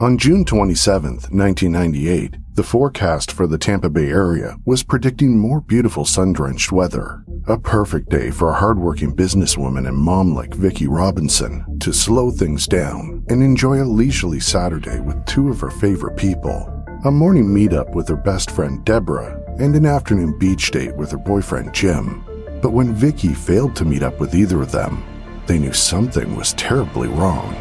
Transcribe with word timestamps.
On 0.00 0.16
June 0.16 0.46
27, 0.46 1.12
1998, 1.28 2.34
the 2.54 2.62
forecast 2.62 3.30
for 3.30 3.46
the 3.46 3.58
Tampa 3.58 3.90
Bay 3.90 4.08
area 4.08 4.56
was 4.64 4.82
predicting 4.82 5.38
more 5.38 5.60
beautiful 5.60 6.06
sun 6.06 6.32
drenched 6.32 6.72
weather. 6.72 7.22
A 7.48 7.58
perfect 7.58 8.08
day 8.08 8.30
for 8.30 8.48
a 8.48 8.54
hardworking 8.54 9.14
businesswoman 9.14 9.86
and 9.86 9.98
mom 9.98 10.34
like 10.34 10.54
Vicki 10.54 10.86
Robinson 10.86 11.78
to 11.80 11.92
slow 11.92 12.30
things 12.30 12.66
down 12.66 13.22
and 13.28 13.42
enjoy 13.42 13.82
a 13.82 13.84
leisurely 13.84 14.40
Saturday 14.40 15.00
with 15.00 15.22
two 15.26 15.50
of 15.50 15.60
her 15.60 15.70
favorite 15.70 16.16
people. 16.16 16.66
A 17.04 17.10
morning 17.10 17.48
meetup 17.48 17.94
with 17.94 18.08
her 18.08 18.16
best 18.16 18.50
friend 18.52 18.82
Deborah 18.86 19.38
and 19.58 19.76
an 19.76 19.84
afternoon 19.84 20.38
beach 20.38 20.70
date 20.70 20.96
with 20.96 21.10
her 21.10 21.18
boyfriend 21.18 21.74
Jim. 21.74 22.24
But 22.62 22.72
when 22.72 22.94
Vicki 22.94 23.34
failed 23.34 23.76
to 23.76 23.84
meet 23.84 24.02
up 24.02 24.18
with 24.18 24.34
either 24.34 24.62
of 24.62 24.72
them, 24.72 25.04
they 25.44 25.58
knew 25.58 25.74
something 25.74 26.36
was 26.36 26.54
terribly 26.54 27.08
wrong. 27.08 27.54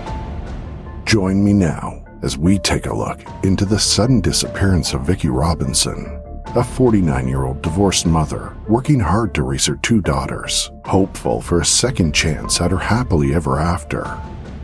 Join 1.04 1.44
me 1.44 1.52
now 1.52 1.99
as 2.22 2.38
we 2.38 2.60
take 2.60 2.86
a 2.86 2.96
look 2.96 3.22
into 3.44 3.66
the 3.66 3.80
sudden 3.80 4.22
disappearance 4.22 4.94
of 4.94 5.02
Vicki 5.02 5.30
Robinson, 5.30 6.22
a 6.56 6.64
49 6.64 7.28
year 7.28 7.46
old 7.46 7.62
divorced 7.62 8.06
mother 8.06 8.56
working 8.68 9.00
hard 9.00 9.34
to 9.36 9.44
raise 9.44 9.66
her 9.66 9.76
two 9.78 10.02
daughters, 10.02 10.72
hopeful 10.86 11.42
for 11.42 11.62
a 11.62 11.66
second 11.66 12.14
chance 12.14 12.60
at 12.62 12.72
her 12.72 12.78
happily 12.78 13.34
ever 13.34 13.60
after. 13.60 14.20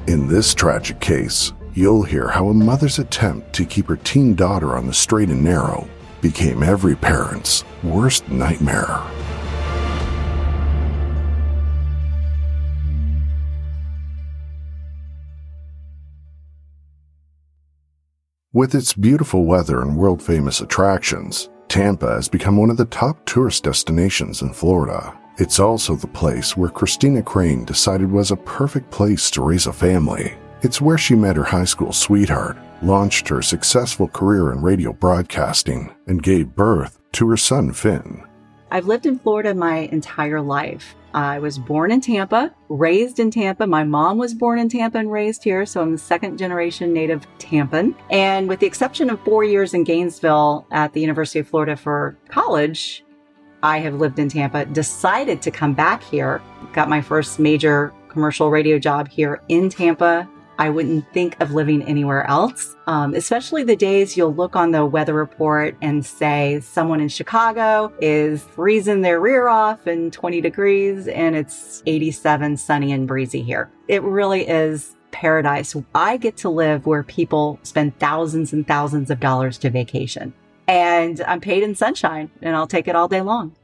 In 0.08 0.28
this 0.28 0.54
tragic 0.54 1.00
case, 1.00 1.54
you'll 1.74 2.04
hear 2.04 2.28
how 2.28 2.50
a 2.50 2.54
mother's 2.54 3.00
attempt 3.00 3.54
to 3.54 3.66
keep 3.66 3.88
her 3.88 3.98
teen 3.98 4.36
daughter 4.36 4.76
on 4.76 4.88
the 4.88 4.94
straight 4.94 5.30
and 5.30 5.44
narrow 5.44 5.88
became 6.22 6.64
every 6.64 6.96
parent's 6.96 7.64
worst 7.84 8.28
nightmare. 8.30 9.02
With 18.56 18.74
its 18.74 18.94
beautiful 18.94 19.44
weather 19.44 19.82
and 19.82 19.98
world 19.98 20.24
famous 20.24 20.62
attractions, 20.62 21.50
Tampa 21.68 22.08
has 22.08 22.30
become 22.30 22.56
one 22.56 22.70
of 22.70 22.78
the 22.78 22.86
top 22.86 23.18
tourist 23.26 23.66
destinations 23.66 24.42
in 24.42 24.54
Florida. 24.54 25.14
It's 25.38 25.60
also 25.60 25.98
the 25.98 26.08
place 26.08 26.56
where 26.56 26.70
Christina 26.70 27.22
Crane 27.22 27.66
decided 27.66 28.10
was 28.10 28.32
a 28.32 28.38
perfect 28.38 28.90
place 28.92 29.30
to 29.32 29.42
raise 29.42 29.68
a 29.68 29.74
family. 29.74 30.36
It's 30.62 30.80
where 30.80 30.98
she 30.98 31.16
met 31.16 31.36
her 31.36 31.44
high 31.44 31.66
school 31.66 31.92
sweetheart, 31.92 32.58
launched 32.82 33.28
her 33.28 33.42
successful 33.42 34.08
career 34.08 34.54
in 34.54 34.62
radio 34.62 34.94
broadcasting, 34.94 35.94
and 36.08 36.24
gave 36.24 36.56
birth 36.56 36.98
to 37.12 37.28
her 37.28 37.36
son 37.36 37.74
Finn. 37.74 38.24
I've 38.76 38.88
lived 38.88 39.06
in 39.06 39.18
Florida 39.20 39.54
my 39.54 39.88
entire 39.94 40.42
life. 40.42 40.98
I 41.14 41.40
was 41.40 41.58
born 41.58 41.94
in 41.94 42.02
Tampa, 42.02 42.54
raised 42.68 43.22
in 43.22 43.32
Tampa. 43.32 43.66
My 43.66 43.86
mom 43.86 44.18
was 44.18 44.34
born 44.34 44.60
in 44.60 44.68
Tampa 44.68 44.98
and 44.98 45.10
raised 45.10 45.46
here, 45.46 45.66
so 45.66 45.82
I'm 45.82 45.94
the 45.94 45.98
second 45.98 46.38
generation 46.38 46.92
native 46.92 47.26
Tampan. 47.38 47.96
And 48.12 48.50
with 48.50 48.60
the 48.60 48.68
exception 48.68 49.10
of 49.10 49.22
four 49.22 49.46
years 49.46 49.74
in 49.74 49.86
Gainesville 49.86 50.68
at 50.72 50.92
the 50.92 51.00
University 51.00 51.40
of 51.40 51.48
Florida 51.48 51.78
for 51.78 52.18
college, 52.28 53.06
I 53.64 53.78
have 53.80 53.94
lived 53.94 54.20
in 54.20 54.28
Tampa, 54.28 54.66
decided 54.66 55.42
to 55.44 55.52
come 55.52 55.74
back 55.74 56.04
here, 56.04 56.42
got 56.74 56.90
my 56.90 57.00
first 57.00 57.40
major 57.40 57.94
commercial 58.10 58.52
radio 58.52 58.78
job 58.78 59.08
here 59.08 59.42
in 59.48 59.70
Tampa 59.70 60.28
I 60.58 60.70
wouldn't 60.70 61.12
think 61.14 61.40
of 61.42 61.52
living 61.52 61.84
anywhere 61.84 62.26
else, 62.30 62.76
um, 62.88 63.14
especially 63.14 63.64
the 63.64 63.76
days 63.76 64.16
you'll 64.16 64.34
look 64.34 64.56
on 64.56 64.72
the 64.72 64.86
weather 64.86 65.14
report 65.14 65.76
and 65.82 66.06
say 66.06 66.60
someone 66.62 67.02
in 67.02 67.10
Chicago 67.10 67.94
is 68.00 68.44
freezing 68.44 69.02
their 69.02 69.20
rear 69.20 69.48
off 69.48 69.88
in 69.88 70.12
20 70.12 70.42
degrees 70.42 71.08
and 71.08 71.36
it's 71.36 71.84
87 71.86 72.58
sunny 72.58 72.92
and 72.92 73.08
breezy 73.08 73.42
here. 73.42 73.70
It 73.88 74.02
really 74.04 74.48
is 74.48 74.96
paradise. 75.12 75.76
I 75.94 76.18
get 76.18 76.38
to 76.38 76.50
live 76.50 76.86
where 76.86 77.04
people 77.04 77.60
spend 77.64 77.98
thousands 78.00 78.54
and 78.54 78.68
thousands 78.68 79.10
of 79.10 79.20
dollars 79.20 79.58
to 79.60 79.70
vacation. 79.70 80.34
And 80.68 81.22
I'm 81.22 81.42
paid 81.42 81.64
in 81.64 81.76
sunshine 81.76 82.32
and 82.42 82.56
I'll 82.56 82.68
take 82.68 82.88
it 82.88 82.96
all 82.96 83.08
day 83.08 83.22
long. 83.22 83.56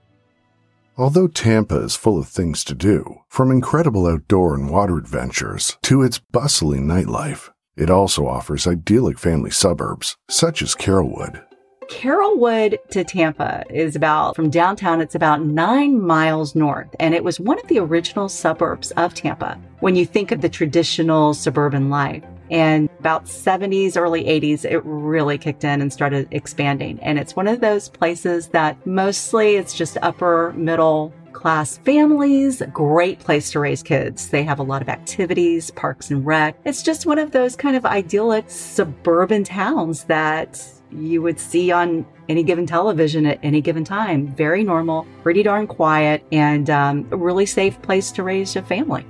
Although 1.01 1.29
Tampa 1.29 1.77
is 1.77 1.95
full 1.95 2.19
of 2.19 2.27
things 2.27 2.63
to 2.63 2.75
do, 2.75 3.21
from 3.27 3.49
incredible 3.49 4.05
outdoor 4.05 4.53
and 4.53 4.69
water 4.69 4.99
adventures 4.99 5.75
to 5.81 6.03
its 6.03 6.19
bustling 6.19 6.85
nightlife, 6.85 7.49
it 7.75 7.89
also 7.89 8.27
offers 8.27 8.67
idyllic 8.67 9.17
family 9.17 9.49
suburbs, 9.49 10.15
such 10.29 10.61
as 10.61 10.75
Carrollwood. 10.75 11.43
Carrollwood 11.89 12.77
to 12.91 13.03
Tampa 13.03 13.63
is 13.71 13.95
about, 13.95 14.35
from 14.35 14.51
downtown, 14.51 15.01
it's 15.01 15.15
about 15.15 15.43
nine 15.43 15.99
miles 15.99 16.53
north, 16.53 16.95
and 16.99 17.15
it 17.15 17.23
was 17.23 17.39
one 17.39 17.57
of 17.57 17.67
the 17.67 17.79
original 17.79 18.29
suburbs 18.29 18.91
of 18.91 19.15
Tampa 19.15 19.59
when 19.79 19.95
you 19.95 20.05
think 20.05 20.31
of 20.31 20.41
the 20.41 20.49
traditional 20.49 21.33
suburban 21.33 21.89
life. 21.89 22.23
And 22.51 22.89
about 22.99 23.25
70s, 23.25 23.95
early 23.95 24.25
80s, 24.25 24.65
it 24.69 24.81
really 24.83 25.37
kicked 25.37 25.63
in 25.63 25.81
and 25.81 25.91
started 25.91 26.27
expanding. 26.31 26.99
And 27.01 27.17
it's 27.17 27.35
one 27.35 27.47
of 27.47 27.61
those 27.61 27.89
places 27.89 28.49
that 28.49 28.85
mostly 28.85 29.55
it's 29.55 29.73
just 29.73 29.97
upper 30.01 30.51
middle 30.51 31.13
class 31.31 31.77
families, 31.79 32.61
great 32.71 33.19
place 33.19 33.51
to 33.51 33.59
raise 33.59 33.81
kids. 33.81 34.29
They 34.29 34.43
have 34.43 34.59
a 34.59 34.63
lot 34.63 34.81
of 34.81 34.89
activities, 34.89 35.71
parks 35.71 36.11
and 36.11 36.25
rec. 36.25 36.55
It's 36.65 36.83
just 36.83 37.05
one 37.05 37.17
of 37.17 37.31
those 37.31 37.55
kind 37.55 37.75
of 37.75 37.85
idyllic 37.85 38.45
suburban 38.49 39.43
towns 39.43 40.03
that 40.03 40.63
you 40.91 41.21
would 41.21 41.39
see 41.39 41.71
on 41.71 42.05
any 42.29 42.43
given 42.43 42.65
television 42.65 43.25
at 43.25 43.39
any 43.43 43.61
given 43.61 43.83
time. 43.83 44.27
Very 44.27 44.63
normal, 44.63 45.07
pretty 45.23 45.41
darn 45.41 45.67
quiet, 45.67 46.23
and 46.31 46.69
um, 46.69 47.07
a 47.11 47.17
really 47.17 47.45
safe 47.45 47.81
place 47.81 48.11
to 48.11 48.23
raise 48.23 48.55
a 48.55 48.61
family. 48.61 49.05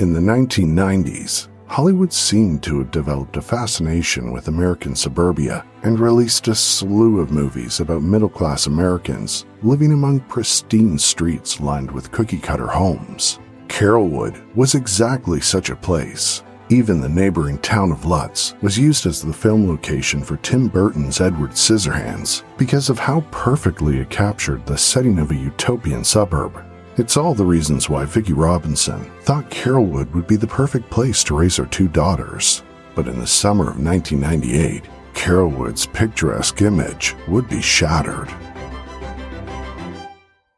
In 0.00 0.12
the 0.12 0.20
1990s, 0.20 1.48
Hollywood 1.66 2.12
seemed 2.12 2.62
to 2.64 2.78
have 2.78 2.90
developed 2.90 3.36
a 3.36 3.42
fascination 3.42 4.32
with 4.32 4.48
American 4.48 4.94
suburbia 4.94 5.64
and 5.82 5.98
released 5.98 6.46
a 6.48 6.54
slew 6.54 7.20
of 7.20 7.30
movies 7.30 7.80
about 7.80 8.02
middle 8.02 8.28
class 8.28 8.66
Americans 8.66 9.46
living 9.62 9.92
among 9.92 10.20
pristine 10.20 10.98
streets 10.98 11.60
lined 11.60 11.90
with 11.90 12.12
cookie 12.12 12.38
cutter 12.38 12.66
homes. 12.66 13.40
Carrollwood 13.66 14.40
was 14.54 14.74
exactly 14.74 15.40
such 15.40 15.70
a 15.70 15.76
place. 15.76 16.44
Even 16.68 17.00
the 17.00 17.08
neighboring 17.08 17.58
town 17.58 17.90
of 17.90 18.04
Lutz 18.04 18.54
was 18.62 18.78
used 18.78 19.06
as 19.06 19.20
the 19.20 19.32
film 19.32 19.68
location 19.68 20.22
for 20.22 20.36
Tim 20.38 20.68
Burton's 20.68 21.20
Edward 21.20 21.50
Scissorhands 21.52 22.42
because 22.56 22.88
of 22.88 22.98
how 22.98 23.22
perfectly 23.30 23.98
it 23.98 24.10
captured 24.10 24.64
the 24.64 24.78
setting 24.78 25.18
of 25.18 25.30
a 25.30 25.36
utopian 25.36 26.04
suburb 26.04 26.62
it's 26.96 27.16
all 27.16 27.34
the 27.34 27.44
reasons 27.44 27.88
why 27.88 28.04
Vicki 28.04 28.32
Robinson 28.32 29.10
thought 29.22 29.50
Carrollwood 29.50 30.12
would 30.14 30.26
be 30.26 30.36
the 30.36 30.46
perfect 30.46 30.88
place 30.90 31.24
to 31.24 31.36
raise 31.36 31.56
her 31.56 31.66
two 31.66 31.88
daughters. 31.88 32.62
But 32.94 33.08
in 33.08 33.18
the 33.18 33.26
summer 33.26 33.70
of 33.70 33.82
1998, 33.82 34.84
Carrollwood's 35.12 35.86
picturesque 35.86 36.62
image 36.62 37.16
would 37.26 37.48
be 37.48 37.60
shattered. 37.60 38.28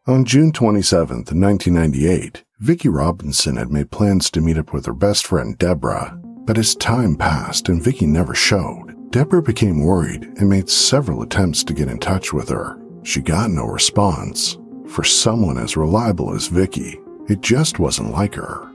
On 0.07 0.25
June 0.25 0.53
27, 0.53 1.17
1998, 1.17 2.45
Vicki 2.61 2.89
Robinson 2.89 3.57
had 3.57 3.71
made 3.71 3.91
plans 3.91 4.31
to 4.31 4.41
meet 4.41 4.59
up 4.59 4.73
with 4.73 4.87
her 4.87 4.93
best 4.93 5.27
friend 5.27 5.57
Deborah, 5.59 6.19
but 6.45 6.59
as 6.59 6.75
time 6.77 7.17
passed 7.17 7.69
and 7.69 7.83
Vicki 7.83 8.07
never 8.07 8.35
showed, 8.35 8.95
Deborah 9.11 9.43
became 9.43 9.85
worried 9.85 10.25
and 10.37 10.49
made 10.49 10.69
several 10.69 11.23
attempts 11.23 11.65
to 11.65 11.75
get 11.75 11.89
in 11.89 11.99
touch 11.99 12.33
with 12.33 12.49
her. 12.49 12.79
She 13.03 13.21
got 13.21 13.51
no 13.51 13.65
response, 13.65 14.59
for 14.89 15.05
someone 15.05 15.59
as 15.59 15.77
reliable 15.77 16.35
as 16.35 16.49
Vicki, 16.49 17.01
it 17.29 17.41
just 17.41 17.79
wasn't 17.79 18.13
like 18.13 18.35
her. 18.35 18.71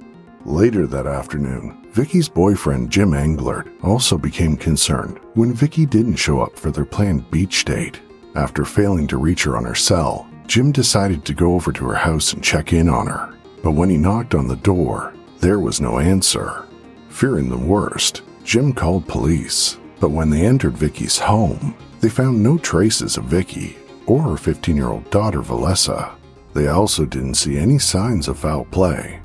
Later 0.45 0.87
that 0.87 1.07
afternoon, 1.07 1.87
Vicki's 1.91 2.27
boyfriend 2.27 2.89
Jim 2.89 3.11
Englert 3.11 3.71
also 3.83 4.17
became 4.17 4.57
concerned 4.57 5.19
when 5.33 5.53
Vicki 5.53 5.85
didn't 5.85 6.15
show 6.15 6.41
up 6.41 6.57
for 6.57 6.71
their 6.71 6.85
planned 6.85 7.29
beach 7.31 7.63
date. 7.65 8.01
After 8.35 8.65
failing 8.65 9.07
to 9.07 9.17
reach 9.17 9.43
her 9.43 9.55
on 9.55 9.65
her 9.65 9.75
cell, 9.75 10.27
Jim 10.47 10.71
decided 10.71 11.25
to 11.25 11.33
go 11.33 11.53
over 11.53 11.71
to 11.71 11.85
her 11.87 11.95
house 11.95 12.33
and 12.33 12.43
check 12.43 12.73
in 12.73 12.89
on 12.89 13.07
her. 13.07 13.37
But 13.63 13.71
when 13.71 13.89
he 13.89 13.97
knocked 13.97 14.35
on 14.35 14.47
the 14.47 14.55
door, 14.55 15.13
there 15.39 15.59
was 15.59 15.81
no 15.81 15.99
answer. 15.99 16.65
Fearing 17.09 17.49
the 17.49 17.57
worst, 17.57 18.23
Jim 18.43 18.73
called 18.73 19.07
police. 19.07 19.77
But 19.99 20.09
when 20.09 20.29
they 20.29 20.45
entered 20.45 20.73
Vicki's 20.77 21.19
home, 21.19 21.75
they 21.99 22.09
found 22.09 22.41
no 22.41 22.57
traces 22.57 23.17
of 23.17 23.25
Vicki 23.25 23.77
or 24.11 24.21
her 24.23 24.37
15 24.37 24.75
year 24.75 24.89
old 24.89 25.09
daughter, 25.09 25.41
Valessa. 25.41 26.13
They 26.53 26.67
also 26.67 27.05
didn't 27.05 27.35
see 27.35 27.57
any 27.57 27.79
signs 27.79 28.27
of 28.27 28.39
foul 28.39 28.65
play. 28.65 29.21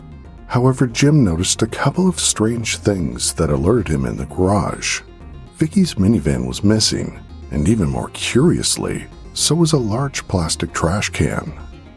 However, 0.46 0.86
Jim 0.86 1.24
noticed 1.24 1.62
a 1.62 1.66
couple 1.66 2.08
of 2.08 2.20
strange 2.20 2.76
things 2.76 3.32
that 3.34 3.50
alerted 3.50 3.88
him 3.88 4.04
in 4.06 4.16
the 4.16 4.26
garage. 4.26 5.00
Vicki's 5.56 5.94
minivan 5.94 6.46
was 6.46 6.62
missing, 6.62 7.18
and 7.50 7.68
even 7.68 7.88
more 7.88 8.10
curiously, 8.10 9.06
so 9.34 9.56
was 9.56 9.72
a 9.72 9.78
large 9.78 10.26
plastic 10.28 10.72
trash 10.72 11.08
can. 11.08 11.52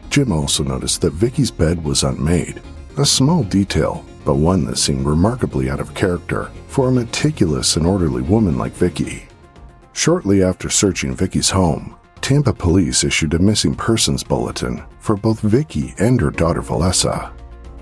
Jim 0.08 0.32
also 0.32 0.64
noticed 0.64 1.00
that 1.00 1.12
Vicki's 1.12 1.52
bed 1.52 1.82
was 1.84 2.02
unmade, 2.02 2.60
a 2.98 3.06
small 3.06 3.44
detail, 3.44 4.04
but 4.24 4.34
one 4.34 4.64
that 4.64 4.78
seemed 4.78 5.06
remarkably 5.06 5.70
out 5.70 5.78
of 5.78 5.94
character 5.94 6.50
for 6.66 6.88
a 6.88 6.92
meticulous 6.92 7.76
and 7.76 7.86
orderly 7.86 8.22
woman 8.22 8.58
like 8.58 8.72
Vicki. 8.72 9.28
Shortly 9.92 10.42
after 10.42 10.68
searching 10.68 11.14
Vicki's 11.14 11.50
home, 11.50 11.94
Tampa 12.20 12.52
police 12.52 13.04
issued 13.04 13.34
a 13.34 13.38
missing 13.38 13.74
persons 13.74 14.22
bulletin 14.22 14.82
for 14.98 15.16
both 15.16 15.40
Vicki 15.40 15.94
and 15.98 16.20
her 16.20 16.30
daughter 16.30 16.62
Valessa. 16.62 17.32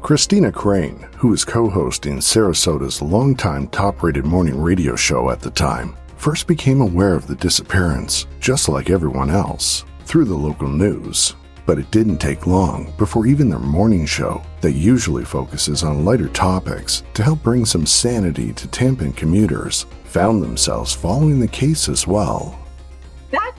Christina 0.00 0.50
Crane, 0.50 1.06
who 1.16 1.28
was 1.28 1.44
co 1.44 1.68
hosting 1.68 2.18
Sarasota's 2.18 3.02
longtime 3.02 3.68
top 3.68 4.02
rated 4.02 4.24
morning 4.24 4.60
radio 4.60 4.96
show 4.96 5.30
at 5.30 5.40
the 5.40 5.50
time, 5.50 5.96
first 6.16 6.46
became 6.46 6.80
aware 6.80 7.14
of 7.14 7.26
the 7.26 7.34
disappearance, 7.34 8.26
just 8.40 8.68
like 8.68 8.90
everyone 8.90 9.30
else, 9.30 9.84
through 10.04 10.24
the 10.24 10.34
local 10.34 10.68
news. 10.68 11.34
But 11.66 11.78
it 11.78 11.90
didn't 11.90 12.18
take 12.18 12.46
long 12.46 12.94
before 12.96 13.26
even 13.26 13.50
their 13.50 13.58
morning 13.58 14.06
show, 14.06 14.42
that 14.62 14.72
usually 14.72 15.24
focuses 15.24 15.82
on 15.82 16.04
lighter 16.04 16.28
topics 16.28 17.02
to 17.12 17.22
help 17.22 17.42
bring 17.42 17.66
some 17.66 17.84
sanity 17.84 18.52
to 18.54 18.68
Tampa 18.68 19.10
commuters, 19.12 19.84
found 20.04 20.42
themselves 20.42 20.94
following 20.94 21.38
the 21.38 21.48
case 21.48 21.88
as 21.88 22.06
well. 22.06 22.58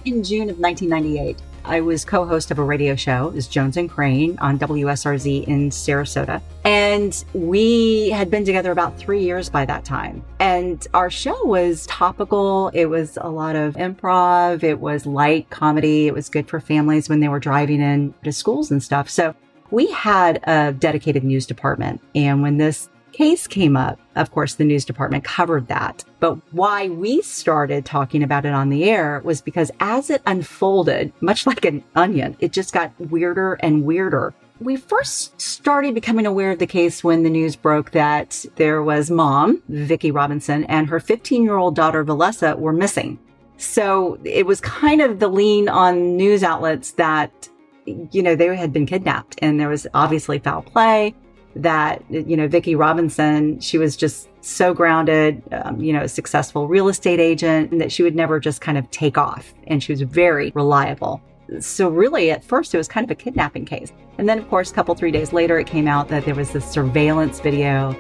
In 0.05 0.23
June 0.23 0.49
of 0.49 0.59
1998, 0.59 1.37
I 1.65 1.81
was 1.81 2.05
co 2.05 2.25
host 2.25 2.51
of 2.51 2.57
a 2.57 2.63
radio 2.63 2.95
show, 2.95 3.31
is 3.35 3.47
Jones 3.47 3.75
and 3.75 3.89
Crane 3.89 4.39
on 4.39 4.57
WSRZ 4.57 5.45
in 5.45 5.69
Sarasota. 5.69 6.41
And 6.63 7.23
we 7.33 8.09
had 8.09 8.31
been 8.31 8.45
together 8.45 8.71
about 8.71 8.97
three 8.97 9.21
years 9.21 9.49
by 9.49 9.65
that 9.65 9.83
time. 9.83 10.23
And 10.39 10.87
our 10.93 11.09
show 11.09 11.43
was 11.43 11.85
topical. 11.87 12.69
It 12.69 12.85
was 12.85 13.17
a 13.19 13.29
lot 13.29 13.57
of 13.57 13.75
improv. 13.75 14.63
It 14.63 14.79
was 14.79 15.05
light 15.05 15.49
comedy. 15.49 16.07
It 16.07 16.13
was 16.13 16.29
good 16.29 16.47
for 16.47 16.61
families 16.61 17.09
when 17.09 17.19
they 17.19 17.27
were 17.27 17.39
driving 17.39 17.81
in 17.81 18.13
to 18.23 18.31
schools 18.31 18.71
and 18.71 18.81
stuff. 18.81 19.09
So 19.09 19.35
we 19.69 19.91
had 19.91 20.39
a 20.47 20.71
dedicated 20.71 21.25
news 21.25 21.45
department. 21.45 22.01
And 22.15 22.41
when 22.41 22.57
this 22.57 22.89
case 23.19 23.47
came 23.47 23.75
up, 23.75 23.99
of 24.15 24.31
course, 24.31 24.55
the 24.55 24.63
news 24.63 24.85
department 24.85 25.25
covered 25.25 25.67
that. 25.67 26.05
But 26.21 26.35
why 26.53 26.87
we 26.87 27.21
started 27.21 27.83
talking 27.83 28.23
about 28.23 28.45
it 28.45 28.53
on 28.53 28.69
the 28.69 28.85
air 28.85 29.21
was 29.25 29.41
because 29.41 29.69
as 29.81 30.09
it 30.09 30.21
unfolded, 30.25 31.11
much 31.19 31.45
like 31.45 31.65
an 31.65 31.83
onion, 31.95 32.37
it 32.39 32.53
just 32.53 32.73
got 32.73 32.97
weirder 32.97 33.55
and 33.55 33.83
weirder. 33.83 34.33
We 34.61 34.77
first 34.77 35.39
started 35.41 35.95
becoming 35.95 36.25
aware 36.25 36.51
of 36.51 36.59
the 36.59 36.65
case 36.65 37.03
when 37.03 37.23
the 37.23 37.29
news 37.29 37.57
broke 37.57 37.91
that 37.91 38.45
there 38.55 38.81
was 38.81 39.11
mom, 39.11 39.61
Vicki 39.67 40.11
Robinson, 40.11 40.63
and 40.65 40.87
her 40.87 41.01
15 41.01 41.43
year 41.43 41.57
old 41.57 41.75
daughter, 41.75 42.05
Valessa, 42.05 42.57
were 42.57 42.71
missing. 42.71 43.19
So 43.57 44.17
it 44.23 44.45
was 44.45 44.61
kind 44.61 45.01
of 45.01 45.19
the 45.19 45.27
lean 45.27 45.67
on 45.67 46.15
news 46.15 46.41
outlets 46.41 46.91
that, 46.91 47.49
you 47.85 48.23
know, 48.23 48.35
they 48.35 48.55
had 48.55 48.71
been 48.71 48.85
kidnapped 48.85 49.35
and 49.41 49.59
there 49.59 49.67
was 49.67 49.87
obviously 49.93 50.39
foul 50.39 50.61
play 50.61 51.13
that, 51.55 52.03
you 52.09 52.37
know, 52.37 52.47
Vicki 52.47 52.75
Robinson, 52.75 53.59
she 53.59 53.77
was 53.77 53.95
just 53.95 54.29
so 54.41 54.73
grounded, 54.73 55.41
um, 55.51 55.79
you 55.81 55.91
know, 55.91 56.03
a 56.03 56.07
successful 56.07 56.67
real 56.67 56.87
estate 56.87 57.19
agent, 57.19 57.71
and 57.71 57.81
that 57.81 57.91
she 57.91 58.03
would 58.03 58.15
never 58.15 58.39
just 58.39 58.61
kind 58.61 58.77
of 58.77 58.89
take 58.91 59.17
off. 59.17 59.53
And 59.67 59.81
she 59.81 59.91
was 59.91 60.01
very 60.01 60.51
reliable. 60.55 61.21
So, 61.59 61.89
really, 61.89 62.29
at 62.29 62.43
first, 62.43 62.73
it 62.73 62.77
was 62.77 62.87
kind 62.87 63.03
of 63.03 63.11
a 63.11 63.15
kidnapping 63.15 63.65
case. 63.65 63.91
And 64.19 64.29
then, 64.29 64.37
of 64.37 64.47
course, 64.49 64.71
a 64.71 64.73
couple, 64.73 64.93
three 64.93 65.11
days 65.11 65.33
later, 65.33 65.57
it 65.57 65.65
came 65.65 65.87
out 65.87 66.07
that 66.09 66.25
there 66.25 66.35
was 66.35 66.51
this 66.51 66.69
surveillance 66.69 67.39
video. 67.39 67.95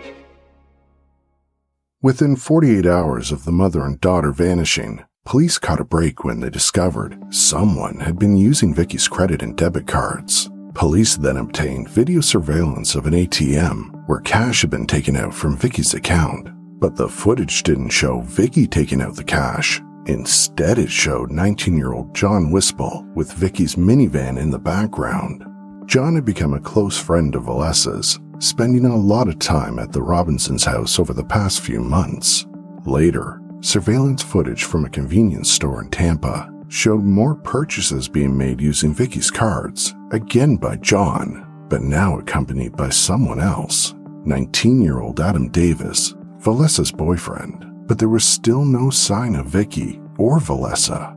Within 2.01 2.35
48 2.35 2.85
hours 2.85 3.31
of 3.31 3.45
the 3.45 3.51
mother 3.51 3.83
and 3.83 3.99
daughter 3.99 4.31
vanishing, 4.31 5.03
police 5.25 5.57
caught 5.57 5.81
a 5.81 5.85
break 5.85 6.23
when 6.23 6.39
they 6.39 6.49
discovered 6.49 7.17
someone 7.33 7.99
had 7.99 8.19
been 8.19 8.37
using 8.37 8.73
Vicki's 8.73 9.07
credit 9.07 9.41
and 9.41 9.57
debit 9.57 9.87
cards. 9.87 10.49
Police 10.79 11.17
then 11.17 11.35
obtained 11.35 11.89
video 11.89 12.21
surveillance 12.21 12.95
of 12.95 13.05
an 13.05 13.11
ATM 13.11 14.07
where 14.07 14.21
cash 14.21 14.61
had 14.61 14.69
been 14.69 14.87
taken 14.87 15.17
out 15.17 15.33
from 15.33 15.57
Vicki's 15.57 15.93
account, 15.93 16.47
but 16.79 16.95
the 16.95 17.09
footage 17.09 17.63
didn't 17.63 17.89
show 17.89 18.21
Vicki 18.21 18.65
taking 18.65 19.01
out 19.01 19.17
the 19.17 19.23
cash. 19.25 19.81
Instead, 20.05 20.79
it 20.79 20.89
showed 20.89 21.31
19 21.31 21.77
year 21.77 21.91
old 21.91 22.15
John 22.15 22.49
Whispel 22.49 23.05
with 23.13 23.33
Vicki's 23.33 23.75
minivan 23.75 24.39
in 24.39 24.51
the 24.51 24.57
background. 24.57 25.43
John 25.85 26.15
had 26.15 26.23
become 26.23 26.53
a 26.53 26.61
close 26.61 26.97
friend 26.97 27.35
of 27.35 27.43
Valessa's, 27.43 28.17
spending 28.39 28.85
a 28.85 28.95
lot 28.95 29.27
of 29.27 29.37
time 29.37 29.79
at 29.79 29.91
the 29.91 30.01
Robinsons' 30.01 30.63
house 30.63 30.97
over 30.97 31.11
the 31.11 31.25
past 31.25 31.59
few 31.59 31.81
months. 31.81 32.47
Later, 32.85 33.41
surveillance 33.59 34.23
footage 34.23 34.63
from 34.63 34.85
a 34.85 34.89
convenience 34.89 35.51
store 35.51 35.81
in 35.81 35.89
Tampa 35.89 36.49
showed 36.69 37.03
more 37.03 37.35
purchases 37.35 38.07
being 38.07 38.37
made 38.37 38.61
using 38.61 38.93
Vicki's 38.93 39.29
cards, 39.29 39.93
again 40.11 40.55
by 40.55 40.75
John, 40.77 41.65
but 41.69 41.81
now 41.81 42.17
accompanied 42.17 42.75
by 42.75 42.89
someone 42.89 43.39
else, 43.39 43.93
19 44.25 44.81
year 44.81 44.99
old 44.99 45.19
Adam 45.19 45.49
Davis, 45.49 46.13
Valessa's 46.39 46.91
boyfriend. 46.91 47.65
But 47.87 47.99
there 47.99 48.09
was 48.09 48.23
still 48.23 48.65
no 48.65 48.89
sign 48.89 49.35
of 49.35 49.47
Vicki 49.47 49.99
or 50.17 50.39
Valessa. 50.39 51.15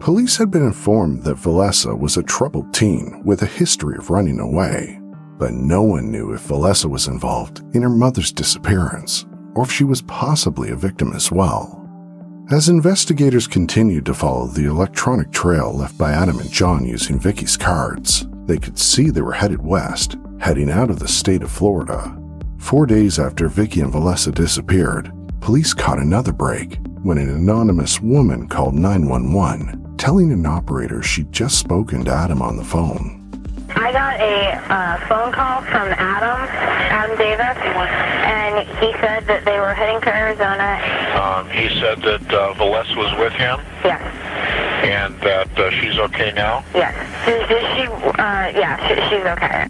Police 0.00 0.36
had 0.36 0.50
been 0.50 0.64
informed 0.64 1.22
that 1.22 1.36
Valessa 1.36 1.98
was 1.98 2.16
a 2.16 2.22
troubled 2.22 2.72
teen 2.74 3.22
with 3.24 3.42
a 3.42 3.46
history 3.46 3.96
of 3.96 4.10
running 4.10 4.40
away, 4.40 5.00
but 5.38 5.52
no 5.52 5.82
one 5.82 6.10
knew 6.10 6.32
if 6.32 6.46
Valessa 6.46 6.86
was 6.86 7.08
involved 7.08 7.62
in 7.74 7.82
her 7.82 7.88
mother's 7.90 8.32
disappearance 8.32 9.26
or 9.54 9.64
if 9.64 9.70
she 9.70 9.84
was 9.84 10.02
possibly 10.02 10.70
a 10.70 10.76
victim 10.76 11.12
as 11.14 11.30
well. 11.30 11.80
As 12.50 12.68
investigators 12.68 13.46
continued 13.46 14.04
to 14.06 14.14
follow 14.14 14.46
the 14.46 14.66
electronic 14.66 15.32
trail 15.32 15.72
left 15.72 15.96
by 15.96 16.12
Adam 16.12 16.38
and 16.38 16.50
John 16.50 16.84
using 16.84 17.18
Vicki's 17.18 17.56
cards, 17.56 18.26
they 18.46 18.58
could 18.58 18.78
see 18.78 19.10
they 19.10 19.20
were 19.20 19.32
headed 19.32 19.62
west, 19.62 20.16
heading 20.38 20.70
out 20.70 20.90
of 20.90 20.98
the 20.98 21.08
state 21.08 21.42
of 21.42 21.50
Florida. 21.50 22.16
Four 22.58 22.86
days 22.86 23.18
after 23.18 23.48
Vicki 23.48 23.80
and 23.80 23.92
Valessa 23.92 24.34
disappeared, 24.34 25.12
police 25.40 25.72
caught 25.72 25.98
another 25.98 26.32
break 26.32 26.78
when 27.02 27.18
an 27.18 27.28
anonymous 27.28 28.00
woman 28.00 28.48
called 28.48 28.74
911, 28.74 29.96
telling 29.96 30.32
an 30.32 30.46
operator 30.46 31.02
she'd 31.02 31.32
just 31.32 31.58
spoken 31.58 32.04
to 32.04 32.10
Adam 32.10 32.40
on 32.40 32.56
the 32.56 32.64
phone. 32.64 33.23
I 33.94 33.96
got 33.96 34.20
a 34.20 34.74
uh, 34.74 35.06
phone 35.06 35.32
call 35.32 35.60
from 35.62 35.86
Adam, 35.92 36.48
Adam 36.90 37.16
Davis, 37.16 37.56
and 38.26 38.66
he 38.80 38.90
said 38.98 39.24
that 39.28 39.44
they 39.44 39.60
were 39.60 39.72
heading 39.72 40.00
to 40.00 40.12
Arizona. 40.12 40.82
Um, 41.14 41.48
he 41.48 41.68
said 41.78 42.02
that 42.02 42.34
uh, 42.34 42.54
Valessa 42.54 42.96
was 42.96 43.16
with 43.20 43.32
him 43.34 43.60
Yes, 43.84 44.02
and 44.82 45.14
that 45.20 45.56
uh, 45.56 45.70
she's 45.70 45.96
okay 45.96 46.32
now. 46.34 46.64
yes. 46.74 46.92
Is, 47.28 47.48
is 47.48 47.76
she? 47.76 47.86
Uh, 47.86 48.50
yeah, 48.58 48.76
she, 48.88 48.94
she's 49.14 49.24
okay. 49.26 49.68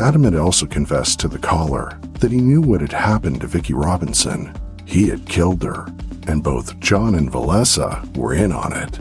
Adam 0.00 0.24
had 0.24 0.36
also 0.36 0.64
confessed 0.64 1.20
to 1.20 1.28
the 1.28 1.38
caller 1.38 1.98
that 2.20 2.32
he 2.32 2.38
knew 2.38 2.62
what 2.62 2.80
had 2.80 2.92
happened 2.92 3.42
to 3.42 3.46
Vicki 3.46 3.74
Robinson. 3.74 4.54
He 4.86 5.10
had 5.10 5.28
killed 5.28 5.62
her, 5.64 5.86
and 6.28 6.42
both 6.42 6.80
John 6.80 7.14
and 7.14 7.30
Valessa 7.30 8.16
were 8.16 8.32
in 8.32 8.52
on 8.52 8.72
it. 8.72 8.98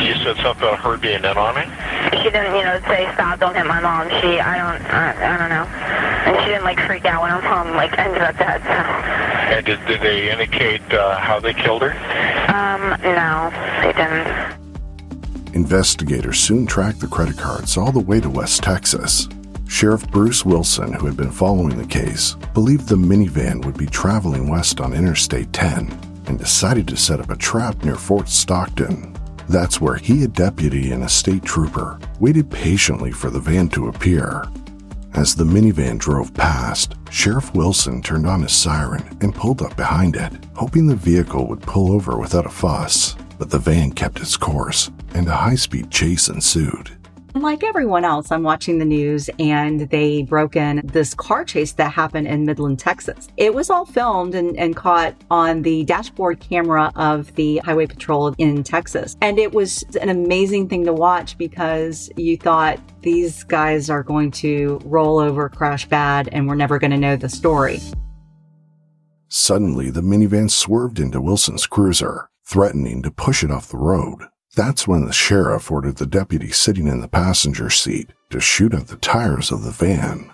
You 0.00 0.14
said 0.24 0.36
something 0.36 0.62
about 0.62 0.78
her 0.80 0.96
being 0.96 1.24
in 1.24 1.36
on 1.36 1.56
it. 1.58 1.68
She 2.22 2.30
didn't, 2.30 2.54
you 2.56 2.64
know, 2.64 2.80
say 2.86 3.10
stop, 3.14 3.40
don't 3.40 3.54
hit 3.54 3.66
my 3.66 3.80
mom. 3.80 4.08
She, 4.20 4.38
I 4.40 4.56
don't, 4.58 4.82
I, 4.92 5.34
I 5.34 5.38
don't 5.38 5.50
know. 5.50 5.64
And 5.64 6.38
she 6.44 6.50
didn't 6.50 6.64
like 6.64 6.80
freak 6.86 7.04
out 7.04 7.22
when 7.22 7.30
her 7.30 7.40
home, 7.40 7.74
like 7.76 7.96
ended 7.98 8.22
up 8.22 8.36
dead. 8.38 8.62
So, 8.62 8.68
And 9.54 9.66
did, 9.66 9.84
did 9.86 10.00
they 10.00 10.30
indicate 10.30 10.82
uh, 10.92 11.18
how 11.18 11.40
they 11.40 11.52
killed 11.54 11.82
her? 11.82 11.92
um, 12.48 13.00
no, 13.02 13.50
they 13.82 13.92
didn't. 13.92 15.54
Investigators 15.54 16.38
soon 16.38 16.66
tracked 16.66 17.00
the 17.00 17.06
credit 17.08 17.36
cards 17.36 17.76
all 17.76 17.92
the 17.92 18.00
way 18.00 18.20
to 18.20 18.28
West 18.30 18.62
Texas. 18.62 19.28
Sheriff 19.66 20.08
Bruce 20.10 20.44
Wilson, 20.44 20.92
who 20.94 21.06
had 21.06 21.16
been 21.16 21.30
following 21.30 21.76
the 21.76 21.86
case, 21.86 22.34
believed 22.54 22.88
the 22.88 22.96
minivan 22.96 23.64
would 23.64 23.76
be 23.76 23.86
traveling 23.86 24.48
west 24.48 24.80
on 24.80 24.94
Interstate 24.94 25.52
10 25.52 25.90
and 26.26 26.38
decided 26.38 26.86
to 26.88 26.96
set 26.96 27.20
up 27.20 27.30
a 27.30 27.36
trap 27.36 27.84
near 27.84 27.96
Fort 27.96 28.28
Stockton. 28.28 29.14
That's 29.48 29.80
where 29.80 29.96
he, 29.96 30.24
a 30.24 30.28
deputy 30.28 30.92
and 30.92 31.04
a 31.04 31.08
state 31.08 31.42
trooper, 31.42 31.98
waited 32.20 32.50
patiently 32.50 33.12
for 33.12 33.30
the 33.30 33.40
van 33.40 33.68
to 33.70 33.88
appear. 33.88 34.44
As 35.14 35.34
the 35.34 35.44
minivan 35.44 35.98
drove 35.98 36.34
past, 36.34 36.94
Sheriff 37.10 37.54
Wilson 37.54 38.02
turned 38.02 38.26
on 38.26 38.42
his 38.42 38.52
siren 38.52 39.16
and 39.22 39.34
pulled 39.34 39.62
up 39.62 39.74
behind 39.74 40.16
it, 40.16 40.32
hoping 40.54 40.86
the 40.86 40.94
vehicle 40.94 41.46
would 41.48 41.62
pull 41.62 41.92
over 41.92 42.18
without 42.18 42.44
a 42.44 42.50
fuss. 42.50 43.16
But 43.38 43.50
the 43.50 43.58
van 43.58 43.92
kept 43.92 44.20
its 44.20 44.36
course, 44.36 44.90
and 45.14 45.26
a 45.28 45.34
high 45.34 45.54
speed 45.54 45.90
chase 45.90 46.28
ensued. 46.28 46.97
Like 47.34 47.62
everyone 47.62 48.04
else, 48.04 48.32
I'm 48.32 48.42
watching 48.42 48.78
the 48.78 48.84
news 48.84 49.28
and 49.38 49.80
they 49.90 50.22
broke 50.22 50.56
in 50.56 50.80
this 50.84 51.14
car 51.14 51.44
chase 51.44 51.72
that 51.72 51.92
happened 51.92 52.26
in 52.26 52.46
Midland, 52.46 52.78
Texas. 52.78 53.28
It 53.36 53.54
was 53.54 53.70
all 53.70 53.84
filmed 53.84 54.34
and, 54.34 54.56
and 54.56 54.74
caught 54.74 55.14
on 55.30 55.62
the 55.62 55.84
dashboard 55.84 56.40
camera 56.40 56.90
of 56.96 57.34
the 57.34 57.58
Highway 57.58 57.86
Patrol 57.86 58.34
in 58.38 58.64
Texas. 58.64 59.16
And 59.20 59.38
it 59.38 59.52
was 59.52 59.84
an 60.00 60.08
amazing 60.08 60.68
thing 60.68 60.84
to 60.86 60.92
watch 60.92 61.36
because 61.36 62.10
you 62.16 62.36
thought 62.36 62.80
these 63.02 63.44
guys 63.44 63.90
are 63.90 64.02
going 64.02 64.30
to 64.32 64.80
roll 64.84 65.18
over, 65.18 65.48
crash 65.48 65.86
bad, 65.86 66.28
and 66.32 66.48
we're 66.48 66.54
never 66.54 66.78
going 66.78 66.92
to 66.92 66.96
know 66.96 67.16
the 67.16 67.28
story. 67.28 67.80
Suddenly, 69.28 69.90
the 69.90 70.00
minivan 70.00 70.50
swerved 70.50 70.98
into 70.98 71.20
Wilson's 71.20 71.66
cruiser, 71.66 72.30
threatening 72.46 73.02
to 73.02 73.10
push 73.10 73.44
it 73.44 73.50
off 73.50 73.68
the 73.68 73.76
road. 73.76 74.22
That's 74.56 74.88
when 74.88 75.04
the 75.04 75.12
sheriff 75.12 75.70
ordered 75.70 75.96
the 75.96 76.06
deputy 76.06 76.50
sitting 76.50 76.88
in 76.88 77.00
the 77.00 77.08
passenger 77.08 77.70
seat 77.70 78.10
to 78.30 78.40
shoot 78.40 78.74
out 78.74 78.88
the 78.88 78.96
tires 78.96 79.52
of 79.52 79.62
the 79.62 79.70
van. 79.70 80.30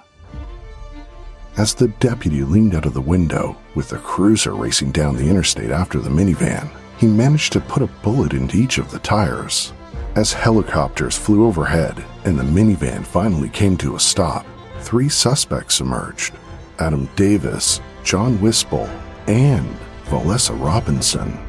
As 1.56 1.75
the 1.75 1.88
deputy 1.88 2.42
leaned 2.42 2.75
out 2.75 2.87
of 2.87 2.94
the 2.94 3.00
window, 3.00 3.56
with 3.75 3.88
the 3.88 3.99
cruiser 3.99 4.54
racing 4.54 4.92
down 4.92 5.16
the 5.16 5.28
interstate 5.28 5.71
after 5.71 5.99
the 5.99 6.11
minivan, 6.11 6.71
he 6.99 7.06
managed 7.06 7.52
to 7.52 7.61
put 7.61 7.83
a 7.83 7.87
bullet 8.02 8.33
into 8.33 8.56
each 8.56 8.78
of 8.78 8.90
the 8.90 8.99
tires. 9.00 9.73
As 10.16 10.33
helicopters 10.33 11.18
flew 11.18 11.47
overhead 11.47 12.04
and 12.25 12.38
the 12.38 12.44
minivan 12.44 13.04
finally 13.04 13.49
came 13.49 13.76
to 13.78 13.97
a 13.97 14.00
stop, 14.00 14.47
three 14.80 15.09
suspects 15.09 15.80
emerged 15.80 16.35
Adam 16.78 17.09
Davis, 17.16 17.80
John 18.04 18.40
Whispel, 18.40 18.88
and 19.26 19.76
Valessa 20.06 20.59
Robinson. 20.61 21.44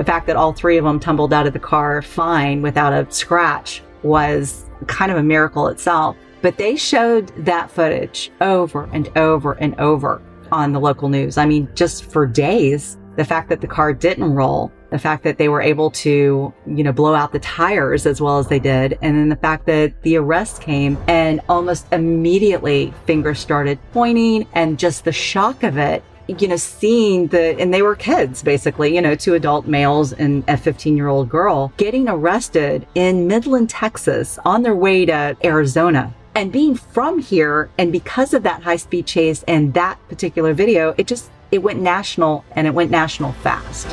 The 0.00 0.04
fact 0.04 0.26
that 0.28 0.36
all 0.36 0.54
three 0.54 0.78
of 0.78 0.84
them 0.86 0.98
tumbled 0.98 1.34
out 1.34 1.46
of 1.46 1.52
the 1.52 1.58
car 1.58 2.00
fine 2.00 2.62
without 2.62 2.94
a 2.94 3.06
scratch 3.12 3.82
was 4.02 4.64
kind 4.86 5.12
of 5.12 5.18
a 5.18 5.22
miracle 5.22 5.68
itself. 5.68 6.16
But 6.40 6.56
they 6.56 6.74
showed 6.74 7.28
that 7.44 7.70
footage 7.70 8.32
over 8.40 8.88
and 8.94 9.14
over 9.18 9.52
and 9.58 9.78
over 9.78 10.22
on 10.50 10.72
the 10.72 10.80
local 10.80 11.10
news. 11.10 11.36
I 11.36 11.44
mean, 11.44 11.68
just 11.74 12.06
for 12.06 12.26
days, 12.26 12.96
the 13.16 13.26
fact 13.26 13.50
that 13.50 13.60
the 13.60 13.66
car 13.66 13.92
didn't 13.92 14.32
roll, 14.32 14.72
the 14.88 14.98
fact 14.98 15.22
that 15.24 15.36
they 15.36 15.50
were 15.50 15.60
able 15.60 15.90
to, 15.90 16.50
you 16.66 16.82
know, 16.82 16.92
blow 16.92 17.14
out 17.14 17.32
the 17.32 17.38
tires 17.40 18.06
as 18.06 18.22
well 18.22 18.38
as 18.38 18.48
they 18.48 18.58
did, 18.58 18.98
and 19.02 19.18
then 19.18 19.28
the 19.28 19.36
fact 19.36 19.66
that 19.66 20.00
the 20.00 20.16
arrest 20.16 20.62
came 20.62 20.96
and 21.08 21.42
almost 21.46 21.92
immediately 21.92 22.94
fingers 23.04 23.38
started 23.38 23.78
pointing 23.92 24.48
and 24.54 24.78
just 24.78 25.04
the 25.04 25.12
shock 25.12 25.62
of 25.62 25.76
it 25.76 26.02
you 26.38 26.48
know, 26.48 26.56
seeing 26.56 27.28
the, 27.28 27.58
and 27.58 27.72
they 27.72 27.82
were 27.82 27.96
kids 27.96 28.42
basically, 28.42 28.94
you 28.94 29.00
know, 29.00 29.14
two 29.14 29.34
adult 29.34 29.66
males 29.66 30.12
and 30.12 30.44
a 30.48 30.56
15 30.56 30.96
year 30.96 31.08
old 31.08 31.28
girl 31.28 31.72
getting 31.76 32.08
arrested 32.08 32.86
in 32.94 33.26
Midland, 33.26 33.70
Texas 33.70 34.38
on 34.44 34.62
their 34.62 34.76
way 34.76 35.04
to 35.06 35.36
Arizona. 35.42 36.14
And 36.34 36.52
being 36.52 36.76
from 36.76 37.18
here, 37.18 37.70
and 37.76 37.90
because 37.90 38.34
of 38.34 38.44
that 38.44 38.62
high 38.62 38.76
speed 38.76 39.06
chase 39.06 39.42
and 39.48 39.74
that 39.74 39.98
particular 40.08 40.54
video, 40.54 40.94
it 40.96 41.06
just, 41.06 41.30
it 41.50 41.58
went 41.58 41.80
national 41.80 42.44
and 42.52 42.66
it 42.66 42.74
went 42.74 42.90
national 42.90 43.32
fast. 43.32 43.86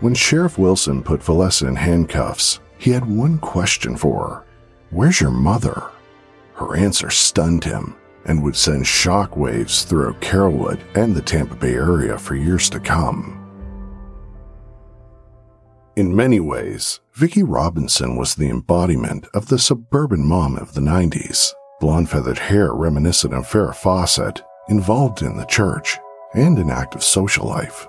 When 0.00 0.14
Sheriff 0.14 0.58
Wilson 0.58 1.02
put 1.02 1.20
Valessa 1.20 1.68
in 1.68 1.76
handcuffs, 1.76 2.60
he 2.78 2.90
had 2.90 3.04
one 3.04 3.38
question 3.38 3.96
for 3.96 4.28
her 4.28 4.44
Where's 4.90 5.20
your 5.20 5.30
mother? 5.30 5.90
Her 6.54 6.74
answer 6.74 7.10
stunned 7.10 7.64
him 7.64 7.97
and 8.28 8.42
would 8.42 8.54
send 8.54 8.84
shockwaves 8.84 9.84
throughout 9.84 10.20
Carrollwood 10.20 10.80
and 10.94 11.14
the 11.14 11.22
Tampa 11.22 11.56
Bay 11.56 11.74
area 11.74 12.16
for 12.16 12.36
years 12.36 12.70
to 12.70 12.78
come. 12.78 13.34
In 15.96 16.14
many 16.14 16.38
ways, 16.38 17.00
Vicki 17.14 17.42
Robinson 17.42 18.16
was 18.16 18.36
the 18.36 18.50
embodiment 18.50 19.26
of 19.34 19.48
the 19.48 19.58
suburban 19.58 20.24
mom 20.24 20.56
of 20.56 20.74
the 20.74 20.80
90s, 20.80 21.52
blonde 21.80 22.08
feathered 22.08 22.38
hair 22.38 22.72
reminiscent 22.72 23.34
of 23.34 23.48
Farrah 23.48 23.74
Fawcett, 23.74 24.40
involved 24.68 25.22
in 25.22 25.36
the 25.36 25.46
church 25.46 25.98
and 26.34 26.56
in 26.58 26.70
active 26.70 27.02
social 27.02 27.48
life. 27.48 27.88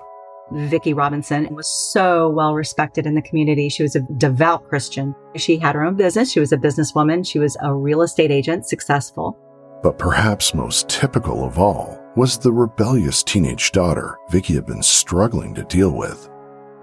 Vicki 0.52 0.92
Robinson 0.92 1.54
was 1.54 1.68
so 1.92 2.28
well 2.28 2.54
respected 2.54 3.06
in 3.06 3.14
the 3.14 3.22
community. 3.22 3.68
She 3.68 3.84
was 3.84 3.94
a 3.94 4.00
devout 4.00 4.66
Christian. 4.68 5.14
She 5.36 5.58
had 5.58 5.76
her 5.76 5.84
own 5.84 5.94
business. 5.94 6.32
She 6.32 6.40
was 6.40 6.50
a 6.50 6.56
businesswoman. 6.56 7.24
She 7.24 7.38
was 7.38 7.56
a 7.62 7.72
real 7.72 8.02
estate 8.02 8.32
agent, 8.32 8.66
successful. 8.66 9.38
But 9.82 9.98
perhaps 9.98 10.54
most 10.54 10.88
typical 10.90 11.44
of 11.44 11.58
all 11.58 11.98
was 12.14 12.36
the 12.36 12.52
rebellious 12.52 13.22
teenage 13.22 13.72
daughter 13.72 14.18
Vicki 14.28 14.54
had 14.54 14.66
been 14.66 14.82
struggling 14.82 15.54
to 15.54 15.64
deal 15.64 15.96
with. 15.96 16.28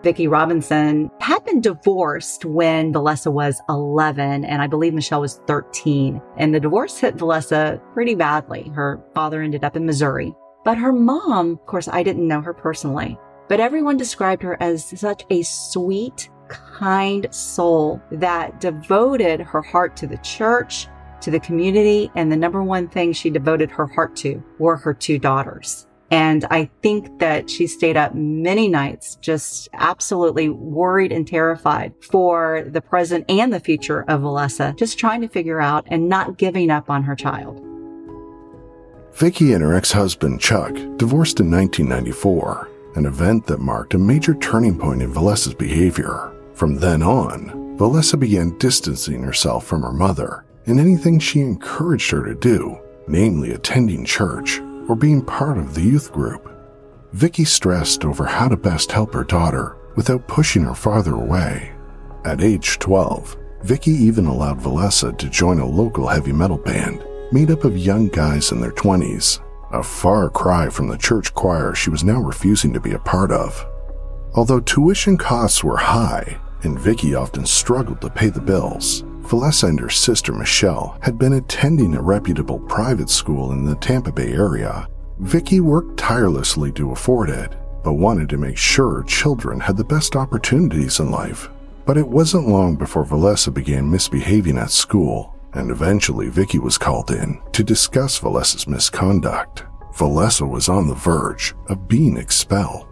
Vicki 0.03 0.27
Robinson 0.27 1.11
had 1.19 1.43
been 1.43 1.59
divorced 1.59 2.45
when 2.45 2.93
Valessa 2.93 3.31
was 3.31 3.61
11, 3.67 4.45
and 4.45 4.61
I 4.61 4.67
believe 4.67 4.93
Michelle 4.93 5.21
was 5.21 5.41
13. 5.47 6.21
And 6.37 6.55
the 6.55 6.59
divorce 6.59 6.97
hit 6.97 7.17
Valessa 7.17 7.81
pretty 7.93 8.15
badly. 8.15 8.71
Her 8.73 9.03
father 9.13 9.41
ended 9.41 9.63
up 9.63 9.75
in 9.75 9.85
Missouri. 9.85 10.33
But 10.63 10.77
her 10.77 10.93
mom, 10.93 11.51
of 11.51 11.65
course, 11.65 11.87
I 11.87 12.03
didn't 12.03 12.27
know 12.27 12.41
her 12.41 12.53
personally, 12.53 13.17
but 13.47 13.59
everyone 13.59 13.97
described 13.97 14.43
her 14.43 14.61
as 14.61 14.85
such 14.85 15.23
a 15.29 15.43
sweet, 15.43 16.29
kind 16.47 17.27
soul 17.31 18.01
that 18.11 18.59
devoted 18.59 19.41
her 19.41 19.61
heart 19.61 19.95
to 19.97 20.07
the 20.07 20.17
church 20.17 20.87
to 21.27 21.31
the 21.31 21.39
community. 21.41 22.09
And 22.15 22.31
the 22.31 22.37
number 22.37 22.63
one 22.63 22.87
thing 22.87 23.11
she 23.11 23.29
devoted 23.29 23.69
her 23.71 23.85
heart 23.85 24.15
to 24.17 24.41
were 24.59 24.77
her 24.77 24.93
two 24.93 25.19
daughters. 25.19 25.85
And 26.09 26.45
I 26.49 26.69
think 26.81 27.19
that 27.19 27.49
she 27.49 27.67
stayed 27.67 27.97
up 27.97 28.15
many 28.15 28.69
nights, 28.69 29.15
just 29.15 29.67
absolutely 29.73 30.47
worried 30.47 31.11
and 31.11 31.27
terrified 31.27 31.93
for 31.99 32.63
the 32.65 32.79
present 32.79 33.25
and 33.27 33.51
the 33.51 33.59
future 33.59 34.05
of 34.07 34.21
Valessa, 34.21 34.73
just 34.77 34.97
trying 34.97 35.19
to 35.19 35.27
figure 35.27 35.59
out 35.59 35.85
and 35.87 36.07
not 36.07 36.37
giving 36.37 36.71
up 36.71 36.89
on 36.89 37.03
her 37.03 37.13
child. 37.15 37.61
Vicki 39.11 39.51
and 39.51 39.61
her 39.61 39.73
ex-husband 39.73 40.39
Chuck 40.39 40.73
divorced 40.95 41.41
in 41.41 41.51
1994, 41.51 42.69
an 42.95 43.05
event 43.05 43.45
that 43.47 43.59
marked 43.59 43.95
a 43.95 43.97
major 43.97 44.33
turning 44.35 44.79
point 44.79 45.01
in 45.01 45.13
Valessa's 45.13 45.55
behavior. 45.55 46.33
From 46.53 46.77
then 46.77 47.03
on, 47.03 47.77
Valessa 47.77 48.17
began 48.17 48.57
distancing 48.59 49.23
herself 49.23 49.65
from 49.65 49.81
her 49.81 49.91
mother 49.91 50.45
in 50.67 50.79
anything 50.79 51.17
she 51.17 51.39
encouraged 51.39 52.11
her 52.11 52.23
to 52.23 52.35
do, 52.35 52.77
namely 53.07 53.51
attending 53.51 54.05
church 54.05 54.59
or 54.87 54.95
being 54.95 55.23
part 55.23 55.57
of 55.57 55.73
the 55.73 55.81
youth 55.81 56.11
group. 56.11 56.53
Vicki 57.13 57.45
stressed 57.45 58.05
over 58.05 58.25
how 58.25 58.47
to 58.47 58.57
best 58.57 58.91
help 58.91 59.13
her 59.13 59.23
daughter 59.23 59.77
without 59.95 60.27
pushing 60.27 60.63
her 60.63 60.75
farther 60.75 61.15
away. 61.15 61.71
At 62.25 62.41
age 62.41 62.79
12, 62.79 63.37
Vicki 63.63 63.91
even 63.91 64.25
allowed 64.25 64.59
Valessa 64.59 65.17
to 65.17 65.29
join 65.29 65.59
a 65.59 65.65
local 65.65 66.07
heavy 66.07 66.33
metal 66.33 66.57
band 66.57 67.03
made 67.31 67.49
up 67.49 67.63
of 67.63 67.77
young 67.77 68.09
guys 68.09 68.51
in 68.51 68.61
their 68.61 68.71
20s, 68.71 69.41
a 69.71 69.81
far 69.81 70.29
cry 70.29 70.69
from 70.69 70.87
the 70.87 70.97
church 70.97 71.33
choir 71.33 71.73
she 71.73 71.89
was 71.89 72.03
now 72.03 72.19
refusing 72.19 72.73
to 72.73 72.79
be 72.79 72.91
a 72.91 72.99
part 72.99 73.31
of. 73.31 73.65
Although 74.35 74.59
tuition 74.59 75.17
costs 75.17 75.63
were 75.63 75.77
high 75.77 76.39
and 76.63 76.79
Vicki 76.79 77.15
often 77.15 77.45
struggled 77.45 78.01
to 78.01 78.09
pay 78.09 78.29
the 78.29 78.41
bills, 78.41 79.03
Valessa 79.27 79.67
and 79.67 79.79
her 79.81 79.89
sister 79.89 80.31
Michelle 80.31 80.97
had 81.01 81.19
been 81.19 81.33
attending 81.33 81.95
a 81.95 82.01
reputable 82.01 82.59
private 82.59 83.09
school 83.09 83.51
in 83.51 83.65
the 83.65 83.75
Tampa 83.75 84.11
Bay 84.11 84.31
area. 84.31 84.87
Vicki 85.19 85.59
worked 85.59 85.97
tirelessly 85.97 86.71
to 86.71 86.91
afford 86.91 87.29
it, 87.29 87.53
but 87.83 87.93
wanted 87.93 88.29
to 88.29 88.37
make 88.37 88.57
sure 88.57 89.03
children 89.03 89.59
had 89.59 89.75
the 89.75 89.83
best 89.83 90.15
opportunities 90.15 91.01
in 91.01 91.11
life. 91.11 91.49
But 91.85 91.97
it 91.97 92.07
wasn't 92.07 92.47
long 92.47 92.77
before 92.77 93.03
Valessa 93.03 93.53
began 93.53 93.91
misbehaving 93.91 94.57
at 94.57 94.71
school, 94.71 95.35
and 95.53 95.71
eventually 95.71 96.29
Vicki 96.29 96.59
was 96.59 96.77
called 96.77 97.11
in 97.11 97.41
to 97.51 97.65
discuss 97.65 98.19
Valessa's 98.19 98.65
misconduct. 98.65 99.65
Valessa 99.93 100.47
was 100.47 100.69
on 100.69 100.87
the 100.87 100.95
verge 100.95 101.53
of 101.67 101.89
being 101.89 102.15
expelled. 102.15 102.87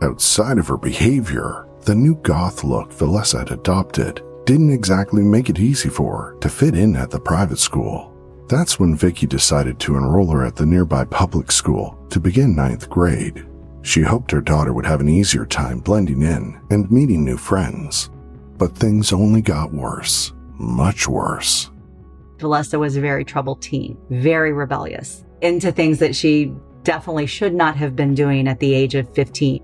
Outside 0.00 0.56
of 0.56 0.68
her 0.68 0.78
behavior, 0.78 1.68
the 1.82 1.94
new 1.94 2.14
goth 2.16 2.64
look 2.64 2.92
Valessa 2.92 3.40
had 3.40 3.50
adopted 3.50 4.22
didn't 4.46 4.72
exactly 4.72 5.24
make 5.24 5.50
it 5.50 5.58
easy 5.58 5.88
for 5.88 6.16
her 6.16 6.38
to 6.38 6.48
fit 6.48 6.76
in 6.76 6.94
at 6.94 7.10
the 7.10 7.18
private 7.18 7.58
school. 7.58 8.12
That's 8.48 8.78
when 8.78 8.94
Vicki 8.94 9.26
decided 9.26 9.80
to 9.80 9.96
enroll 9.96 10.30
her 10.30 10.44
at 10.44 10.54
the 10.54 10.64
nearby 10.64 11.04
public 11.04 11.50
school 11.50 11.98
to 12.10 12.20
begin 12.20 12.54
ninth 12.54 12.88
grade. 12.88 13.44
She 13.82 14.02
hoped 14.02 14.30
her 14.30 14.40
daughter 14.40 14.72
would 14.72 14.86
have 14.86 15.00
an 15.00 15.08
easier 15.08 15.44
time 15.44 15.80
blending 15.80 16.22
in 16.22 16.60
and 16.70 16.90
meeting 16.90 17.24
new 17.24 17.36
friends. 17.36 18.08
But 18.56 18.76
things 18.76 19.12
only 19.12 19.42
got 19.42 19.72
worse, 19.72 20.32
much 20.58 21.08
worse. 21.08 21.70
Valessa 22.38 22.78
was 22.78 22.96
a 22.96 23.00
very 23.00 23.24
troubled 23.24 23.60
teen, 23.62 23.98
very 24.10 24.52
rebellious, 24.52 25.24
into 25.40 25.72
things 25.72 25.98
that 25.98 26.14
she 26.14 26.52
definitely 26.84 27.26
should 27.26 27.52
not 27.52 27.74
have 27.76 27.96
been 27.96 28.14
doing 28.14 28.46
at 28.46 28.60
the 28.60 28.74
age 28.74 28.94
of 28.94 29.12
15. 29.12 29.60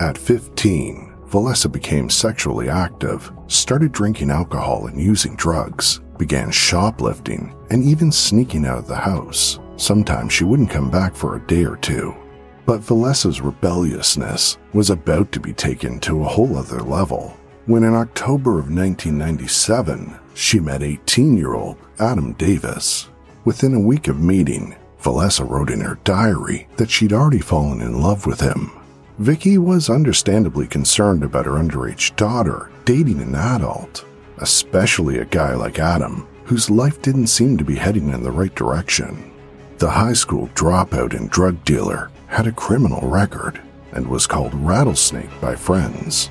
At 0.00 0.16
15, 0.16 1.09
Valessa 1.30 1.70
became 1.70 2.10
sexually 2.10 2.68
active, 2.68 3.32
started 3.46 3.92
drinking 3.92 4.30
alcohol 4.30 4.88
and 4.88 5.00
using 5.00 5.36
drugs, 5.36 6.00
began 6.18 6.50
shoplifting, 6.50 7.54
and 7.70 7.84
even 7.84 8.10
sneaking 8.10 8.66
out 8.66 8.78
of 8.78 8.88
the 8.88 8.96
house. 8.96 9.60
Sometimes 9.76 10.32
she 10.32 10.42
wouldn't 10.44 10.70
come 10.70 10.90
back 10.90 11.14
for 11.14 11.36
a 11.36 11.46
day 11.46 11.64
or 11.64 11.76
two. 11.76 12.14
But 12.66 12.80
Valessa's 12.80 13.40
rebelliousness 13.40 14.58
was 14.72 14.90
about 14.90 15.30
to 15.32 15.40
be 15.40 15.52
taken 15.52 16.00
to 16.00 16.22
a 16.22 16.28
whole 16.28 16.56
other 16.56 16.80
level. 16.80 17.36
when 17.66 17.84
in 17.84 17.94
October 17.94 18.58
of 18.58 18.70
1997, 18.70 20.18
she 20.34 20.58
met 20.58 20.82
18 20.82 21.36
year 21.36 21.54
old 21.54 21.76
Adam 22.00 22.32
Davis. 22.32 23.08
Within 23.44 23.74
a 23.74 23.80
week 23.80 24.08
of 24.08 24.18
meeting, 24.18 24.74
Valessa 25.00 25.48
wrote 25.48 25.70
in 25.70 25.80
her 25.80 25.98
diary 26.02 26.66
that 26.76 26.90
she'd 26.90 27.12
already 27.12 27.38
fallen 27.38 27.80
in 27.80 28.00
love 28.00 28.26
with 28.26 28.40
him. 28.40 28.72
Vicki 29.20 29.58
was 29.58 29.90
understandably 29.90 30.66
concerned 30.66 31.22
about 31.22 31.44
her 31.44 31.52
underage 31.52 32.16
daughter 32.16 32.70
dating 32.86 33.20
an 33.20 33.34
adult, 33.34 34.06
especially 34.38 35.18
a 35.18 35.26
guy 35.26 35.54
like 35.54 35.78
Adam, 35.78 36.26
whose 36.44 36.70
life 36.70 37.02
didn't 37.02 37.26
seem 37.26 37.58
to 37.58 37.64
be 37.64 37.74
heading 37.74 38.08
in 38.08 38.22
the 38.22 38.30
right 38.30 38.54
direction. 38.54 39.30
The 39.76 39.90
high 39.90 40.14
school 40.14 40.48
dropout 40.54 41.14
and 41.14 41.28
drug 41.28 41.62
dealer 41.66 42.10
had 42.28 42.46
a 42.46 42.52
criminal 42.52 43.06
record 43.10 43.60
and 43.92 44.08
was 44.08 44.26
called 44.26 44.54
Rattlesnake 44.54 45.38
by 45.38 45.54
friends. 45.54 46.30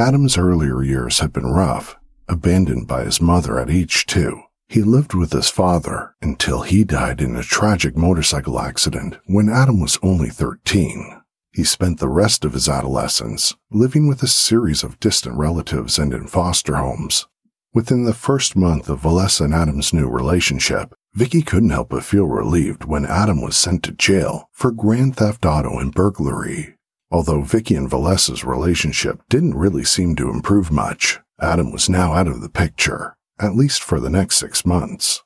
Adam's 0.00 0.36
earlier 0.36 0.82
years 0.82 1.20
had 1.20 1.32
been 1.32 1.46
rough, 1.46 1.94
abandoned 2.28 2.88
by 2.88 3.04
his 3.04 3.20
mother 3.20 3.60
at 3.60 3.70
age 3.70 4.04
two. 4.06 4.42
He 4.68 4.82
lived 4.82 5.14
with 5.14 5.32
his 5.32 5.48
father 5.48 6.16
until 6.20 6.62
he 6.62 6.82
died 6.82 7.20
in 7.20 7.36
a 7.36 7.42
tragic 7.44 7.96
motorcycle 7.96 8.58
accident 8.58 9.16
when 9.26 9.48
Adam 9.48 9.78
was 9.80 9.96
only 10.02 10.28
13. 10.28 11.19
He 11.52 11.64
spent 11.64 11.98
the 11.98 12.08
rest 12.08 12.44
of 12.44 12.52
his 12.52 12.68
adolescence 12.68 13.54
living 13.70 14.06
with 14.06 14.22
a 14.22 14.28
series 14.28 14.84
of 14.84 15.00
distant 15.00 15.36
relatives 15.36 15.98
and 15.98 16.14
in 16.14 16.28
foster 16.28 16.76
homes. 16.76 17.26
Within 17.74 18.04
the 18.04 18.14
first 18.14 18.56
month 18.56 18.88
of 18.88 19.00
Valessa 19.02 19.44
and 19.44 19.54
Adam's 19.54 19.92
new 19.92 20.08
relationship, 20.08 20.94
Vicki 21.14 21.42
couldn't 21.42 21.70
help 21.70 21.90
but 21.90 22.04
feel 22.04 22.26
relieved 22.26 22.84
when 22.84 23.04
Adam 23.04 23.40
was 23.40 23.56
sent 23.56 23.82
to 23.84 23.92
jail 23.92 24.48
for 24.52 24.70
grand 24.70 25.16
theft 25.16 25.44
auto 25.44 25.78
and 25.78 25.92
burglary. 25.92 26.76
Although 27.10 27.42
Vicki 27.42 27.74
and 27.74 27.90
Valessa's 27.90 28.44
relationship 28.44 29.20
didn't 29.28 29.56
really 29.56 29.84
seem 29.84 30.14
to 30.16 30.30
improve 30.30 30.70
much, 30.70 31.18
Adam 31.40 31.72
was 31.72 31.88
now 31.88 32.12
out 32.12 32.28
of 32.28 32.40
the 32.42 32.48
picture, 32.48 33.16
at 33.40 33.56
least 33.56 33.82
for 33.82 33.98
the 33.98 34.10
next 34.10 34.36
six 34.36 34.64
months. 34.64 35.24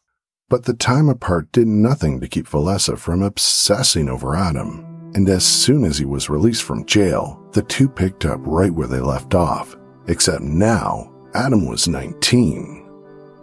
But 0.48 0.64
the 0.64 0.74
time 0.74 1.10
apart 1.10 1.52
did 1.52 1.66
nothing 1.66 2.20
to 2.20 2.28
keep 2.28 2.46
Valessa 2.46 2.96
from 2.96 3.22
obsessing 3.22 4.08
over 4.08 4.34
Adam, 4.34 4.93
and 5.14 5.28
as 5.28 5.44
soon 5.44 5.84
as 5.84 5.98
he 5.98 6.04
was 6.04 6.28
released 6.28 6.64
from 6.64 6.84
jail, 6.86 7.40
the 7.52 7.62
two 7.62 7.88
picked 7.88 8.24
up 8.24 8.40
right 8.42 8.72
where 8.72 8.88
they 8.88 9.00
left 9.00 9.34
off, 9.34 9.76
except 10.08 10.42
now 10.42 11.12
Adam 11.34 11.66
was 11.66 11.88
19. 11.88 12.80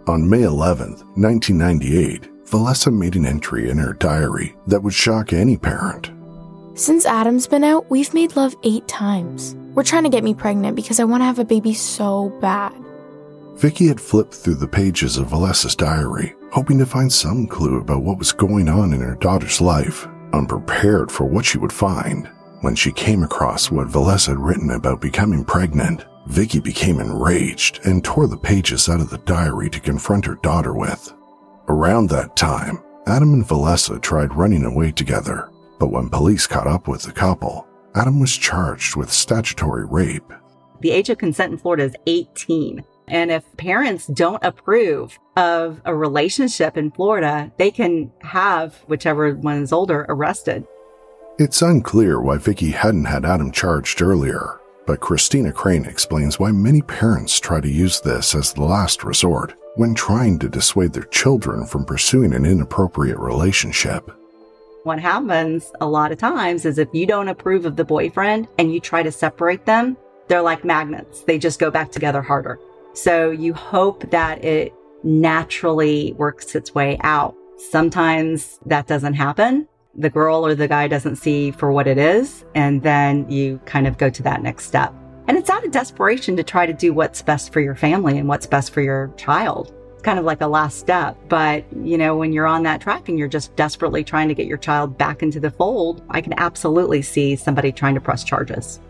On 0.07 0.29
May 0.29 0.41
11th, 0.41 1.05
1998, 1.15 2.29
Valessa 2.45 2.91
made 2.91 3.15
an 3.15 3.25
entry 3.25 3.69
in 3.69 3.77
her 3.77 3.93
diary 3.93 4.55
that 4.67 4.83
would 4.83 4.93
shock 4.93 5.31
any 5.31 5.57
parent. 5.57 6.11
Since 6.73 7.05
Adam's 7.05 7.47
been 7.47 7.63
out, 7.63 7.89
we've 7.89 8.13
made 8.13 8.35
love 8.35 8.55
eight 8.63 8.87
times. 8.87 9.55
We're 9.73 9.83
trying 9.83 10.03
to 10.03 10.09
get 10.09 10.23
me 10.23 10.33
pregnant 10.33 10.75
because 10.75 10.99
I 10.99 11.05
want 11.05 11.21
to 11.21 11.25
have 11.25 11.39
a 11.39 11.45
baby 11.45 11.73
so 11.73 12.29
bad. 12.41 12.73
Vicki 13.55 13.87
had 13.87 14.01
flipped 14.01 14.33
through 14.33 14.55
the 14.55 14.67
pages 14.67 15.17
of 15.17 15.27
Valessa's 15.27 15.75
diary, 15.75 16.33
hoping 16.51 16.79
to 16.79 16.85
find 16.85 17.11
some 17.11 17.47
clue 17.47 17.79
about 17.79 18.03
what 18.03 18.17
was 18.17 18.31
going 18.31 18.67
on 18.67 18.93
in 18.93 19.01
her 19.01 19.15
daughter's 19.15 19.61
life, 19.61 20.07
unprepared 20.33 21.11
for 21.11 21.25
what 21.25 21.45
she 21.45 21.57
would 21.57 21.73
find. 21.73 22.29
When 22.61 22.75
she 22.75 22.91
came 22.91 23.23
across 23.23 23.71
what 23.71 23.87
Valessa 23.87 24.29
had 24.29 24.39
written 24.39 24.71
about 24.71 25.01
becoming 25.01 25.43
pregnant, 25.43 26.05
Vicki 26.27 26.59
became 26.59 26.99
enraged 26.99 27.79
and 27.85 28.03
tore 28.03 28.27
the 28.27 28.37
pages 28.37 28.87
out 28.87 29.01
of 29.01 29.09
the 29.09 29.17
diary 29.19 29.69
to 29.69 29.79
confront 29.79 30.25
her 30.25 30.35
daughter 30.35 30.73
with. 30.73 31.13
Around 31.67 32.09
that 32.09 32.35
time, 32.35 32.83
Adam 33.07 33.33
and 33.33 33.45
Valessa 33.45 33.99
tried 33.99 34.35
running 34.35 34.63
away 34.63 34.91
together, 34.91 35.49
but 35.79 35.91
when 35.91 36.09
police 36.09 36.45
caught 36.45 36.67
up 36.67 36.87
with 36.87 37.01
the 37.01 37.11
couple, 37.11 37.67
Adam 37.95 38.19
was 38.19 38.37
charged 38.37 38.95
with 38.95 39.11
statutory 39.11 39.85
rape. 39.85 40.31
The 40.81 40.91
age 40.91 41.09
of 41.09 41.17
consent 41.17 41.53
in 41.53 41.57
Florida 41.57 41.83
is 41.83 41.95
18. 42.05 42.83
And 43.07 43.31
if 43.31 43.45
parents 43.57 44.07
don't 44.07 44.43
approve 44.43 45.19
of 45.35 45.81
a 45.85 45.95
relationship 45.95 46.77
in 46.77 46.91
Florida, 46.91 47.51
they 47.57 47.71
can 47.71 48.11
have 48.21 48.75
whichever 48.87 49.33
one 49.35 49.63
is 49.63 49.73
older 49.73 50.05
arrested. 50.07 50.65
It's 51.39 51.61
unclear 51.61 52.21
why 52.21 52.37
Vicki 52.37 52.71
hadn't 52.71 53.05
had 53.05 53.25
Adam 53.25 53.51
charged 53.51 54.01
earlier, 54.01 54.59
but 54.85 54.99
Christina 54.99 55.51
Crane 55.51 55.85
explains 55.85 56.39
why 56.39 56.51
many 56.51 56.81
parents 56.81 57.39
try 57.39 57.59
to 57.59 57.69
use 57.69 57.99
this 58.01 58.35
as 58.35 58.53
the 58.53 58.63
last 58.63 59.03
resort 59.03 59.55
when 59.75 59.95
trying 59.95 60.37
to 60.39 60.49
dissuade 60.49 60.93
their 60.93 61.05
children 61.05 61.65
from 61.65 61.85
pursuing 61.85 62.33
an 62.33 62.45
inappropriate 62.45 63.17
relationship. 63.17 64.11
What 64.83 64.99
happens 64.99 65.71
a 65.79 65.87
lot 65.87 66.11
of 66.11 66.17
times 66.17 66.65
is 66.65 66.77
if 66.77 66.89
you 66.93 67.05
don't 67.05 67.27
approve 67.27 67.65
of 67.65 67.75
the 67.75 67.85
boyfriend 67.85 68.47
and 68.57 68.73
you 68.73 68.79
try 68.79 69.03
to 69.03 69.11
separate 69.11 69.65
them, 69.65 69.95
they're 70.27 70.41
like 70.41 70.65
magnets. 70.65 71.23
They 71.23 71.37
just 71.37 71.59
go 71.59 71.71
back 71.71 71.91
together 71.91 72.21
harder. 72.21 72.59
So 72.93 73.31
you 73.31 73.53
hope 73.53 74.09
that 74.11 74.43
it 74.43 74.73
naturally 75.03 76.13
works 76.17 76.55
its 76.55 76.75
way 76.75 76.97
out. 77.01 77.35
Sometimes 77.57 78.59
that 78.65 78.87
doesn't 78.87 79.13
happen. 79.13 79.67
The 79.95 80.09
girl 80.09 80.45
or 80.45 80.55
the 80.55 80.67
guy 80.67 80.87
doesn't 80.87 81.17
see 81.17 81.51
for 81.51 81.71
what 81.71 81.87
it 81.87 81.97
is. 81.97 82.45
And 82.55 82.81
then 82.81 83.29
you 83.29 83.59
kind 83.65 83.87
of 83.87 83.97
go 83.97 84.09
to 84.09 84.23
that 84.23 84.41
next 84.41 84.65
step. 84.65 84.93
And 85.27 85.37
it's 85.37 85.49
out 85.49 85.63
of 85.63 85.71
desperation 85.71 86.35
to 86.37 86.43
try 86.43 86.65
to 86.65 86.73
do 86.73 86.93
what's 86.93 87.21
best 87.21 87.53
for 87.53 87.61
your 87.61 87.75
family 87.75 88.17
and 88.17 88.27
what's 88.27 88.47
best 88.47 88.73
for 88.73 88.81
your 88.81 89.13
child 89.17 89.73
It's 89.93 90.01
kind 90.01 90.19
of 90.19 90.25
like 90.25 90.41
a 90.41 90.47
last 90.47 90.79
step. 90.79 91.17
But, 91.29 91.65
you 91.83 91.97
know, 91.97 92.17
when 92.17 92.33
you're 92.33 92.47
on 92.47 92.63
that 92.63 92.81
track 92.81 93.07
and 93.07 93.17
you're 93.17 93.27
just 93.27 93.55
desperately 93.55 94.03
trying 94.03 94.27
to 94.27 94.33
get 94.33 94.47
your 94.47 94.57
child 94.57 94.97
back 94.97 95.21
into 95.21 95.39
the 95.39 95.51
fold, 95.51 96.03
I 96.09 96.21
can 96.21 96.33
absolutely 96.37 97.01
see 97.01 97.35
somebody 97.35 97.71
trying 97.71 97.95
to 97.95 98.01
press 98.01 98.23
charges. 98.23 98.81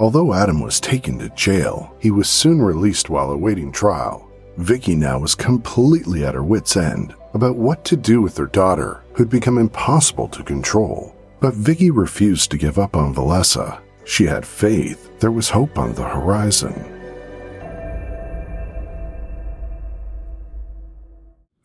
Although 0.00 0.32
Adam 0.32 0.60
was 0.62 0.80
taken 0.80 1.18
to 1.18 1.28
jail, 1.28 1.94
he 2.00 2.10
was 2.10 2.26
soon 2.26 2.62
released 2.62 3.10
while 3.10 3.30
awaiting 3.30 3.70
trial. 3.70 4.26
Vicki 4.56 4.94
now 4.94 5.18
was 5.18 5.34
completely 5.34 6.24
at 6.24 6.34
her 6.34 6.42
wits' 6.42 6.78
end 6.78 7.14
about 7.34 7.56
what 7.56 7.84
to 7.84 7.96
do 7.96 8.22
with 8.22 8.34
her 8.38 8.46
daughter, 8.46 9.02
who'd 9.12 9.28
become 9.28 9.58
impossible 9.58 10.26
to 10.28 10.42
control. 10.42 11.14
But 11.38 11.52
Vicki 11.52 11.90
refused 11.90 12.50
to 12.50 12.56
give 12.56 12.78
up 12.78 12.96
on 12.96 13.14
Valessa. 13.14 13.82
She 14.06 14.24
had 14.24 14.46
faith 14.46 15.10
there 15.20 15.30
was 15.30 15.50
hope 15.50 15.78
on 15.78 15.92
the 15.92 16.08
horizon. 16.08 16.72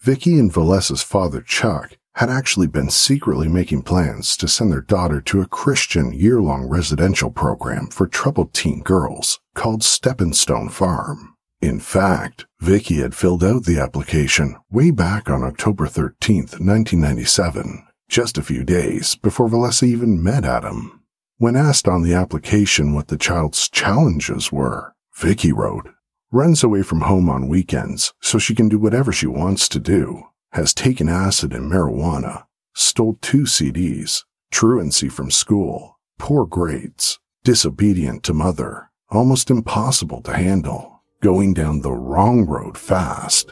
Vicki 0.02 0.38
and 0.38 0.52
Valessa's 0.52 1.02
father, 1.02 1.40
Chuck, 1.40 1.98
had 2.16 2.30
actually 2.30 2.68
been 2.68 2.90
secretly 2.90 3.50
making 3.50 3.82
plans 3.82 4.38
to 4.38 4.48
send 4.48 4.72
their 4.72 4.82
daughter 4.82 5.20
to 5.20 5.42
a 5.42 5.48
Christian 5.48 6.14
year 6.14 6.42
long 6.42 6.66
residential 6.66 7.30
program 7.30 7.88
for 7.88 8.08
troubled 8.08 8.54
teen 8.54 8.82
girls 8.82 9.40
called 9.54 9.84
Stepping 9.84 10.32
Stone 10.32 10.70
Farm. 10.70 11.36
In 11.62 11.80
fact, 11.80 12.46
Vicki 12.62 12.96
had 12.96 13.16
filled 13.16 13.44
out 13.44 13.66
the 13.66 13.80
application 13.80 14.56
way 14.72 14.92
back 14.92 15.30
on 15.30 15.44
October 15.44 15.88
13th, 15.88 16.60
1997, 16.60 17.86
just 18.08 18.38
a 18.38 18.44
few 18.44 18.64
days 18.64 19.16
before 19.16 19.50
Valessa 19.50 19.84
even 19.84 20.24
met 20.24 20.46
Adam. 20.46 21.04
When 21.38 21.58
asked 21.58 21.88
on 21.88 22.04
the 22.04 22.14
application 22.14 22.94
what 22.94 23.10
the 23.10 23.18
child's 23.18 23.68
challenges 23.68 24.54
were, 24.54 24.94
Vicki 25.18 25.52
wrote, 25.52 25.90
runs 26.32 26.64
away 26.64 26.82
from 26.82 27.02
home 27.02 27.30
on 27.30 27.50
weekends 27.50 28.14
so 28.22 28.38
she 28.38 28.56
can 28.56 28.70
do 28.70 28.80
whatever 28.80 29.12
she 29.12 29.28
wants 29.28 29.68
to 29.70 29.80
do, 29.80 30.24
has 30.54 30.74
taken 30.74 31.10
acid 31.10 31.54
and 31.54 31.72
marijuana, 31.72 32.46
stole 32.74 33.18
two 33.22 33.44
CDs, 33.44 34.24
truancy 34.52 35.10
from 35.10 35.32
school, 35.32 36.00
poor 36.18 36.46
grades, 36.46 37.20
disobedient 37.44 38.24
to 38.24 38.34
mother, 38.34 38.90
almost 39.10 39.50
impossible 39.50 40.22
to 40.22 40.34
handle, 40.34 41.04
going 41.22 41.54
down 41.54 41.82
the 41.82 41.92
wrong 41.92 42.46
road 42.46 42.78
fast. 42.78 43.52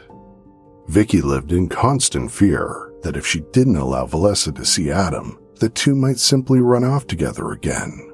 Vicki 0.88 1.22
lived 1.22 1.52
in 1.52 1.70
constant 1.70 2.32
fear 2.32 2.92
that 3.04 3.16
if 3.18 3.26
she 3.26 3.42
didn't 3.52 3.78
allow 3.78 4.06
Valessa 4.06 4.54
to 4.56 4.66
see 4.66 4.92
Adam, 4.92 5.40
the 5.60 5.70
two 5.70 5.96
might 5.96 6.20
simply 6.20 6.60
run 6.60 6.84
off 6.84 7.08
together 7.08 7.52
again. 7.52 8.10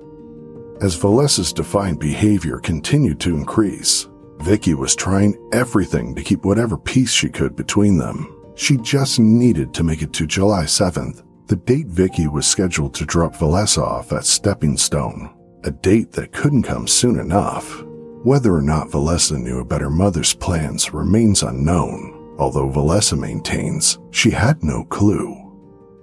As 0.81 0.97
Valessa's 0.97 1.51
defiant 1.51 1.99
behavior 1.99 2.59
continued 2.59 3.19
to 3.21 3.35
increase, 3.35 4.07
Vicki 4.39 4.73
was 4.73 4.95
trying 4.95 5.35
everything 5.51 6.15
to 6.15 6.23
keep 6.23 6.45
whatever 6.45 6.77
peace 6.77 7.11
she 7.11 7.27
could 7.29 7.55
between 7.55 7.97
them. 7.97 8.33
She 8.59 8.75
just 8.75 9.21
needed 9.21 9.73
to 9.73 9.85
make 9.85 10.01
it 10.01 10.11
to 10.11 10.27
July 10.27 10.65
7th, 10.65 11.23
the 11.47 11.55
date 11.55 11.87
Vicki 11.87 12.27
was 12.27 12.45
scheduled 12.45 12.93
to 12.95 13.05
drop 13.05 13.33
Valessa 13.37 13.81
off 13.81 14.11
at 14.11 14.25
Stepping 14.25 14.75
Stone, 14.75 15.33
a 15.63 15.71
date 15.71 16.11
that 16.11 16.33
couldn't 16.33 16.63
come 16.63 16.85
soon 16.85 17.21
enough. 17.21 17.81
Whether 18.23 18.53
or 18.53 18.61
not 18.61 18.89
Valessa 18.89 19.41
knew 19.41 19.61
about 19.61 19.79
her 19.79 19.89
mother's 19.89 20.33
plans 20.33 20.93
remains 20.93 21.41
unknown, 21.41 22.35
although 22.37 22.69
Valessa 22.69 23.17
maintains 23.17 23.97
she 24.11 24.29
had 24.29 24.61
no 24.61 24.83
clue. 24.83 25.37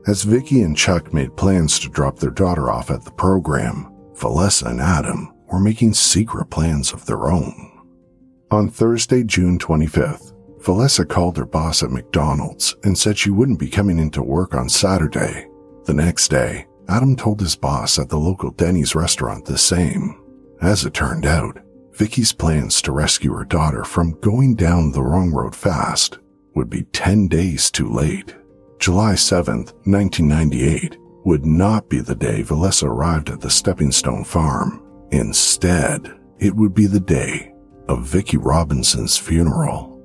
As 0.07 0.23
Vicki 0.23 0.63
and 0.63 0.75
Chuck 0.75 1.13
made 1.13 1.37
plans 1.37 1.79
to 1.81 1.91
drop 1.91 2.19
their 2.19 2.31
daughter 2.31 2.71
off 2.71 2.91
at 2.91 3.05
the 3.05 3.13
program, 3.13 3.93
Valessa 4.15 4.71
and 4.71 4.81
Adam 4.81 5.31
were 5.53 5.61
making 5.61 5.93
secret 5.93 6.47
plans 6.47 6.95
of 6.95 7.05
their 7.05 7.31
own. 7.31 7.83
On 8.51 8.71
Thursday, 8.71 9.25
June 9.25 9.59
25th, 9.59 10.26
Valessa 10.67 11.09
called 11.09 11.37
her 11.37 11.47
boss 11.47 11.85
at 11.85 11.93
McDonald's 11.93 12.75
and 12.83 12.99
said 12.99 13.17
she 13.17 13.31
wouldn't 13.31 13.61
be 13.61 13.69
coming 13.69 14.01
into 14.01 14.21
work 14.21 14.53
on 14.53 14.69
Saturday. 14.69 15.47
The 15.85 15.95
next 15.95 16.27
day, 16.27 16.67
Adam 16.89 17.15
told 17.15 17.41
his 17.41 17.55
boss 17.55 18.01
at 18.01 18.09
the 18.09 18.19
local 18.19 18.51
Denny's 18.51 18.97
restaurant 18.97 19.45
the 19.45 19.59
same. 19.59 20.21
As 20.61 20.85
it 20.85 20.93
turned 20.93 21.25
out, 21.25 21.61
Vicki's 21.93 22.33
plans 22.33 22.83
to 22.83 22.91
rescue 22.91 23.33
her 23.35 23.45
daughter 23.45 23.85
from 23.85 24.19
going 24.19 24.57
down 24.57 24.91
the 24.91 25.05
wrong 25.05 25.31
road 25.31 25.55
fast 25.55 26.19
would 26.57 26.69
be 26.69 26.83
10 26.83 27.29
days 27.29 27.71
too 27.71 27.89
late. 27.89 28.35
July 28.81 29.13
7th, 29.13 29.73
1998 29.87 30.97
would 31.25 31.47
not 31.47 31.89
be 31.89 32.01
the 32.01 32.17
day 32.17 32.43
Valessa 32.43 32.89
arrived 32.89 33.31
at 33.31 33.41
the 33.41 33.51
Stepping 33.51 33.93
Stone 33.93 34.25
farm. 34.25 34.83
Instead, 35.13 36.13
it 36.41 36.57
would 36.57 36.75
be 36.75 36.87
the 36.87 36.99
day 36.99 37.53
of 37.89 38.05
Vicki 38.05 38.37
Robinson's 38.37 39.17
funeral. 39.17 39.96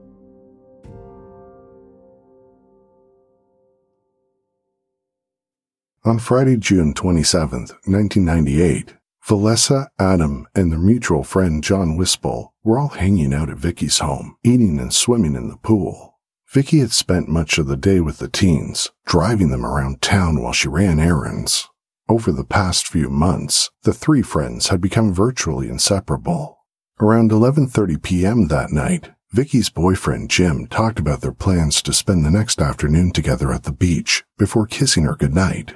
On 6.03 6.17
Friday, 6.17 6.57
June 6.57 6.95
27, 6.95 7.59
1998, 7.85 8.95
Valessa, 9.23 9.89
Adam, 9.99 10.47
and 10.55 10.71
their 10.71 10.79
mutual 10.79 11.23
friend 11.23 11.63
John 11.63 11.95
Whispel 11.95 12.55
were 12.63 12.79
all 12.79 12.87
hanging 12.87 13.35
out 13.35 13.51
at 13.51 13.57
Vicki's 13.57 13.99
home, 13.99 14.35
eating 14.43 14.79
and 14.79 14.91
swimming 14.91 15.35
in 15.35 15.47
the 15.47 15.57
pool. 15.57 16.17
Vicki 16.49 16.79
had 16.79 16.91
spent 16.91 17.27
much 17.27 17.59
of 17.59 17.67
the 17.67 17.77
day 17.77 17.99
with 17.99 18.17
the 18.17 18.27
teens, 18.27 18.89
driving 19.05 19.51
them 19.51 19.63
around 19.63 20.01
town 20.01 20.41
while 20.41 20.53
she 20.53 20.67
ran 20.67 20.99
errands. 20.99 21.67
Over 22.09 22.31
the 22.31 22.43
past 22.43 22.87
few 22.87 23.07
months, 23.07 23.69
the 23.83 23.93
three 23.93 24.23
friends 24.23 24.69
had 24.69 24.81
become 24.81 25.13
virtually 25.13 25.69
inseparable. 25.69 26.65
Around 26.99 27.29
11:30 27.29 28.01
p.m. 28.01 28.47
that 28.47 28.71
night, 28.71 29.11
Vicki's 29.33 29.69
boyfriend 29.69 30.31
Jim 30.31 30.65
talked 30.65 30.97
about 30.97 31.21
their 31.21 31.31
plans 31.31 31.79
to 31.83 31.93
spend 31.93 32.25
the 32.25 32.31
next 32.31 32.59
afternoon 32.59 33.11
together 33.11 33.53
at 33.53 33.63
the 33.63 33.71
beach 33.71 34.23
before 34.39 34.65
kissing 34.65 35.03
her 35.03 35.15
goodnight. 35.15 35.75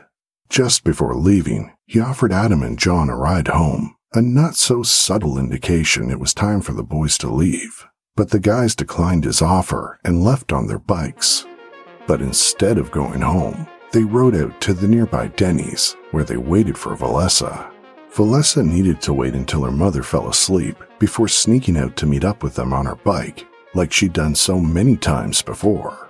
Just 0.50 0.84
before 0.84 1.16
leaving, 1.16 1.72
he 1.86 2.00
offered 2.00 2.32
Adam 2.32 2.64
and 2.64 2.78
John 2.78 3.10
a 3.10 3.18
ride 3.18 3.48
home, 3.48 3.96
a 4.14 4.22
not 4.22 4.56
so 4.56 4.84
subtle 4.84 5.38
indication 5.38 6.12
it 6.12 6.20
was 6.20 6.34
time 6.34 6.62
for 6.62 6.74
the 6.74 6.84
boys 6.84 7.18
to 7.20 7.30
leave. 7.30 7.86
But 8.16 8.30
the 8.30 8.40
guys 8.40 8.76
declined 8.76 9.26
his 9.26 9.42
offer 9.42 10.00
and 10.06 10.24
left 10.24 10.54
on 10.54 10.68
their 10.68 10.80
bikes. 10.80 11.46
But 12.08 12.22
instead 12.22 12.78
of 12.78 12.92
going 12.92 13.22
home, 13.22 13.68
they 13.92 14.04
rode 14.04 14.36
out 14.36 14.62
to 14.62 14.74
the 14.74 14.88
nearby 14.88 15.28
Denny's, 15.28 15.96
where 16.12 16.24
they 16.24 16.38
waited 16.38 16.78
for 16.78 16.96
Valessa. 16.96 17.72
Valessa 18.14 18.66
needed 18.66 19.02
to 19.02 19.14
wait 19.14 19.34
until 19.34 19.64
her 19.64 19.72
mother 19.72 20.04
fell 20.04 20.30
asleep 20.30 20.78
before 21.00 21.28
sneaking 21.28 21.76
out 21.76 21.98
to 21.98 22.06
meet 22.06 22.24
up 22.24 22.44
with 22.44 22.56
them 22.56 22.72
on 22.72 22.86
her 22.86 22.96
bike, 22.96 23.46
like 23.74 23.92
she'd 23.92 24.14
done 24.14 24.36
so 24.36 24.60
many 24.60 24.96
times 24.96 25.42
before. 25.42 26.05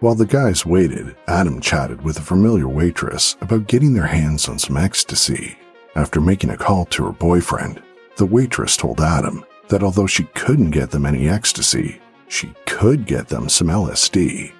While 0.00 0.14
the 0.14 0.26
guys 0.26 0.64
waited, 0.64 1.16
Adam 1.26 1.60
chatted 1.60 2.02
with 2.02 2.18
a 2.18 2.22
familiar 2.22 2.68
waitress 2.68 3.36
about 3.40 3.66
getting 3.66 3.94
their 3.94 4.06
hands 4.06 4.48
on 4.48 4.56
some 4.56 4.76
ecstasy. 4.76 5.58
After 5.96 6.20
making 6.20 6.50
a 6.50 6.56
call 6.56 6.84
to 6.86 7.06
her 7.06 7.12
boyfriend, 7.12 7.82
the 8.16 8.24
waitress 8.24 8.76
told 8.76 9.00
Adam 9.00 9.44
that 9.66 9.82
although 9.82 10.06
she 10.06 10.24
couldn't 10.36 10.70
get 10.70 10.92
them 10.92 11.04
any 11.04 11.28
ecstasy, 11.28 12.00
she 12.28 12.54
could 12.64 13.06
get 13.06 13.26
them 13.26 13.48
some 13.48 13.66
LSD. 13.66 14.52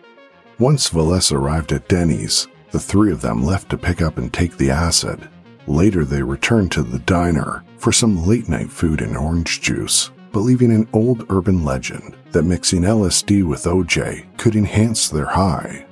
Once 0.58 0.90
Valessa 0.90 1.36
arrived 1.36 1.70
at 1.70 1.86
Denny's, 1.86 2.48
the 2.72 2.80
three 2.80 3.12
of 3.12 3.20
them 3.20 3.44
left 3.44 3.70
to 3.70 3.78
pick 3.78 4.02
up 4.02 4.18
and 4.18 4.32
take 4.32 4.56
the 4.56 4.72
acid. 4.72 5.28
Later, 5.68 6.04
they 6.04 6.22
returned 6.22 6.72
to 6.72 6.82
the 6.82 6.98
diner 6.98 7.62
for 7.76 7.92
some 7.92 8.26
late 8.26 8.48
night 8.48 8.70
food 8.70 9.00
and 9.00 9.16
orange 9.16 9.60
juice 9.60 10.10
believing 10.32 10.72
an 10.72 10.88
old 10.92 11.26
urban 11.30 11.64
legend 11.64 12.16
that 12.32 12.44
mixing 12.44 12.82
LSD 12.82 13.44
with 13.44 13.64
OJ 13.64 14.24
could 14.36 14.56
enhance 14.56 15.08
their 15.08 15.26
high. 15.26 15.86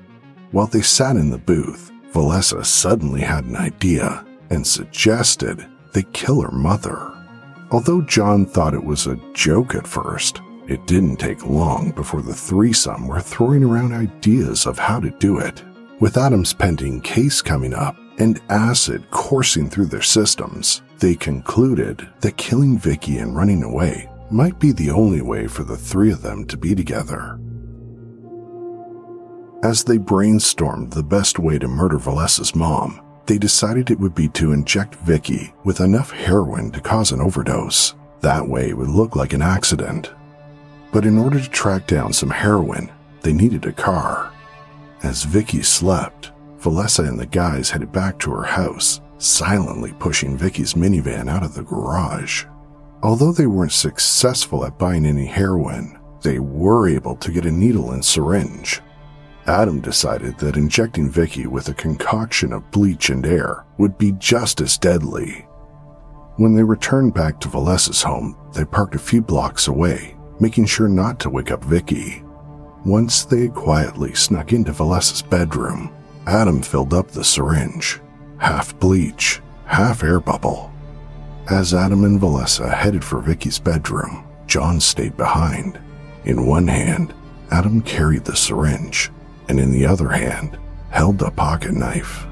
While 0.53 0.66
they 0.66 0.83
sat 0.83 1.16
in 1.16 1.31
the 1.31 1.38
booth, 1.38 1.90
Valessa 2.12 2.64
suddenly 2.64 3.20
had 3.20 3.44
an 3.44 3.57
idea 3.57 4.25
and 4.51 4.66
suggested 4.66 5.66
they 5.92 6.05
kill 6.12 6.40
her 6.40 6.53
mother. 6.53 7.12
Although 7.70 8.03
John 8.03 8.46
thought 8.46 8.75
it 8.75 8.85
was 8.85 9.07
a 9.07 9.20
joke 9.35 9.75
at 9.75 9.87
first, 9.87 10.40
it 10.68 10.87
didn't 10.87 11.16
take 11.16 11.46
long 11.46 11.90
before 11.92 12.22
the 12.22 12.35
threesome 12.35 13.07
were 13.09 13.20
throwing 13.20 13.64
around 13.64 13.92
ideas 13.92 14.66
of 14.66 14.79
how 14.79 15.01
to 15.01 15.11
do 15.11 15.38
it. 15.38 15.62
With 16.01 16.16
Adam's 16.16 16.53
pending 16.53 17.01
case 17.01 17.40
coming 17.40 17.75
up 17.75 17.96
and 18.18 18.40
acid 18.49 19.11
coursing 19.11 19.68
through 19.68 19.87
their 19.87 20.03
systems, 20.03 20.83
they 20.99 21.14
concluded 21.14 22.09
that 22.20 22.37
killing 22.37 22.79
Vicki 22.79 23.18
and 23.18 23.37
running 23.37 23.62
away 23.62 24.09
might 24.31 24.59
be 24.59 24.73
the 24.73 24.91
only 24.91 25.23
way 25.23 25.47
for 25.47 25.65
the 25.65 25.77
three 25.77 26.11
of 26.11 26.23
them 26.23 26.45
to 26.47 26.57
be 26.57 26.75
together. 26.75 27.39
As 29.62 29.85
they 29.85 29.99
brainstormed 29.99 30.93
the 30.93 31.03
best 31.03 31.39
way 31.39 31.59
to 31.59 31.67
murder 31.67 31.99
Valessa's 31.99 32.55
mom, 32.55 33.01
they 33.27 33.39
decided 33.39 33.91
it 33.91 33.99
would 33.99 34.15
be 34.15 34.29
to 34.29 34.53
inject 34.53 34.95
Vicki 34.97 35.53
with 35.65 35.81
enough 35.81 36.11
heroin 36.11 36.71
to 36.73 36.81
cause 36.81 37.11
an 37.11 37.21
overdose. 37.21 37.95
That 38.21 38.47
way 38.47 38.69
it 38.69 38.77
would 38.77 38.89
look 38.89 39.17
like 39.17 39.33
an 39.33 39.43
accident. 39.43 40.12
But 40.93 41.05
in 41.05 41.19
order 41.19 41.41
to 41.41 41.51
track 41.51 41.87
down 41.87 42.12
some 42.12 42.31
heroin, 42.31 42.93
they 43.23 43.33
needed 43.33 43.67
a 43.67 43.73
car. 43.73 44.33
As 45.03 45.25
Vicki 45.25 45.62
slept, 45.62 46.31
Valessa 46.61 47.07
and 47.07 47.19
the 47.19 47.27
guys 47.27 47.71
headed 47.71 47.93
back 47.93 48.19
to 48.21 48.31
her 48.31 48.45
house, 48.45 49.01
silently 49.19 49.93
pushing 49.99 50.37
Vicki's 50.37 50.75
minivan 50.75 51.29
out 51.29 51.43
of 51.43 51.55
the 51.55 51.62
garage. 51.62 52.45
Although 53.03 53.33
they 53.33 53.47
weren't 53.47 53.73
successful 53.73 54.65
at 54.65 54.79
buying 54.79 55.07
any 55.07 55.27
heroin, 55.27 55.99
they 56.23 56.39
were 56.39 56.89
able 56.89 57.17
to 57.17 57.31
get 57.31 57.47
a 57.47 57.51
needle 57.51 57.93
and 57.93 58.05
syringe. 58.05 58.81
Adam 59.47 59.81
decided 59.81 60.37
that 60.39 60.57
injecting 60.57 61.09
Vicki 61.09 61.47
with 61.47 61.69
a 61.69 61.75
concoction 61.75 62.53
of 62.53 62.69
bleach 62.73 63.11
and 63.11 63.25
air 63.25 63.65
would 63.79 63.97
be 63.97 64.13
just 64.13 64.61
as 64.61 64.77
deadly. 64.77 65.47
When 66.37 66.55
they 66.55 66.65
returned 66.65 67.15
back 67.15 67.41
to 67.41 67.49
Valessa's 67.49 68.03
home, 68.03 68.37
they 68.53 68.65
parked 68.65 68.95
a 68.95 68.99
few 68.99 69.23
blocks 69.23 69.69
away, 69.69 70.17
making 70.41 70.67
sure 70.67 70.89
not 70.89 71.21
to 71.21 71.31
wake 71.31 71.51
up 71.51 71.65
Vicki. 71.65 72.25
Once 72.85 73.25
they 73.25 73.43
had 73.43 73.55
quietly 73.55 74.15
snuck 74.15 74.53
into 74.53 74.73
Valessa's 74.73 75.23
bedroom, 75.23 75.95
Adam 76.27 76.61
filled 76.61 76.93
up 76.93 77.09
the 77.09 77.25
syringe, 77.25 78.01
half 78.39 78.79
bleach, 78.81 79.41
half 79.65 80.03
air 80.03 80.19
bubble. 80.19 80.73
As 81.49 81.75
Adam 81.75 82.03
and 82.03 82.21
Valessa 82.21 82.75
headed 82.75 83.05
for 83.05 83.21
Vicki's 83.21 83.61
bedroom, 83.61 84.27
John 84.49 84.81
stayed 84.81 85.17
behind. 85.17 85.79
In 86.25 86.45
one 86.45 86.67
hand, 86.67 87.15
Adam 87.53 87.83
carried 87.83 88.25
the 88.25 88.35
syringe, 88.35 89.13
and 89.49 89.61
in 89.61 89.71
the 89.71 89.87
other 89.87 90.09
hand, 90.09 90.59
held 90.91 91.23
a 91.23 91.31
pocket 91.31 91.73
knife. 91.73 92.27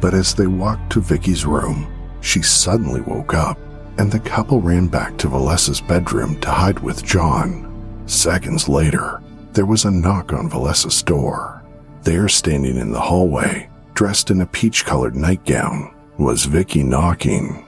But 0.00 0.14
as 0.14 0.34
they 0.34 0.46
walked 0.46 0.92
to 0.92 1.00
Vicki's 1.00 1.44
room, 1.44 1.92
she 2.22 2.40
suddenly 2.40 3.02
woke 3.02 3.34
up, 3.34 3.58
and 3.98 4.10
the 4.10 4.20
couple 4.20 4.62
ran 4.62 4.86
back 4.86 5.18
to 5.18 5.28
Valessa's 5.28 5.82
bedroom 5.82 6.40
to 6.40 6.50
hide 6.50 6.78
with 6.78 7.04
John. 7.04 8.02
Seconds 8.06 8.66
later, 8.66 9.20
there 9.52 9.66
was 9.66 9.84
a 9.84 9.90
knock 9.90 10.32
on 10.32 10.48
Valessa's 10.48 11.02
door. 11.02 11.62
There, 12.02 12.28
standing 12.28 12.78
in 12.78 12.92
the 12.92 13.00
hallway, 13.00 13.68
dressed 13.92 14.30
in 14.30 14.40
a 14.40 14.46
peach 14.46 14.86
colored 14.86 15.16
nightgown, 15.16 15.94
was 16.18 16.46
Vicki 16.46 16.82
knocking. 16.82 17.65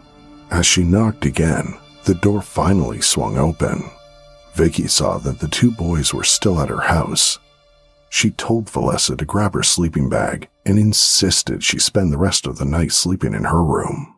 As 0.51 0.65
she 0.67 0.83
knocked 0.83 1.27
again, 1.27 1.75
the 2.05 2.15
door 2.15 2.41
finally 2.41 3.01
swung 3.01 3.37
open. 3.37 3.91
Vicki 4.55 4.87
saw 4.87 5.19
that 5.19 5.41
the 5.41 5.49
two 5.49 5.71
boys 5.71 6.15
were 6.15 6.25
still 6.25 6.61
at 6.61 6.71
her 6.71 6.81
house. 6.81 7.39
She 8.09 8.31
told 8.31 8.67
Valessa 8.67 9.17
to 9.19 9.25
grab 9.27 9.53
her 9.55 9.63
sleeping 9.63 10.09
bag 10.09 10.49
and 10.65 10.79
insisted 10.79 11.63
she 11.63 11.79
spend 11.79 12.13
the 12.13 12.19
rest 12.19 12.47
of 12.47 12.57
the 12.57 12.65
night 12.65 12.93
sleeping 12.93 13.35
in 13.35 13.45
her 13.45 13.63
room. 13.63 14.15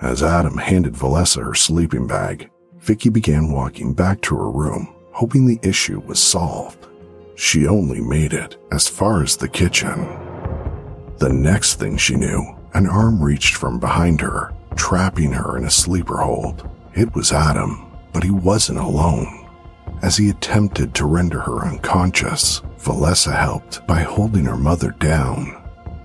As 0.00 0.22
Adam 0.22 0.58
handed 0.58 0.94
Valessa 0.94 1.42
her 1.42 1.54
sleeping 1.54 2.06
bag, 2.06 2.50
Vicki 2.80 3.08
began 3.08 3.50
walking 3.50 3.94
back 3.94 4.20
to 4.22 4.36
her 4.36 4.50
room, 4.50 4.94
hoping 5.12 5.46
the 5.46 5.60
issue 5.62 6.00
was 6.00 6.20
solved. 6.20 6.86
She 7.34 7.66
only 7.66 8.00
made 8.00 8.34
it 8.34 8.58
as 8.70 8.88
far 8.88 9.22
as 9.22 9.36
the 9.36 9.48
kitchen. 9.48 10.06
The 11.16 11.32
next 11.32 11.76
thing 11.76 11.96
she 11.96 12.16
knew, 12.16 12.56
an 12.74 12.86
arm 12.86 13.22
reached 13.22 13.54
from 13.54 13.78
behind 13.78 14.20
her 14.20 14.52
trapping 14.76 15.32
her 15.32 15.56
in 15.56 15.64
a 15.64 15.70
sleeper 15.70 16.18
hold. 16.18 16.68
It 16.94 17.14
was 17.14 17.32
Adam, 17.32 17.90
but 18.12 18.24
he 18.24 18.30
wasn't 18.30 18.78
alone. 18.78 19.48
As 20.02 20.16
he 20.16 20.30
attempted 20.30 20.94
to 20.94 21.06
render 21.06 21.40
her 21.40 21.64
unconscious, 21.64 22.60
Valessa 22.78 23.36
helped 23.36 23.86
by 23.86 24.00
holding 24.00 24.44
her 24.44 24.56
mother 24.56 24.90
down. 24.98 25.62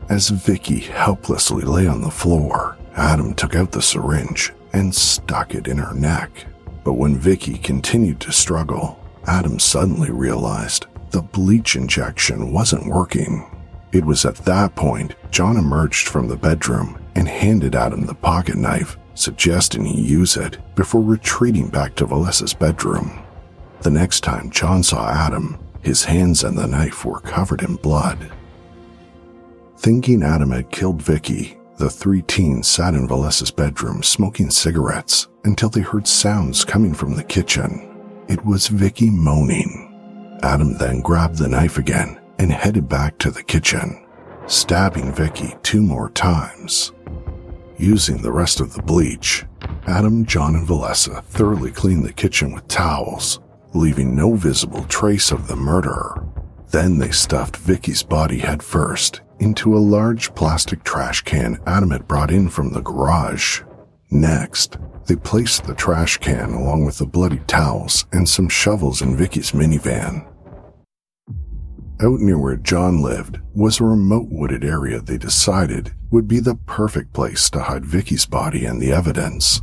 As 0.10 0.30
Vicki 0.30 0.80
helplessly 0.80 1.64
lay 1.64 1.88
on 1.88 2.02
the 2.02 2.12
floor, 2.12 2.78
Adam 2.96 3.34
took 3.34 3.56
out 3.56 3.72
the 3.72 3.82
syringe 3.82 4.54
and 4.74 4.94
stuck 4.94 5.56
it 5.56 5.68
in 5.68 5.78
her 5.78 5.94
neck. 5.94 6.46
But 6.84 6.94
when 6.94 7.18
Vicki 7.18 7.58
continued 7.58 8.20
to 8.22 8.32
struggle, 8.32 9.04
Adam 9.26 9.60
suddenly 9.60 10.12
realized 10.12 10.86
the 11.10 11.22
bleach 11.22 11.76
injection 11.76 12.54
wasn't 12.54 12.88
working. 12.88 13.46
It 13.92 14.06
was 14.06 14.26
at 14.26 14.36
that 14.46 14.76
point 14.76 15.16
John 15.32 15.58
emerged 15.58 16.08
from 16.08 16.28
the 16.28 16.38
bedroom 16.38 17.00
and 17.18 17.28
handed 17.28 17.74
Adam 17.74 18.06
the 18.06 18.14
pocket 18.14 18.56
knife, 18.56 18.96
suggesting 19.16 19.84
he 19.84 20.00
use 20.00 20.38
it 20.38 20.60
before 20.76 21.02
retreating 21.02 21.68
back 21.68 21.96
to 21.96 22.06
Valessa's 22.06 22.54
bedroom. 22.54 23.20
The 23.82 23.90
next 23.90 24.22
time 24.22 24.52
John 24.52 24.84
saw 24.84 25.10
Adam, 25.10 25.58
his 25.82 26.04
hands 26.04 26.44
and 26.44 26.56
the 26.56 26.68
knife 26.68 27.04
were 27.04 27.20
covered 27.22 27.64
in 27.64 27.76
blood. 27.78 28.32
Thinking 29.78 30.22
Adam 30.22 30.52
had 30.52 30.70
killed 30.70 31.02
Vicki, 31.02 31.58
The 31.80 31.90
three 31.90 32.22
teens 32.22 32.68
sat 32.68 32.94
in 32.94 33.08
Valessa's 33.08 33.52
bedroom 33.52 34.04
smoking 34.04 34.52
cigarettes 34.52 35.28
until 35.44 35.70
they 35.70 35.82
heard 35.82 36.08
sounds 36.08 36.64
coming 36.64 36.94
from 36.94 37.16
the 37.16 37.24
kitchen. 37.24 37.96
It 38.28 38.46
was 38.46 38.68
Vicki 38.68 39.10
moaning. 39.10 40.40
Adam 40.44 40.78
then 40.78 41.02
grabbed 41.02 41.38
the 41.38 41.48
knife 41.48 41.80
again 41.80 42.20
and 42.38 42.52
headed 42.52 42.88
back 42.88 43.18
to 43.20 43.32
the 43.32 43.44
kitchen, 43.44 44.06
stabbing 44.46 45.12
Vicki 45.14 45.56
two 45.64 45.82
more 45.82 46.12
times. 46.12 46.92
Using 47.80 48.22
the 48.24 48.32
rest 48.32 48.60
of 48.60 48.74
the 48.74 48.82
bleach, 48.82 49.46
Adam, 49.86 50.26
John, 50.26 50.56
and 50.56 50.68
Valessa 50.68 51.24
thoroughly 51.26 51.70
cleaned 51.70 52.04
the 52.04 52.12
kitchen 52.12 52.52
with 52.52 52.68
towels, 52.68 53.40
leaving 53.76 54.16
no 54.16 54.34
visible 54.34 54.84
trace 54.86 55.32
of 55.32 55.48
the 55.48 55.56
murderer. 55.56 56.26
Then 56.72 56.98
they 56.98 57.12
stuffed 57.12 57.56
Vicki's 57.56 58.02
body 58.02 58.40
head 58.40 58.64
first 58.64 59.22
into 59.40 59.78
a 59.78 59.80
large 59.80 60.34
plastic 60.34 60.84
trash 60.84 61.22
can 61.22 61.60
Adam 61.68 61.92
had 61.92 62.08
brought 62.08 62.32
in 62.32 62.50
from 62.50 62.74
the 62.74 62.82
garage. 62.82 63.62
Next, 64.10 64.78
they 65.06 65.16
placed 65.16 65.66
the 65.66 65.76
trash 65.76 66.18
can 66.18 66.54
along 66.54 66.84
with 66.86 66.98
the 66.98 67.06
bloody 67.06 67.42
towels 67.46 68.06
and 68.12 68.28
some 68.28 68.50
shovels 68.50 69.04
in 69.04 69.16
Vicki's 69.16 69.52
minivan. 69.52 70.26
Out 72.00 72.20
near 72.20 72.38
where 72.38 72.58
John 72.58 73.02
lived 73.02 73.40
was 73.56 73.80
a 73.80 73.84
remote 73.84 74.28
wooded 74.30 74.64
area 74.64 75.00
they 75.00 75.18
decided 75.18 75.94
would 76.12 76.28
be 76.28 76.40
the 76.40 76.54
perfect 76.54 77.12
place 77.12 77.50
to 77.50 77.60
hide 77.60 77.84
Vicki's 77.84 78.28
body 78.28 78.66
and 78.66 78.80
the 78.80 78.92
evidence. 78.92 79.62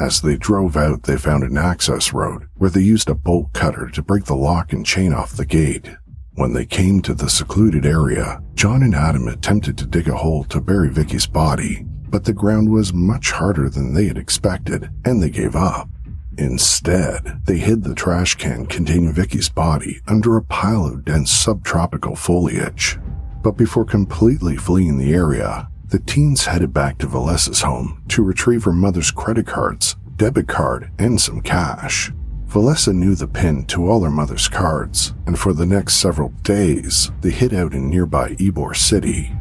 As 0.00 0.22
they 0.22 0.38
drove 0.38 0.74
out, 0.78 1.02
they 1.02 1.18
found 1.18 1.44
an 1.44 1.58
access 1.58 2.14
road 2.14 2.48
where 2.54 2.70
they 2.70 2.80
used 2.80 3.10
a 3.10 3.14
bolt 3.14 3.52
cutter 3.52 3.90
to 3.90 4.02
break 4.02 4.24
the 4.24 4.34
lock 4.34 4.72
and 4.72 4.86
chain 4.86 5.12
off 5.12 5.36
the 5.36 5.44
gate. 5.44 5.90
When 6.34 6.54
they 6.54 6.64
came 6.64 7.02
to 7.02 7.14
the 7.14 7.28
secluded 7.28 7.84
area, 7.84 8.42
John 8.54 8.82
and 8.82 8.94
Adam 8.94 9.28
attempted 9.28 9.76
to 9.78 9.86
dig 9.86 10.08
a 10.08 10.16
hole 10.16 10.44
to 10.44 10.62
bury 10.62 10.88
Vicki's 10.88 11.26
body, 11.26 11.84
but 12.08 12.24
the 12.24 12.32
ground 12.32 12.70
was 12.70 12.94
much 12.94 13.32
harder 13.32 13.68
than 13.68 13.92
they 13.92 14.06
had 14.06 14.16
expected, 14.16 14.88
and 15.04 15.22
they 15.22 15.30
gave 15.30 15.54
up. 15.54 15.90
Instead, 16.38 17.40
they 17.46 17.58
hid 17.58 17.82
the 17.82 17.94
trash 17.94 18.34
can 18.34 18.66
containing 18.66 19.12
Vicki's 19.12 19.48
body 19.48 20.00
under 20.06 20.36
a 20.36 20.42
pile 20.42 20.86
of 20.86 21.04
dense 21.04 21.30
subtropical 21.30 22.14
foliage. 22.14 22.98
But 23.42 23.56
before 23.56 23.84
completely 23.84 24.56
fleeing 24.56 24.98
the 24.98 25.14
area, 25.14 25.68
the 25.88 26.00
teens 26.00 26.46
headed 26.46 26.74
back 26.74 26.98
to 26.98 27.06
Valessa's 27.06 27.62
home 27.62 28.02
to 28.08 28.22
retrieve 28.22 28.64
her 28.64 28.72
mother's 28.72 29.10
credit 29.10 29.46
cards, 29.46 29.96
debit 30.16 30.48
card, 30.48 30.90
and 30.98 31.20
some 31.20 31.40
cash. 31.40 32.10
Valessa 32.48 32.92
knew 32.92 33.14
the 33.14 33.26
pin 33.26 33.64
to 33.66 33.88
all 33.88 34.02
her 34.02 34.10
mother's 34.10 34.48
cards, 34.48 35.14
and 35.26 35.38
for 35.38 35.52
the 35.52 35.66
next 35.66 35.94
several 35.94 36.30
days, 36.42 37.10
they 37.20 37.30
hid 37.30 37.54
out 37.54 37.72
in 37.72 37.88
nearby 37.88 38.30
Ybor 38.30 38.76
City. 38.76 39.32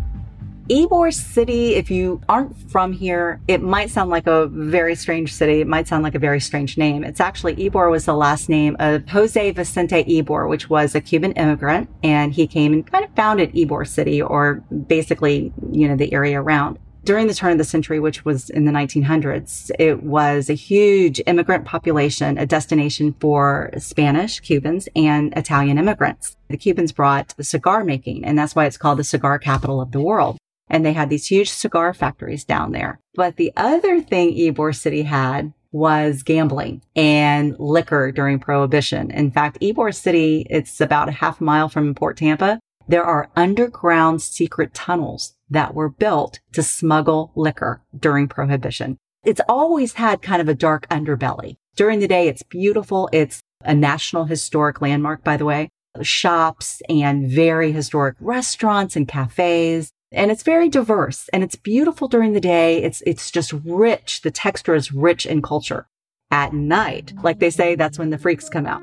Ybor 0.69 1.13
City, 1.13 1.75
if 1.75 1.91
you 1.91 2.21
aren't 2.27 2.57
from 2.71 2.91
here, 2.91 3.39
it 3.47 3.61
might 3.61 3.91
sound 3.91 4.09
like 4.09 4.25
a 4.25 4.47
very 4.47 4.95
strange 4.95 5.31
city. 5.31 5.61
It 5.61 5.67
might 5.67 5.87
sound 5.87 6.01
like 6.01 6.15
a 6.15 6.19
very 6.19 6.39
strange 6.39 6.75
name. 6.75 7.03
It's 7.03 7.19
actually, 7.19 7.55
Ybor 7.55 7.91
was 7.91 8.05
the 8.05 8.15
last 8.15 8.49
name 8.49 8.75
of 8.79 9.07
Jose 9.09 9.51
Vicente 9.51 10.03
Ybor, 10.03 10.49
which 10.49 10.67
was 10.67 10.95
a 10.95 11.01
Cuban 11.01 11.33
immigrant, 11.33 11.87
and 12.03 12.33
he 12.33 12.47
came 12.47 12.73
and 12.73 12.89
kind 12.91 13.05
of 13.05 13.11
founded 13.15 13.53
Ybor 13.53 13.87
City, 13.87 14.23
or 14.23 14.55
basically, 14.87 15.53
you 15.71 15.87
know, 15.87 15.95
the 15.95 16.11
area 16.11 16.41
around 16.41 16.79
during 17.03 17.27
the 17.27 17.35
turn 17.35 17.51
of 17.51 17.59
the 17.59 17.63
century, 17.63 17.99
which 17.99 18.25
was 18.25 18.49
in 18.49 18.65
the 18.65 18.71
1900s, 18.71 19.69
it 19.77 20.01
was 20.01 20.49
a 20.49 20.55
huge 20.55 21.21
immigrant 21.27 21.63
population, 21.63 22.39
a 22.39 22.47
destination 22.47 23.13
for 23.19 23.69
Spanish, 23.77 24.39
Cubans, 24.39 24.89
and 24.95 25.31
Italian 25.37 25.77
immigrants. 25.77 26.35
The 26.49 26.57
Cubans 26.57 26.91
brought 26.91 27.35
the 27.37 27.43
cigar 27.43 27.83
making, 27.83 28.25
and 28.25 28.35
that's 28.35 28.55
why 28.55 28.65
it's 28.65 28.77
called 28.77 28.97
the 28.97 29.03
cigar 29.03 29.37
capital 29.37 29.79
of 29.79 29.91
the 29.91 29.99
world. 29.99 30.39
And 30.69 30.85
they 30.85 30.93
had 30.93 31.09
these 31.09 31.27
huge 31.27 31.49
cigar 31.49 31.93
factories 31.93 32.43
down 32.43 32.71
there. 32.71 32.99
But 33.13 33.37
the 33.37 33.51
other 33.55 34.01
thing 34.01 34.35
Ybor 34.35 34.75
City 34.75 35.03
had 35.03 35.53
was 35.71 36.23
gambling 36.23 36.81
and 36.95 37.55
liquor 37.59 38.11
during 38.11 38.39
prohibition. 38.39 39.11
In 39.11 39.29
fact, 39.29 39.59
Ybor 39.61 39.93
City, 39.93 40.47
it's 40.49 40.79
about 40.79 41.09
a 41.09 41.13
half 41.13 41.41
mile 41.41 41.67
from 41.67 41.93
Port 41.93 42.17
Tampa. 42.17 42.59
There 42.87 43.03
are 43.03 43.29
underground 43.35 44.21
secret 44.21 44.73
tunnels 44.73 45.35
that 45.49 45.73
were 45.73 45.89
built 45.89 46.39
to 46.53 46.63
smuggle 46.63 47.31
liquor 47.35 47.81
during 47.97 48.27
prohibition. 48.27 48.97
It's 49.25 49.41
always 49.49 49.93
had 49.93 50.21
kind 50.21 50.41
of 50.41 50.47
a 50.47 50.55
dark 50.55 50.87
underbelly. 50.89 51.57
During 51.75 51.99
the 51.99 52.07
day, 52.07 52.27
it's 52.27 52.43
beautiful. 52.43 53.09
It's 53.11 53.41
a 53.61 53.73
national 53.73 54.25
historic 54.25 54.81
landmark, 54.81 55.23
by 55.23 55.35
the 55.35 55.45
way. 55.45 55.69
Shops 56.01 56.81
and 56.87 57.27
very 57.27 57.71
historic 57.71 58.15
restaurants 58.19 58.95
and 58.95 59.07
cafes. 59.07 59.91
And 60.15 60.31
it's 60.31 60.43
very 60.43 60.69
diverse 60.69 61.29
and 61.33 61.43
it's 61.43 61.55
beautiful 61.55 62.07
during 62.07 62.33
the 62.33 62.39
day. 62.39 62.81
It's, 62.81 63.03
it's 63.05 63.29
just 63.29 63.53
rich. 63.65 64.21
The 64.21 64.31
texture 64.31 64.73
is 64.73 64.91
rich 64.91 65.25
in 65.25 65.41
culture. 65.41 65.87
At 66.31 66.53
night, 66.53 67.13
like 67.21 67.39
they 67.39 67.49
say, 67.49 67.75
that's 67.75 67.99
when 67.99 68.09
the 68.09 68.17
freaks 68.17 68.49
come 68.49 68.65
out. 68.65 68.81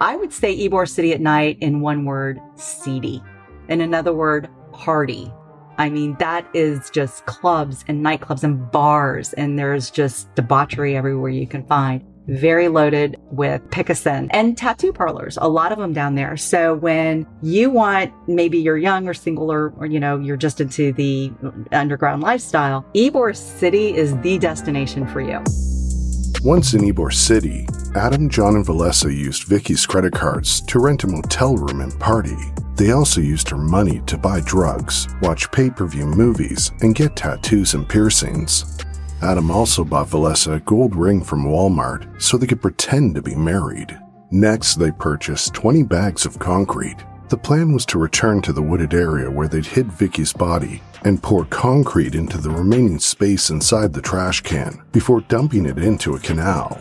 I 0.00 0.14
would 0.16 0.32
say 0.32 0.56
Ybor 0.56 0.88
City 0.88 1.12
at 1.12 1.20
night 1.20 1.58
in 1.60 1.80
one 1.80 2.04
word, 2.04 2.38
seedy. 2.54 3.22
In 3.68 3.80
another 3.80 4.12
word, 4.12 4.48
party. 4.72 5.32
I 5.78 5.88
mean, 5.88 6.16
that 6.18 6.46
is 6.54 6.90
just 6.90 7.26
clubs 7.26 7.84
and 7.88 8.04
nightclubs 8.04 8.44
and 8.44 8.70
bars, 8.70 9.32
and 9.32 9.58
there's 9.58 9.90
just 9.90 10.34
debauchery 10.34 10.96
everywhere 10.96 11.30
you 11.30 11.46
can 11.46 11.66
find. 11.66 12.04
Very 12.28 12.68
loaded 12.68 13.16
with 13.30 13.62
picassin 13.70 14.28
and 14.32 14.58
tattoo 14.58 14.92
parlors, 14.92 15.38
a 15.40 15.48
lot 15.48 15.70
of 15.70 15.78
them 15.78 15.92
down 15.92 16.16
there. 16.16 16.36
So 16.36 16.74
when 16.74 17.26
you 17.42 17.70
want, 17.70 18.12
maybe 18.28 18.58
you're 18.58 18.76
young 18.76 19.08
or 19.08 19.14
single 19.14 19.52
or, 19.52 19.72
or 19.76 19.86
you 19.86 20.00
know, 20.00 20.18
you're 20.18 20.36
just 20.36 20.60
into 20.60 20.92
the 20.92 21.32
underground 21.72 22.22
lifestyle, 22.22 22.84
Ybor 22.94 23.36
City 23.36 23.94
is 23.94 24.16
the 24.22 24.38
destination 24.38 25.06
for 25.06 25.20
you. 25.20 25.38
Once 26.42 26.74
in 26.74 26.82
Ybor 26.82 27.12
City, 27.12 27.66
Adam, 27.94 28.28
John, 28.28 28.56
and 28.56 28.66
Valessa 28.66 29.06
used 29.06 29.44
Vicki's 29.44 29.86
credit 29.86 30.12
cards 30.12 30.60
to 30.62 30.78
rent 30.78 31.02
a 31.04 31.06
motel 31.06 31.56
room 31.56 31.80
and 31.80 31.98
party. 31.98 32.36
They 32.76 32.92
also 32.92 33.20
used 33.20 33.48
her 33.48 33.56
money 33.56 34.02
to 34.06 34.18
buy 34.18 34.40
drugs, 34.40 35.08
watch 35.22 35.50
pay 35.50 35.70
per 35.70 35.86
view 35.86 36.06
movies, 36.06 36.72
and 36.82 36.94
get 36.94 37.16
tattoos 37.16 37.74
and 37.74 37.88
piercings. 37.88 38.76
Adam 39.22 39.50
also 39.50 39.84
bought 39.84 40.08
Valessa 40.08 40.56
a 40.56 40.60
gold 40.60 40.94
ring 40.94 41.22
from 41.22 41.44
Walmart 41.44 42.20
so 42.20 42.36
they 42.36 42.46
could 42.46 42.62
pretend 42.62 43.14
to 43.14 43.22
be 43.22 43.34
married. 43.34 43.98
Next, 44.30 44.74
they 44.74 44.90
purchased 44.90 45.54
20 45.54 45.82
bags 45.84 46.26
of 46.26 46.38
concrete. 46.38 46.96
The 47.28 47.36
plan 47.36 47.72
was 47.72 47.86
to 47.86 47.98
return 47.98 48.42
to 48.42 48.52
the 48.52 48.62
wooded 48.62 48.94
area 48.94 49.30
where 49.30 49.48
they'd 49.48 49.66
hid 49.66 49.90
Vicki's 49.92 50.32
body 50.32 50.82
and 51.04 51.22
pour 51.22 51.44
concrete 51.46 52.14
into 52.14 52.38
the 52.38 52.50
remaining 52.50 52.98
space 52.98 53.50
inside 53.50 53.92
the 53.92 54.02
trash 54.02 54.40
can 54.42 54.82
before 54.92 55.22
dumping 55.22 55.66
it 55.66 55.78
into 55.78 56.14
a 56.14 56.20
canal. 56.20 56.80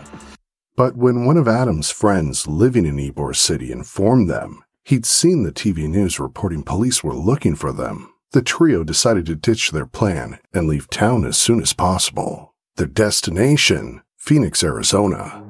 But 0.76 0.96
when 0.96 1.26
one 1.26 1.38
of 1.38 1.48
Adam's 1.48 1.90
friends 1.90 2.48
living 2.48 2.86
in 2.86 2.98
Ybor 2.98 3.36
City 3.36 3.72
informed 3.72 4.30
them 4.30 4.66
He'd 4.88 5.08
seen 5.08 5.42
the 5.42 5.52
TV 5.52 5.90
news 5.90 6.20
reporting 6.20 6.62
police 6.62 7.04
were 7.04 7.16
looking 7.16 7.56
for 7.56 7.74
them. 7.74 8.14
The 8.36 8.42
trio 8.42 8.84
decided 8.84 9.28
to 9.28 9.36
ditch 9.36 9.72
their 9.72 9.86
plan 9.86 10.40
and 10.54 10.68
leave 10.68 10.90
town 10.90 11.24
as 11.24 11.38
soon 11.38 11.62
as 11.62 11.72
possible. 11.72 12.54
Their 12.76 12.86
destination, 12.86 14.02
Phoenix, 14.18 14.62
Arizona. 14.62 15.42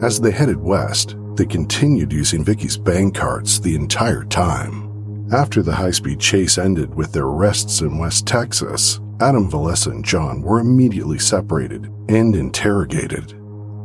As 0.00 0.20
they 0.20 0.30
headed 0.30 0.58
west, 0.58 1.16
they 1.34 1.46
continued 1.46 2.12
using 2.12 2.44
Vicki's 2.44 2.76
bank 2.76 3.16
cards 3.16 3.60
the 3.60 3.74
entire 3.74 4.22
time. 4.22 5.26
After 5.32 5.64
the 5.64 5.74
high-speed 5.74 6.20
chase 6.20 6.58
ended 6.58 6.94
with 6.94 7.10
their 7.12 7.24
arrests 7.24 7.80
in 7.80 7.98
West 7.98 8.24
Texas, 8.24 9.00
Adam 9.18 9.50
Valessa 9.50 9.90
and 9.90 10.04
John 10.04 10.42
were 10.42 10.60
immediately 10.60 11.18
separated 11.18 11.86
and 12.08 12.36
interrogated. 12.36 13.32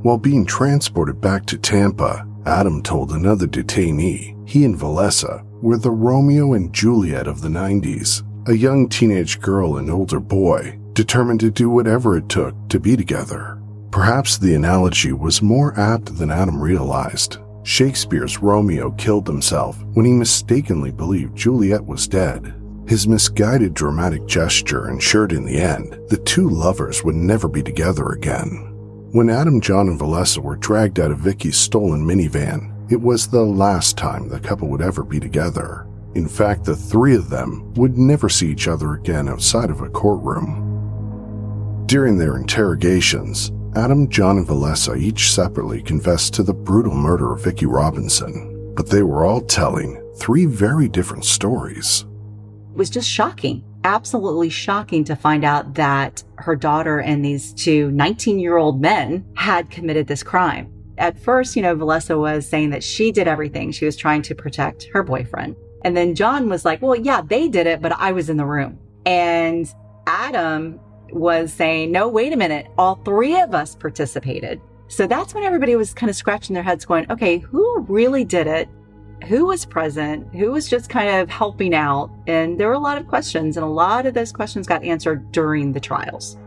While 0.04 0.20
being 0.20 0.46
transported 0.46 1.20
back 1.20 1.48
to 1.48 1.58
Tampa, 1.58 2.28
Adam 2.46 2.84
told 2.84 3.14
another 3.14 3.48
detainee 3.48 4.36
he 4.48 4.64
and 4.64 4.78
Valessa 4.78 5.44
were 5.60 5.80
the 5.80 5.90
Romeo 5.90 6.54
and 6.54 6.72
Juliet 6.72 7.26
of 7.26 7.42
the 7.42 7.50
90s, 7.50 8.24
a 8.48 8.56
young 8.56 8.88
teenage 8.88 9.42
girl 9.42 9.76
and 9.76 9.92
older 9.92 10.22
boy 10.22 10.80
determined 10.94 11.42
to 11.42 11.52
do 11.52 11.70
whatever 11.70 12.18
it 12.18 12.30
took 12.30 12.56
to 12.70 12.80
be 12.80 12.96
together. 12.96 13.62
Perhaps 13.92 14.38
the 14.38 14.56
analogy 14.56 15.12
was 15.12 15.42
more 15.42 15.78
apt 15.78 16.18
than 16.18 16.32
Adam 16.32 16.62
realized. 16.62 17.40
Shakespeare's 17.64 18.42
Romeo 18.42 18.92
killed 18.92 19.28
himself 19.28 19.84
when 19.96 20.06
he 20.06 20.14
mistakenly 20.14 20.92
believed 20.92 21.36
Juliet 21.36 21.86
was 21.86 22.08
dead. 22.08 22.56
His 22.88 23.06
misguided 23.06 23.74
dramatic 23.74 24.26
gesture 24.28 24.90
ensured 24.90 25.34
in 25.34 25.44
the 25.44 25.60
end 25.60 26.00
the 26.08 26.22
two 26.26 26.48
lovers 26.48 27.04
would 27.04 27.16
never 27.16 27.50
be 27.50 27.62
together 27.62 28.12
again. 28.12 28.72
When 29.12 29.30
Adam, 29.30 29.60
John, 29.60 29.90
and 29.90 30.00
Valessa 30.00 30.40
were 30.42 30.56
dragged 30.56 31.02
out 31.02 31.12
of 31.12 31.20
Vicki's 31.20 31.58
stolen 31.58 32.06
minivan, 32.06 32.90
it 32.90 33.02
was 33.02 33.28
the 33.28 33.44
last 33.44 33.98
time 33.98 34.30
the 34.30 34.40
couple 34.40 34.70
would 34.70 34.82
ever 34.82 35.04
be 35.04 35.20
together. 35.20 35.86
In 36.18 36.28
fact, 36.28 36.64
the 36.64 36.76
three 36.76 37.16
of 37.16 37.30
them 37.30 37.72
would 37.76 37.96
never 37.96 38.28
see 38.28 38.50
each 38.50 38.68
other 38.68 38.96
again 38.96 39.30
outside 39.30 39.70
of 39.70 39.82
a 39.82 39.90
courtroom. 39.90 41.86
During 41.86 42.18
their 42.18 42.38
interrogations, 42.38 43.52
Adam, 43.76 44.10
John, 44.10 44.40
and 44.40 44.48
Valessa 44.48 44.98
each 44.98 45.32
separately 45.32 45.80
confessed 45.80 46.34
to 46.34 46.42
the 46.42 46.56
brutal 46.56 46.96
murder 46.96 47.34
of 47.34 47.44
Vicki 47.44 47.68
Robinson, 47.68 48.74
but 48.76 48.90
they 48.90 49.04
were 49.04 49.26
all 49.26 49.42
telling 49.42 50.04
three 50.18 50.48
very 50.48 50.88
different 50.88 51.24
stories. 51.24 52.04
It 52.72 52.78
was 52.78 52.90
just 52.90 53.08
shocking 53.08 53.64
absolutely 53.84 54.50
shocking 54.50 55.04
to 55.06 55.16
find 55.16 55.46
out 55.46 55.76
that 55.76 56.22
her 56.40 56.56
daughter 56.56 57.00
and 57.00 57.24
these 57.24 57.54
two 57.54 57.90
19 57.92 58.40
year 58.40 58.58
old 58.58 58.82
men 58.82 59.24
had 59.36 59.70
committed 59.70 60.08
this 60.08 60.24
crime. 60.24 60.74
At 60.98 61.18
first, 61.18 61.56
you 61.56 61.62
know, 61.62 61.76
Valessa 61.76 62.20
was 62.20 62.50
saying 62.50 62.72
that 62.72 62.84
she 62.84 63.12
did 63.12 63.28
everything. 63.28 63.72
She 63.72 63.86
was 63.86 63.96
trying 63.96 64.24
to 64.24 64.36
protect 64.36 64.90
her 64.92 65.04
boyfriend. 65.04 65.56
And 65.88 65.96
then 65.96 66.16
John 66.16 66.50
was 66.50 66.66
like, 66.66 66.82
well, 66.82 66.98
yeah, 66.98 67.22
they 67.22 67.48
did 67.48 67.66
it, 67.66 67.82
but 67.82 67.94
I 67.94 68.12
was 68.12 68.30
in 68.30 68.36
the 68.36 68.46
room. 68.46 68.78
And 69.06 69.74
Adam 70.06 70.82
was 71.14 71.54
saying, 71.54 71.94
no, 71.94 72.10
wait 72.10 72.34
a 72.34 72.36
minute. 72.36 72.68
All 72.78 72.96
three 73.06 73.40
of 73.40 73.56
us 73.56 73.74
participated. 73.74 74.60
So 74.90 75.08
that's 75.08 75.34
when 75.34 75.46
everybody 75.46 75.78
was 75.78 75.94
kind 75.94 76.10
of 76.10 76.18
scratching 76.18 76.56
their 76.56 76.62
heads 76.62 76.84
going, 76.84 77.10
okay, 77.10 77.38
who 77.38 77.86
really 77.88 78.26
did 78.26 78.48
it? 78.48 78.68
Who 79.30 79.46
was 79.46 79.64
present? 79.64 80.28
Who 80.36 80.52
was 80.52 80.68
just 80.70 80.90
kind 80.90 81.08
of 81.08 81.30
helping 81.30 81.74
out? 81.74 82.12
And 82.28 82.60
there 82.60 82.68
were 82.68 82.74
a 82.74 82.80
lot 82.80 82.98
of 82.98 83.08
questions, 83.08 83.56
and 83.56 83.66
a 83.66 83.70
lot 83.70 84.06
of 84.06 84.14
those 84.14 84.34
questions 84.34 84.68
got 84.68 84.84
answered 84.84 85.32
during 85.32 85.72
the 85.72 85.80
trials. 85.80 86.38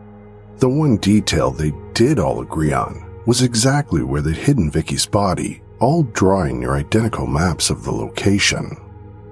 The 0.57 0.69
one 0.69 0.97
detail 0.97 1.49
they 1.49 1.73
did 1.95 2.19
all 2.19 2.41
agree 2.41 2.73
on 2.73 3.23
was 3.25 3.41
exactly 3.41 4.03
where 4.03 4.21
they'd 4.21 4.37
hidden 4.37 4.69
Vicki's 4.69 5.07
body, 5.07 5.63
all 5.79 6.03
drawing 6.03 6.59
near 6.59 6.75
identical 6.75 7.25
maps 7.25 7.71
of 7.71 7.83
the 7.83 7.91
location. 7.91 8.77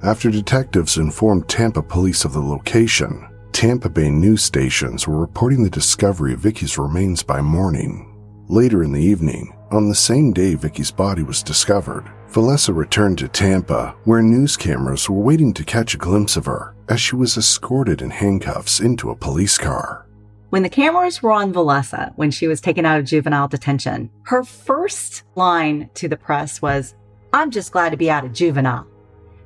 After 0.02 0.32
detectives 0.32 0.98
informed 0.98 1.50
Tampa 1.50 1.82
police 1.82 2.24
of 2.24 2.32
the 2.32 2.40
location, 2.40 3.28
Tampa 3.52 3.90
Bay 3.90 4.10
news 4.10 4.42
stations 4.42 5.06
were 5.06 5.20
reporting 5.20 5.62
the 5.62 5.70
discovery 5.70 6.32
of 6.34 6.40
Vicki's 6.40 6.78
remains 6.78 7.22
by 7.22 7.42
morning. 7.42 8.06
Later 8.48 8.82
in 8.82 8.94
the 8.94 9.02
evening, 9.02 9.54
on 9.72 9.90
the 9.90 9.96
same 9.96 10.32
day 10.32 10.56
Vicki's 10.56 10.90
body 10.90 11.22
was 11.22 11.44
discovered, 11.44 12.10
Valessa 12.32 12.74
returned 12.74 13.18
to 13.18 13.28
Tampa, 13.28 13.94
where 14.06 14.22
news 14.22 14.56
cameras 14.56 15.10
were 15.10 15.20
waiting 15.20 15.54
to 15.54 15.66
catch 15.66 15.94
a 15.94 15.98
glimpse 15.98 16.38
of 16.38 16.46
her 16.46 16.76
as 16.88 17.02
she 17.02 17.18
was 17.18 17.36
escorted 17.36 18.02
in 18.02 18.10
handcuffs 18.10 18.80
into 18.80 19.12
a 19.12 19.16
police 19.16 19.58
car. 19.58 20.08
When 20.50 20.64
the 20.64 20.70
cameras 20.70 21.22
were 21.22 21.34
on 21.34 21.52
Valessa 21.52 22.14
when 22.16 22.32
she 22.32 22.48
was 22.48 22.62
taken 22.62 22.86
out 22.86 23.00
of 23.00 23.06
juvenile 23.06 23.50
detention, 23.50 24.10
her 24.24 24.46
first 24.46 25.24
line 25.36 25.90
to 25.96 26.08
the 26.08 26.18
press 26.18 26.62
was, 26.62 26.96
I'm 27.34 27.52
just 27.52 27.74
glad 27.74 27.90
to 27.90 27.98
be 27.98 28.10
out 28.10 28.24
of 28.24 28.32
juvenile. 28.32 28.88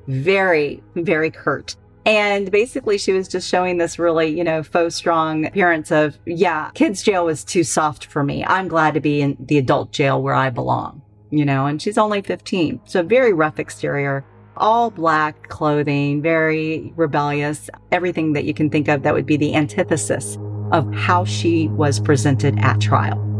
Very, 0.06 0.82
very 0.94 1.30
curt. 1.30 1.76
And 2.06 2.50
basically, 2.50 2.98
she 2.98 3.12
was 3.12 3.28
just 3.28 3.48
showing 3.48 3.78
this 3.78 3.98
really, 3.98 4.26
you 4.26 4.44
know, 4.44 4.62
faux 4.62 4.94
strong 4.94 5.46
appearance 5.46 5.90
of, 5.90 6.18
yeah, 6.26 6.70
kids' 6.74 7.02
jail 7.02 7.24
was 7.24 7.44
too 7.44 7.64
soft 7.64 8.06
for 8.06 8.22
me. 8.22 8.44
I'm 8.44 8.68
glad 8.68 8.94
to 8.94 9.00
be 9.00 9.22
in 9.22 9.36
the 9.40 9.56
adult 9.56 9.90
jail 9.90 10.22
where 10.22 10.34
I 10.34 10.50
belong, 10.50 11.00
you 11.30 11.46
know, 11.46 11.64
and 11.66 11.80
she's 11.80 11.96
only 11.96 12.20
15. 12.20 12.80
So, 12.84 13.02
very 13.02 13.32
rough 13.32 13.58
exterior, 13.58 14.22
all 14.58 14.90
black 14.90 15.48
clothing, 15.48 16.20
very 16.20 16.92
rebellious, 16.96 17.70
everything 17.90 18.34
that 18.34 18.44
you 18.44 18.52
can 18.52 18.68
think 18.68 18.88
of 18.88 19.02
that 19.02 19.14
would 19.14 19.26
be 19.26 19.38
the 19.38 19.54
antithesis 19.54 20.36
of 20.72 20.92
how 20.94 21.24
she 21.24 21.68
was 21.68 22.00
presented 22.00 22.58
at 22.58 22.80
trial. 22.80 23.33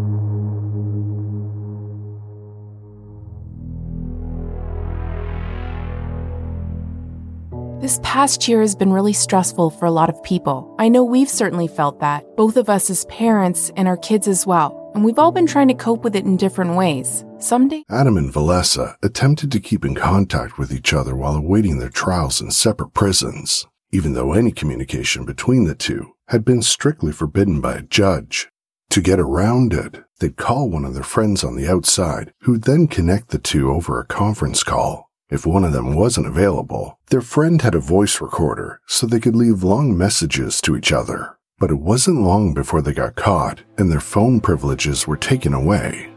This 7.84 8.00
past 8.02 8.48
year 8.48 8.62
has 8.62 8.74
been 8.74 8.94
really 8.94 9.12
stressful 9.12 9.68
for 9.68 9.84
a 9.84 9.90
lot 9.90 10.08
of 10.08 10.22
people. 10.22 10.74
I 10.78 10.88
know 10.88 11.04
we've 11.04 11.28
certainly 11.28 11.68
felt 11.68 12.00
that, 12.00 12.24
both 12.34 12.56
of 12.56 12.70
us 12.70 12.88
as 12.88 13.04
parents 13.10 13.70
and 13.76 13.86
our 13.86 13.98
kids 13.98 14.26
as 14.26 14.46
well. 14.46 14.90
And 14.94 15.04
we've 15.04 15.18
all 15.18 15.32
been 15.32 15.46
trying 15.46 15.68
to 15.68 15.74
cope 15.74 16.02
with 16.02 16.16
it 16.16 16.24
in 16.24 16.38
different 16.38 16.76
ways. 16.76 17.26
Someday, 17.38 17.84
Adam 17.90 18.16
and 18.16 18.32
Valessa 18.32 18.96
attempted 19.02 19.52
to 19.52 19.60
keep 19.60 19.84
in 19.84 19.94
contact 19.94 20.56
with 20.56 20.72
each 20.72 20.94
other 20.94 21.14
while 21.14 21.36
awaiting 21.36 21.76
their 21.76 21.90
trials 21.90 22.40
in 22.40 22.50
separate 22.50 22.94
prisons, 22.94 23.66
even 23.92 24.14
though 24.14 24.32
any 24.32 24.50
communication 24.50 25.26
between 25.26 25.64
the 25.64 25.74
two 25.74 26.14
had 26.28 26.42
been 26.42 26.62
strictly 26.62 27.12
forbidden 27.12 27.60
by 27.60 27.74
a 27.74 27.82
judge. 27.82 28.48
To 28.92 29.02
get 29.02 29.20
around 29.20 29.74
it, 29.74 30.02
they'd 30.20 30.38
call 30.38 30.70
one 30.70 30.86
of 30.86 30.94
their 30.94 31.02
friends 31.02 31.44
on 31.44 31.54
the 31.54 31.68
outside, 31.68 32.32
who'd 32.44 32.62
then 32.62 32.86
connect 32.86 33.28
the 33.28 33.38
two 33.38 33.70
over 33.70 34.00
a 34.00 34.06
conference 34.06 34.62
call. 34.62 35.10
If 35.34 35.44
one 35.44 35.64
of 35.64 35.72
them 35.72 35.96
wasn't 35.96 36.28
available, 36.28 36.96
their 37.10 37.20
friend 37.20 37.60
had 37.60 37.74
a 37.74 37.80
voice 37.80 38.20
recorder 38.20 38.80
so 38.86 39.04
they 39.04 39.18
could 39.18 39.34
leave 39.34 39.64
long 39.64 39.98
messages 39.98 40.60
to 40.60 40.76
each 40.76 40.92
other. 40.92 41.36
But 41.58 41.72
it 41.72 41.80
wasn't 41.80 42.22
long 42.22 42.54
before 42.54 42.80
they 42.80 42.92
got 42.92 43.16
caught 43.16 43.60
and 43.76 43.90
their 43.90 43.98
phone 43.98 44.38
privileges 44.40 45.08
were 45.08 45.16
taken 45.16 45.52
away. 45.52 46.08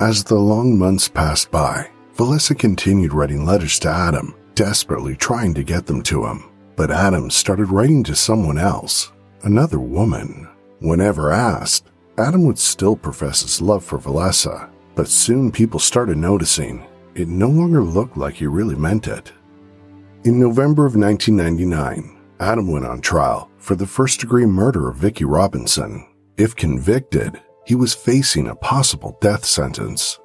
As 0.00 0.24
the 0.24 0.34
long 0.34 0.76
months 0.76 1.06
passed 1.06 1.52
by, 1.52 1.88
Valessa 2.16 2.58
continued 2.58 3.14
writing 3.14 3.46
letters 3.46 3.78
to 3.78 3.88
Adam, 3.88 4.34
desperately 4.56 5.14
trying 5.14 5.54
to 5.54 5.62
get 5.62 5.86
them 5.86 6.02
to 6.02 6.26
him. 6.26 6.50
But 6.74 6.90
Adam 6.90 7.30
started 7.30 7.70
writing 7.70 8.02
to 8.02 8.16
someone 8.16 8.58
else, 8.58 9.12
another 9.44 9.78
woman. 9.78 10.48
Whenever 10.80 11.30
asked, 11.30 11.86
Adam 12.18 12.44
would 12.46 12.58
still 12.58 12.96
profess 12.96 13.42
his 13.42 13.62
love 13.62 13.84
for 13.84 14.00
Valessa, 14.00 14.68
but 14.96 15.06
soon 15.06 15.52
people 15.52 15.78
started 15.78 16.18
noticing 16.18 16.84
it 17.16 17.28
no 17.28 17.48
longer 17.48 17.82
looked 17.82 18.16
like 18.16 18.34
he 18.34 18.46
really 18.46 18.74
meant 18.76 19.08
it. 19.08 19.32
In 20.24 20.38
November 20.38 20.84
of 20.84 20.96
1999, 20.96 22.16
Adam 22.40 22.70
went 22.70 22.84
on 22.84 23.00
trial 23.00 23.50
for 23.56 23.74
the 23.74 23.86
first 23.86 24.20
degree 24.20 24.44
murder 24.44 24.88
of 24.88 24.96
Vicki 24.96 25.24
Robinson. 25.24 26.06
If 26.36 26.54
convicted, 26.54 27.40
he 27.64 27.74
was 27.74 27.94
facing 27.94 28.48
a 28.48 28.54
possible 28.54 29.16
death 29.20 29.44
sentence. 29.46 30.18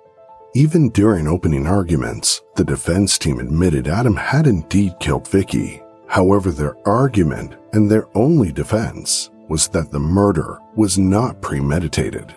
Even 0.53 0.89
during 0.89 1.27
opening 1.27 1.65
arguments, 1.65 2.41
the 2.55 2.65
defense 2.65 3.17
team 3.17 3.39
admitted 3.39 3.87
Adam 3.87 4.17
had 4.17 4.45
indeed 4.45 4.93
killed 4.99 5.27
Vicki. 5.29 5.81
However, 6.07 6.51
their 6.51 6.75
argument 6.85 7.55
and 7.71 7.89
their 7.89 8.05
only 8.17 8.51
defense 8.51 9.29
was 9.47 9.69
that 9.69 9.91
the 9.91 9.99
murder 9.99 10.59
was 10.75 10.97
not 10.97 11.41
premeditated. 11.41 12.35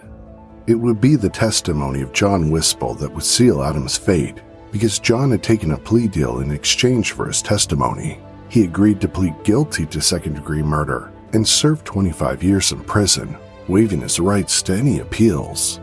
It 0.66 0.74
would 0.74 0.98
be 0.98 1.16
the 1.16 1.28
testimony 1.28 2.00
of 2.00 2.14
John 2.14 2.50
Whispel 2.50 2.94
that 2.94 3.12
would 3.12 3.24
seal 3.24 3.62
Adam's 3.62 3.98
fate 3.98 4.40
because 4.72 4.98
John 4.98 5.30
had 5.30 5.42
taken 5.42 5.72
a 5.72 5.78
plea 5.78 6.08
deal 6.08 6.40
in 6.40 6.50
exchange 6.50 7.12
for 7.12 7.26
his 7.26 7.42
testimony. 7.42 8.18
He 8.48 8.64
agreed 8.64 8.98
to 9.02 9.08
plead 9.08 9.34
guilty 9.44 9.84
to 9.86 10.00
second 10.00 10.34
degree 10.34 10.62
murder 10.62 11.12
and 11.34 11.46
serve 11.46 11.84
25 11.84 12.42
years 12.42 12.72
in 12.72 12.82
prison, 12.82 13.36
waiving 13.68 14.00
his 14.00 14.18
rights 14.18 14.62
to 14.62 14.74
any 14.74 15.00
appeals. 15.00 15.80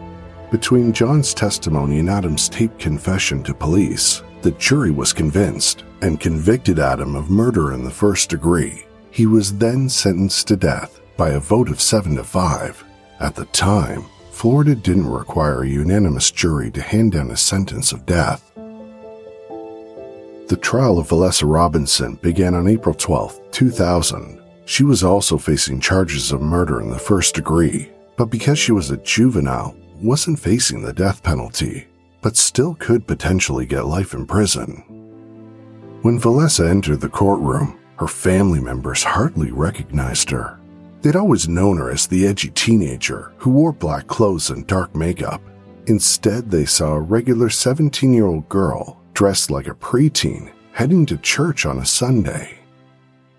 Between 0.50 0.94
John's 0.94 1.36
testimony 1.36 2.00
and 2.00 2.10
Adam's 2.10 2.50
taped 2.50 2.80
confession 2.80 3.44
to 3.44 3.54
police, 3.54 4.24
the 4.42 4.52
jury 4.52 4.92
was 4.92 5.14
convinced 5.14 5.84
and 6.02 6.20
convicted 6.20 6.80
Adam 6.80 7.16
of 7.16 7.30
murder 7.30 7.74
in 7.74 7.84
the 7.84 7.92
first 7.92 8.32
degree. 8.32 8.86
He 9.12 9.28
was 9.28 9.58
then 9.58 9.88
sentenced 9.88 10.48
to 10.48 10.56
death 10.56 11.02
by 11.18 11.30
a 11.30 11.40
vote 11.40 11.70
of 11.70 11.80
7 11.80 12.16
to 12.16 12.24
5. 12.24 12.84
At 13.20 13.36
the 13.36 13.46
time, 13.46 14.06
Florida 14.42 14.74
didn't 14.74 15.06
require 15.06 15.62
a 15.62 15.70
unanimous 15.70 16.32
jury 16.32 16.72
to 16.72 16.82
hand 16.82 17.12
down 17.12 17.30
a 17.30 17.38
sentence 17.38 17.92
of 17.92 18.08
death. 18.08 18.52
The 20.48 20.58
trial 20.60 20.98
of 20.98 21.10
Valessa 21.10 21.44
Robinson 21.48 22.16
began 22.24 22.56
on 22.56 22.68
April 22.68 22.96
12, 22.96 23.52
2000. 23.52 24.42
She 24.66 24.84
was 24.84 25.04
also 25.04 25.38
facing 25.38 25.80
charges 25.80 26.32
of 26.32 26.42
murder 26.42 26.82
in 26.82 26.90
the 26.90 26.98
first 26.98 27.36
degree, 27.36 27.92
but 28.18 28.32
because 28.32 28.58
she 28.58 28.72
was 28.72 28.90
a 28.90 28.98
juvenile, 28.98 29.76
wasn't 30.02 30.40
facing 30.40 30.82
the 30.82 30.92
death 30.92 31.22
penalty, 31.22 31.86
but 32.24 32.36
still 32.36 32.74
could 32.74 33.06
potentially 33.06 33.68
get 33.68 33.86
life 33.86 34.16
in 34.16 34.26
prison. 34.26 34.78
When 36.02 36.20
Valessa 36.20 36.68
entered 36.68 37.02
the 37.02 37.10
courtroom, 37.10 37.80
her 37.98 38.08
family 38.08 38.60
members 38.60 39.04
hardly 39.04 39.52
recognized 39.52 40.32
her. 40.32 40.60
They'd 41.02 41.16
always 41.16 41.50
known 41.50 41.78
her 41.78 41.90
as 41.90 42.06
the 42.06 42.28
edgy 42.28 42.50
teenager 42.52 43.34
who 43.38 43.50
wore 43.52 43.74
black 43.74 44.08
clothes 44.08 44.52
and 44.52 44.68
dark 44.68 44.96
makeup. 44.96 45.42
Instead, 45.88 46.52
they 46.52 46.66
saw 46.66 46.94
a 46.94 47.00
regular 47.00 47.50
17 47.50 48.14
year 48.14 48.28
old 48.28 48.48
girl 48.50 49.02
dressed 49.14 49.50
like 49.50 49.68
a 49.68 49.74
preteen 49.74 50.52
heading 50.74 51.06
to 51.08 51.18
church 51.18 51.66
on 51.66 51.80
a 51.80 51.86
Sunday. 51.86 52.58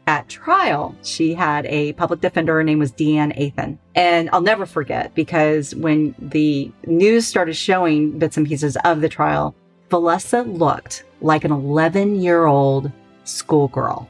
At 0.09 0.29
trial, 0.29 0.97
she 1.03 1.33
had 1.33 1.65
a 1.67 1.93
public 1.93 2.21
defender. 2.21 2.55
Her 2.55 2.65
name 2.65 2.81
was 2.81 2.93
Deanne 2.93 3.39
Athan. 3.39 3.79
And 3.95 4.29
I'll 4.33 4.41
never 4.41 4.67
forget 4.67 5.15
because 5.15 5.75
when 5.77 6.15
the 6.19 6.73
news 6.87 7.27
started 7.27 7.55
showing 7.55 8.19
bits 8.19 8.37
and 8.37 8.47
pieces 8.47 8.77
of 8.85 9.01
the 9.01 9.09
trial, 9.09 9.55
Valessa 9.91 10.43
looked 10.59 11.05
like 11.21 11.45
an 11.45 11.53
11 11.53 12.21
year 12.21 12.47
old 12.47 12.91
schoolgirl. 13.25 14.09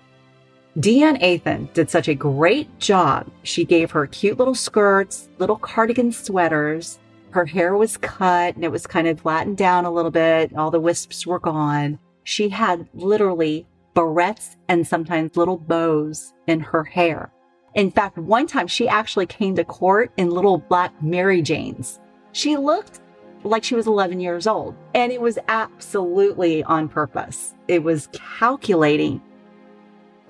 Deanne 0.79 1.21
Athan 1.21 1.71
did 1.75 1.91
such 1.91 2.09
a 2.09 2.15
great 2.15 2.79
job. 2.79 3.31
She 3.43 3.65
gave 3.65 3.91
her 3.91 4.07
cute 4.07 4.39
little 4.39 4.55
skirts, 4.55 5.29
little 5.37 5.59
cardigan 5.59 6.13
sweaters. 6.13 6.99
Her 7.31 7.45
hair 7.45 7.77
was 7.77 7.99
cut 7.99 8.55
and 8.55 8.65
it 8.65 8.73
was 8.73 8.87
kind 8.87 9.07
of 9.07 9.21
flattened 9.21 9.59
down 9.59 9.85
a 9.85 9.91
little 9.91 10.11
bit. 10.11 10.57
All 10.57 10.71
the 10.71 10.81
wisps 10.81 11.27
were 11.27 11.39
gone. 11.39 11.99
She 12.25 12.49
had 12.49 12.89
literally 12.95 13.67
barrettes 13.95 14.57
and 14.69 14.87
sometimes 14.87 15.37
little 15.37 15.59
bows 15.59 16.33
in 16.47 16.61
her 16.61 16.85
hair. 16.85 17.31
In 17.75 17.91
fact, 17.91 18.17
one 18.17 18.47
time 18.47 18.67
she 18.67 18.89
actually 18.89 19.27
came 19.27 19.55
to 19.57 19.65
court 19.65 20.11
in 20.17 20.31
little 20.31 20.57
black 20.57 21.03
Mary 21.03 21.43
Janes. 21.43 22.01
She 22.33 22.57
looked 22.57 23.01
like 23.45 23.65
she 23.65 23.75
was 23.75 23.87
11 23.87 24.21
years 24.21 24.47
old 24.47 24.75
and 24.95 25.13
it 25.13 25.21
was 25.21 25.39
absolutely 25.49 26.63
on 26.65 26.89
purpose. 26.89 27.55
It 27.69 27.83
was 27.83 28.09
calculating 28.13 29.21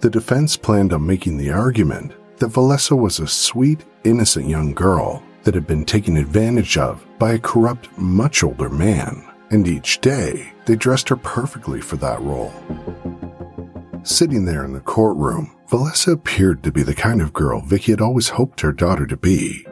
The 0.03 0.11
defense 0.11 0.57
planned 0.57 0.93
on 0.93 1.07
making 1.07 1.37
the 1.37 1.53
argument 1.53 2.11
that 2.39 2.51
Valessa 2.51 2.99
was 2.99 3.21
a 3.21 3.29
sweet, 3.29 3.85
innocent 4.03 4.49
young 4.49 4.75
girl 4.75 5.23
that 5.45 5.55
had 5.55 5.65
been 5.65 5.85
taken 5.85 6.17
advantage 6.17 6.77
of 6.77 7.07
by 7.21 7.35
a 7.35 7.39
corrupt, 7.39 7.89
much 7.97 8.43
older 8.43 8.69
man, 8.69 9.25
and 9.51 9.69
each 9.69 10.01
day 10.01 10.53
they 10.67 10.75
dressed 10.75 11.09
her 11.09 11.15
perfectly 11.15 11.81
for 11.81 11.95
that 11.99 12.21
role. 12.21 12.53
Sitting 14.03 14.45
there 14.45 14.65
in 14.65 14.73
the 14.73 14.81
courtroom, 14.81 15.57
Valessa 15.69 16.15
appeared 16.15 16.65
to 16.65 16.73
be 16.73 16.83
the 16.83 16.97
kind 16.97 17.23
of 17.23 17.33
girl 17.33 17.61
Vicki 17.61 17.93
had 17.93 18.01
always 18.01 18.31
hoped 18.31 18.61
her 18.61 18.73
daughter 18.73 19.07
to 19.07 19.17
be. 19.17 19.65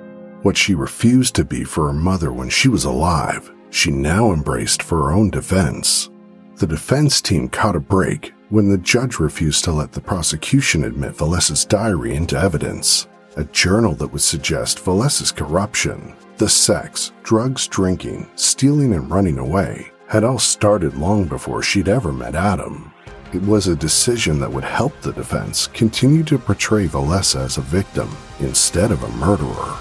What 0.42 0.56
she 0.56 0.76
refused 0.76 1.34
to 1.34 1.44
be 1.44 1.64
for 1.64 1.88
her 1.88 1.92
mother 1.92 2.32
when 2.32 2.50
she 2.50 2.68
was 2.68 2.84
alive, 2.84 3.50
she 3.70 3.90
now 3.90 4.32
embraced 4.32 4.80
for 4.80 4.98
her 4.98 5.12
own 5.12 5.30
defense. 5.30 6.08
The 6.54 6.68
defense 6.68 7.20
team 7.20 7.48
caught 7.48 7.74
a 7.74 7.80
break 7.80 8.32
when 8.50 8.68
the 8.68 8.78
judge 8.78 9.20
refused 9.20 9.62
to 9.64 9.72
let 9.72 9.92
the 9.92 10.00
prosecution 10.00 10.84
admit 10.84 11.16
Valessa's 11.16 11.64
diary 11.64 12.16
into 12.16 12.36
evidence, 12.36 13.06
a 13.36 13.44
journal 13.44 13.94
that 13.94 14.08
would 14.08 14.20
suggest 14.20 14.84
Valessa's 14.84 15.30
corruption, 15.30 16.14
the 16.36 16.48
sex, 16.48 17.12
drugs, 17.22 17.68
drinking, 17.68 18.28
stealing, 18.34 18.92
and 18.92 19.08
running 19.08 19.38
away 19.38 19.92
had 20.08 20.24
all 20.24 20.38
started 20.38 20.96
long 20.96 21.26
before 21.26 21.62
she'd 21.62 21.88
ever 21.88 22.12
met 22.12 22.34
Adam. 22.34 22.92
It 23.32 23.42
was 23.42 23.68
a 23.68 23.76
decision 23.76 24.40
that 24.40 24.50
would 24.50 24.64
help 24.64 25.00
the 25.00 25.12
defense 25.12 25.68
continue 25.68 26.24
to 26.24 26.36
portray 26.36 26.88
Valessa 26.88 27.44
as 27.44 27.56
a 27.56 27.62
victim 27.62 28.10
instead 28.40 28.90
of 28.90 29.04
a 29.04 29.08
murderer. 29.10 29.76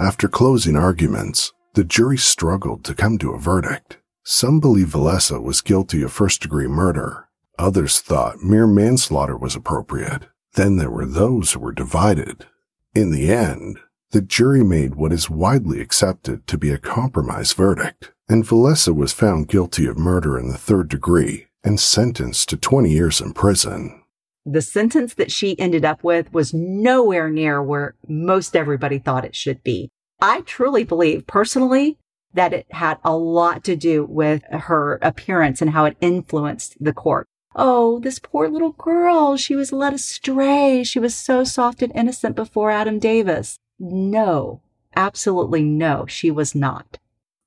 After 0.00 0.26
closing 0.26 0.76
arguments, 0.76 1.52
the 1.74 1.84
jury 1.84 2.18
struggled 2.18 2.82
to 2.84 2.94
come 2.94 3.18
to 3.18 3.32
a 3.34 3.38
verdict. 3.38 3.98
Some 4.28 4.58
believe 4.58 4.88
Valessa 4.88 5.40
was 5.40 5.60
guilty 5.60 6.02
of 6.02 6.10
first 6.10 6.42
degree 6.42 6.66
murder. 6.66 7.28
Others 7.60 8.00
thought 8.00 8.42
mere 8.42 8.66
manslaughter 8.66 9.36
was 9.36 9.54
appropriate. 9.54 10.24
Then 10.54 10.78
there 10.78 10.90
were 10.90 11.06
those 11.06 11.52
who 11.52 11.60
were 11.60 11.70
divided. 11.70 12.44
In 12.92 13.12
the 13.12 13.32
end, 13.32 13.78
the 14.10 14.20
jury 14.20 14.64
made 14.64 14.96
what 14.96 15.12
is 15.12 15.30
widely 15.30 15.80
accepted 15.80 16.48
to 16.48 16.58
be 16.58 16.70
a 16.70 16.76
compromise 16.76 17.52
verdict, 17.52 18.10
and 18.28 18.44
Valessa 18.44 18.92
was 18.92 19.12
found 19.12 19.46
guilty 19.46 19.86
of 19.86 19.96
murder 19.96 20.36
in 20.36 20.48
the 20.48 20.58
third 20.58 20.88
degree 20.88 21.46
and 21.62 21.78
sentenced 21.78 22.48
to 22.48 22.56
20 22.56 22.90
years 22.90 23.20
in 23.20 23.32
prison. 23.32 24.02
The 24.44 24.60
sentence 24.60 25.14
that 25.14 25.30
she 25.30 25.56
ended 25.56 25.84
up 25.84 26.02
with 26.02 26.32
was 26.32 26.52
nowhere 26.52 27.30
near 27.30 27.62
where 27.62 27.94
most 28.08 28.56
everybody 28.56 28.98
thought 28.98 29.24
it 29.24 29.36
should 29.36 29.62
be. 29.62 29.88
I 30.20 30.40
truly 30.40 30.82
believe 30.82 31.28
personally 31.28 31.98
that 32.34 32.52
it 32.52 32.66
had 32.70 32.98
a 33.04 33.16
lot 33.16 33.64
to 33.64 33.76
do 33.76 34.04
with 34.04 34.42
her 34.50 34.98
appearance 35.02 35.62
and 35.62 35.70
how 35.70 35.84
it 35.84 35.96
influenced 36.00 36.76
the 36.78 36.92
court. 36.92 37.26
Oh, 37.54 37.98
this 38.00 38.18
poor 38.18 38.48
little 38.48 38.72
girl. 38.72 39.36
She 39.36 39.56
was 39.56 39.72
led 39.72 39.94
astray. 39.94 40.84
She 40.84 40.98
was 40.98 41.14
so 41.14 41.42
soft 41.42 41.82
and 41.82 41.92
innocent 41.94 42.36
before 42.36 42.70
Adam 42.70 42.98
Davis. 42.98 43.58
No, 43.78 44.60
absolutely 44.94 45.62
no, 45.62 46.04
she 46.06 46.30
was 46.30 46.54
not. 46.54 46.98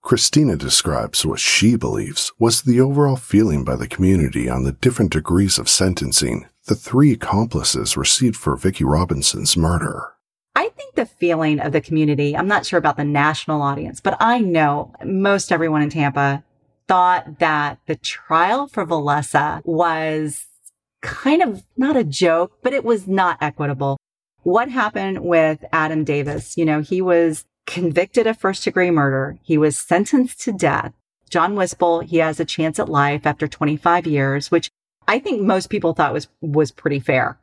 Christina 0.01 0.55
describes 0.55 1.25
what 1.25 1.39
she 1.39 1.75
believes 1.75 2.31
was 2.39 2.61
the 2.61 2.79
overall 2.79 3.17
feeling 3.17 3.63
by 3.63 3.75
the 3.75 3.87
community 3.87 4.49
on 4.49 4.63
the 4.63 4.71
different 4.71 5.11
degrees 5.11 5.59
of 5.59 5.69
sentencing 5.69 6.47
the 6.65 6.75
three 6.75 7.11
accomplices 7.11 7.97
received 7.97 8.35
for 8.35 8.55
Vicki 8.55 8.83
Robinson's 8.83 9.57
murder. 9.57 10.13
I 10.55 10.69
think 10.69 10.95
the 10.95 11.05
feeling 11.05 11.59
of 11.59 11.71
the 11.71 11.81
community, 11.81 12.35
I'm 12.35 12.47
not 12.47 12.65
sure 12.65 12.79
about 12.79 12.97
the 12.97 13.03
national 13.03 13.61
audience, 13.61 13.99
but 13.99 14.17
I 14.19 14.39
know 14.39 14.93
most 15.03 15.51
everyone 15.51 15.81
in 15.81 15.89
Tampa 15.89 16.43
thought 16.87 17.39
that 17.39 17.79
the 17.85 17.95
trial 17.95 18.67
for 18.67 18.85
Valessa 18.85 19.61
was 19.63 20.47
kind 21.01 21.41
of 21.41 21.63
not 21.77 21.95
a 21.95 22.03
joke, 22.03 22.57
but 22.61 22.73
it 22.73 22.83
was 22.83 23.07
not 23.07 23.37
equitable. 23.41 23.97
What 24.43 24.69
happened 24.69 25.19
with 25.19 25.63
Adam 25.71 26.03
Davis? 26.03 26.57
You 26.57 26.65
know, 26.65 26.81
he 26.81 27.01
was 27.01 27.45
convicted 27.67 28.25
of 28.25 28.37
first 28.37 28.63
degree 28.63 28.91
murder. 28.91 29.37
He 29.43 29.57
was 29.57 29.77
sentenced 29.77 30.41
to 30.41 30.51
death. 30.51 30.93
John 31.29 31.55
Whispel, 31.55 31.99
he 31.99 32.17
has 32.17 32.39
a 32.39 32.45
chance 32.45 32.79
at 32.79 32.89
life 32.89 33.25
after 33.25 33.47
25 33.47 34.07
years, 34.07 34.49
which 34.49 34.69
I 35.07 35.19
think 35.19 35.41
most 35.41 35.69
people 35.69 35.93
thought 35.93 36.13
was, 36.13 36.27
was 36.41 36.71
pretty 36.71 36.99
fair. 36.99 37.37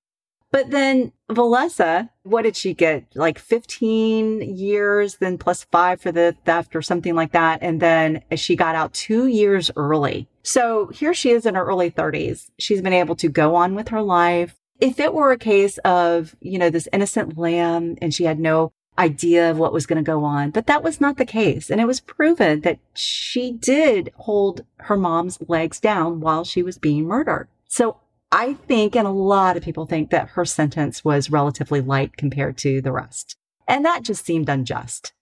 But 0.52 0.70
then 0.70 1.12
Valessa, 1.30 2.10
what 2.22 2.42
did 2.42 2.56
she 2.56 2.72
get? 2.72 3.04
Like 3.14 3.38
15 3.38 4.40
years, 4.56 5.16
then 5.16 5.38
plus 5.38 5.64
five 5.64 6.00
for 6.00 6.12
the 6.12 6.36
theft 6.44 6.76
or 6.76 6.82
something 6.82 7.14
like 7.14 7.32
that. 7.32 7.58
And 7.62 7.80
then 7.80 8.22
she 8.36 8.56
got 8.56 8.74
out 8.74 8.94
two 8.94 9.26
years 9.26 9.70
early. 9.76 10.28
So 10.42 10.86
here 10.88 11.12
she 11.14 11.30
is 11.30 11.46
in 11.46 11.56
her 11.56 11.64
early 11.64 11.90
30s. 11.90 12.50
She's 12.58 12.80
been 12.80 12.92
able 12.92 13.16
to 13.16 13.28
go 13.28 13.54
on 13.54 13.74
with 13.74 13.88
her 13.88 14.02
life. 14.02 14.56
If 14.80 15.00
it 15.00 15.12
were 15.12 15.32
a 15.32 15.38
case 15.38 15.78
of, 15.78 16.36
you 16.40 16.58
know, 16.58 16.70
this 16.70 16.88
innocent 16.92 17.36
lamb 17.36 17.96
and 18.00 18.14
she 18.14 18.24
had 18.24 18.38
no 18.38 18.72
idea 18.98 19.50
of 19.50 19.58
what 19.58 19.72
was 19.72 19.86
going 19.86 20.02
to 20.02 20.10
go 20.10 20.24
on, 20.24 20.50
but 20.50 20.66
that 20.66 20.82
was 20.82 21.00
not 21.00 21.16
the 21.16 21.26
case. 21.26 21.70
And 21.70 21.80
it 21.80 21.86
was 21.86 22.00
proven 22.00 22.60
that 22.60 22.78
she 22.94 23.52
did 23.52 24.12
hold 24.16 24.64
her 24.76 24.96
mom's 24.96 25.38
legs 25.48 25.80
down 25.80 26.20
while 26.20 26.44
she 26.44 26.62
was 26.62 26.78
being 26.78 27.04
murdered. 27.06 27.48
So 27.68 27.98
I 28.32 28.54
think, 28.54 28.96
and 28.96 29.06
a 29.06 29.10
lot 29.10 29.56
of 29.56 29.62
people 29.62 29.86
think 29.86 30.10
that 30.10 30.30
her 30.30 30.44
sentence 30.44 31.04
was 31.04 31.30
relatively 31.30 31.80
light 31.80 32.16
compared 32.16 32.58
to 32.58 32.80
the 32.82 32.92
rest. 32.92 33.36
And 33.68 33.84
that 33.84 34.02
just 34.02 34.24
seemed 34.24 34.48
unjust. 34.48 35.12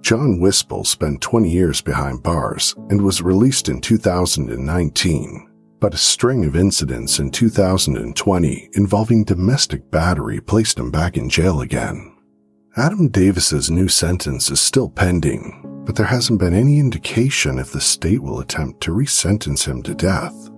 John 0.00 0.40
Whispel 0.40 0.84
spent 0.84 1.20
20 1.20 1.50
years 1.50 1.80
behind 1.80 2.22
bars 2.22 2.74
and 2.88 3.02
was 3.02 3.22
released 3.22 3.68
in 3.68 3.80
2019. 3.80 5.46
But 5.78 5.94
a 5.94 5.98
string 5.98 6.44
of 6.44 6.56
incidents 6.56 7.18
in 7.18 7.30
2020 7.30 8.70
involving 8.74 9.24
domestic 9.24 9.90
battery 9.90 10.40
placed 10.40 10.78
him 10.78 10.90
back 10.90 11.16
in 11.16 11.28
jail 11.28 11.60
again. 11.60 12.16
Adam 12.76 13.08
Davis's 13.08 13.70
new 13.70 13.88
sentence 13.88 14.50
is 14.50 14.60
still 14.60 14.88
pending, 14.88 15.82
but 15.86 15.96
there 15.96 16.06
hasn't 16.06 16.38
been 16.38 16.54
any 16.54 16.78
indication 16.78 17.58
if 17.58 17.72
the 17.72 17.80
state 17.80 18.22
will 18.22 18.40
attempt 18.40 18.80
to 18.82 18.92
resentence 18.92 19.64
him 19.64 19.82
to 19.82 19.94
death. 19.94 20.49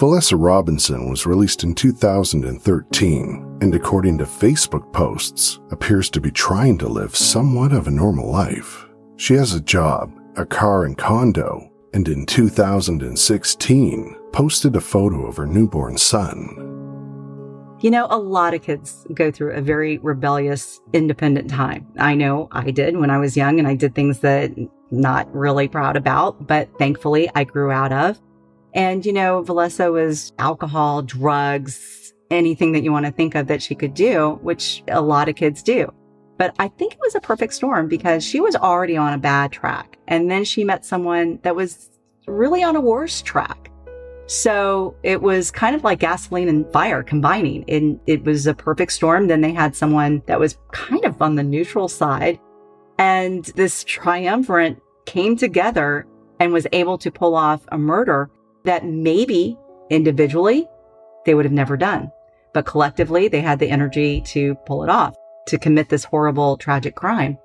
Valessa 0.00 0.34
Robinson 0.34 1.10
was 1.10 1.26
released 1.26 1.62
in 1.62 1.74
2013 1.74 3.58
and, 3.60 3.74
according 3.74 4.16
to 4.16 4.24
Facebook 4.24 4.90
posts, 4.94 5.60
appears 5.70 6.08
to 6.08 6.22
be 6.22 6.30
trying 6.30 6.78
to 6.78 6.88
live 6.88 7.14
somewhat 7.14 7.74
of 7.74 7.86
a 7.86 7.90
normal 7.90 8.26
life. 8.30 8.86
She 9.16 9.34
has 9.34 9.52
a 9.52 9.60
job, 9.60 10.10
a 10.36 10.46
car 10.46 10.86
and 10.86 10.96
condo, 10.96 11.70
and 11.92 12.08
in 12.08 12.24
2016 12.24 14.16
posted 14.32 14.74
a 14.74 14.80
photo 14.80 15.26
of 15.26 15.36
her 15.36 15.44
newborn 15.44 15.98
son. 15.98 16.48
You 17.80 17.90
know, 17.90 18.06
a 18.08 18.16
lot 18.16 18.54
of 18.54 18.62
kids 18.62 19.06
go 19.12 19.30
through 19.30 19.52
a 19.52 19.60
very 19.60 19.98
rebellious, 19.98 20.80
independent 20.94 21.50
time. 21.50 21.86
I 21.98 22.14
know 22.14 22.48
I 22.52 22.70
did 22.70 22.96
when 22.96 23.10
I 23.10 23.18
was 23.18 23.36
young 23.36 23.58
and 23.58 23.68
I 23.68 23.74
did 23.74 23.94
things 23.94 24.20
that 24.20 24.50
not 24.90 25.30
really 25.36 25.68
proud 25.68 25.98
about, 25.98 26.46
but 26.46 26.70
thankfully 26.78 27.28
I 27.34 27.44
grew 27.44 27.70
out 27.70 27.92
of. 27.92 28.18
And, 28.74 29.04
you 29.04 29.12
know, 29.12 29.42
Valessa 29.42 29.92
was 29.92 30.32
alcohol, 30.38 31.02
drugs, 31.02 32.12
anything 32.30 32.72
that 32.72 32.82
you 32.82 32.92
want 32.92 33.06
to 33.06 33.12
think 33.12 33.34
of 33.34 33.48
that 33.48 33.62
she 33.62 33.74
could 33.74 33.94
do, 33.94 34.38
which 34.42 34.82
a 34.88 35.00
lot 35.00 35.28
of 35.28 35.34
kids 35.34 35.62
do. 35.62 35.92
But 36.38 36.54
I 36.58 36.68
think 36.68 36.94
it 36.94 37.00
was 37.00 37.14
a 37.14 37.20
perfect 37.20 37.52
storm 37.52 37.88
because 37.88 38.24
she 38.24 38.40
was 38.40 38.56
already 38.56 38.96
on 38.96 39.12
a 39.12 39.18
bad 39.18 39.52
track. 39.52 39.98
And 40.08 40.30
then 40.30 40.44
she 40.44 40.64
met 40.64 40.86
someone 40.86 41.38
that 41.42 41.54
was 41.54 41.90
really 42.26 42.62
on 42.62 42.76
a 42.76 42.80
worse 42.80 43.20
track. 43.20 43.70
So 44.26 44.94
it 45.02 45.20
was 45.20 45.50
kind 45.50 45.74
of 45.74 45.82
like 45.82 45.98
gasoline 45.98 46.48
and 46.48 46.70
fire 46.72 47.02
combining. 47.02 47.64
And 47.68 47.98
it 48.06 48.24
was 48.24 48.46
a 48.46 48.54
perfect 48.54 48.92
storm. 48.92 49.26
Then 49.26 49.40
they 49.40 49.52
had 49.52 49.74
someone 49.74 50.22
that 50.26 50.38
was 50.38 50.56
kind 50.72 51.04
of 51.04 51.20
on 51.20 51.34
the 51.34 51.42
neutral 51.42 51.88
side. 51.88 52.38
And 52.96 53.44
this 53.56 53.84
triumvirate 53.84 54.78
came 55.04 55.36
together 55.36 56.06
and 56.38 56.52
was 56.52 56.66
able 56.72 56.96
to 56.98 57.10
pull 57.10 57.34
off 57.34 57.60
a 57.72 57.76
murder 57.76 58.30
that 58.64 58.84
maybe 58.84 59.58
individually 59.90 60.66
they 61.26 61.34
would 61.34 61.44
have 61.44 61.52
never 61.52 61.76
done. 61.76 62.10
But 62.52 62.66
collectively, 62.66 63.28
they 63.28 63.40
had 63.40 63.58
the 63.58 63.70
energy 63.70 64.22
to 64.22 64.54
pull 64.66 64.82
it 64.82 64.90
off, 64.90 65.14
to 65.46 65.58
commit 65.58 65.88
this 65.88 66.04
horrible, 66.04 66.56
tragic 66.56 66.96
crime. 66.96 67.38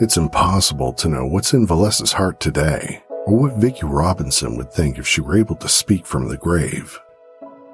It's 0.00 0.16
impossible 0.16 0.92
to 0.94 1.08
know 1.08 1.26
what's 1.26 1.52
in 1.52 1.66
Valessa's 1.66 2.12
heart 2.12 2.40
today, 2.40 3.02
or 3.26 3.36
what 3.36 3.56
Vicki 3.56 3.86
Robinson 3.86 4.56
would 4.56 4.72
think 4.72 4.98
if 4.98 5.06
she 5.06 5.20
were 5.20 5.38
able 5.38 5.56
to 5.56 5.68
speak 5.68 6.06
from 6.06 6.28
the 6.28 6.36
grave. 6.36 6.98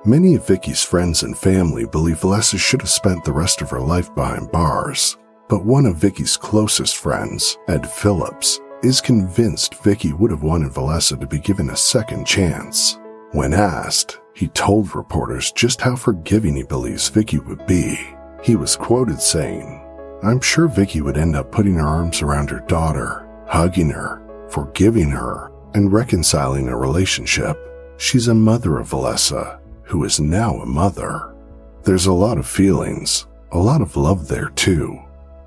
Many 0.04 0.34
of 0.34 0.46
Vicki's 0.46 0.82
friends 0.82 1.22
and 1.22 1.36
family 1.36 1.86
believe 1.86 2.20
Valessa 2.20 2.58
should 2.58 2.80
have 2.80 2.90
spent 2.90 3.24
the 3.24 3.32
rest 3.32 3.60
of 3.60 3.68
her 3.70 3.80
life 3.80 4.14
behind 4.14 4.50
bars, 4.50 5.18
but 5.48 5.64
one 5.64 5.84
of 5.84 5.96
Vicki's 5.96 6.36
closest 6.36 6.96
friends, 6.96 7.58
Ed 7.68 7.86
Phillips, 7.86 8.60
is 8.82 9.00
convinced 9.00 9.82
Vicki 9.82 10.12
would 10.12 10.30
have 10.30 10.42
wanted 10.42 10.72
Valessa 10.72 11.18
to 11.20 11.26
be 11.26 11.38
given 11.38 11.70
a 11.70 11.76
second 11.76 12.26
chance. 12.26 12.98
When 13.32 13.52
asked, 13.52 14.20
he 14.34 14.48
told 14.48 14.94
reporters 14.94 15.52
just 15.52 15.80
how 15.80 15.96
forgiving 15.96 16.56
he 16.56 16.62
believes 16.62 17.08
Vicki 17.08 17.38
would 17.38 17.66
be. 17.66 17.98
He 18.42 18.56
was 18.56 18.76
quoted 18.76 19.20
saying, 19.20 19.86
I'm 20.22 20.40
sure 20.40 20.66
Vicki 20.66 21.02
would 21.02 21.18
end 21.18 21.36
up 21.36 21.52
putting 21.52 21.74
her 21.74 21.86
arms 21.86 22.22
around 22.22 22.50
her 22.50 22.60
daughter, 22.60 23.28
hugging 23.46 23.90
her, 23.90 24.22
forgiving 24.48 25.10
her, 25.10 25.52
and 25.74 25.92
reconciling 25.92 26.68
a 26.68 26.76
relationship. 26.76 27.56
She's 27.98 28.28
a 28.28 28.34
mother 28.34 28.78
of 28.78 28.88
Valessa, 28.88 29.60
who 29.82 30.04
is 30.04 30.20
now 30.20 30.54
a 30.56 30.66
mother. 30.66 31.34
There's 31.82 32.06
a 32.06 32.12
lot 32.12 32.38
of 32.38 32.46
feelings, 32.46 33.26
a 33.52 33.58
lot 33.58 33.82
of 33.82 33.96
love 33.96 34.28
there 34.28 34.48
too. 34.50 34.98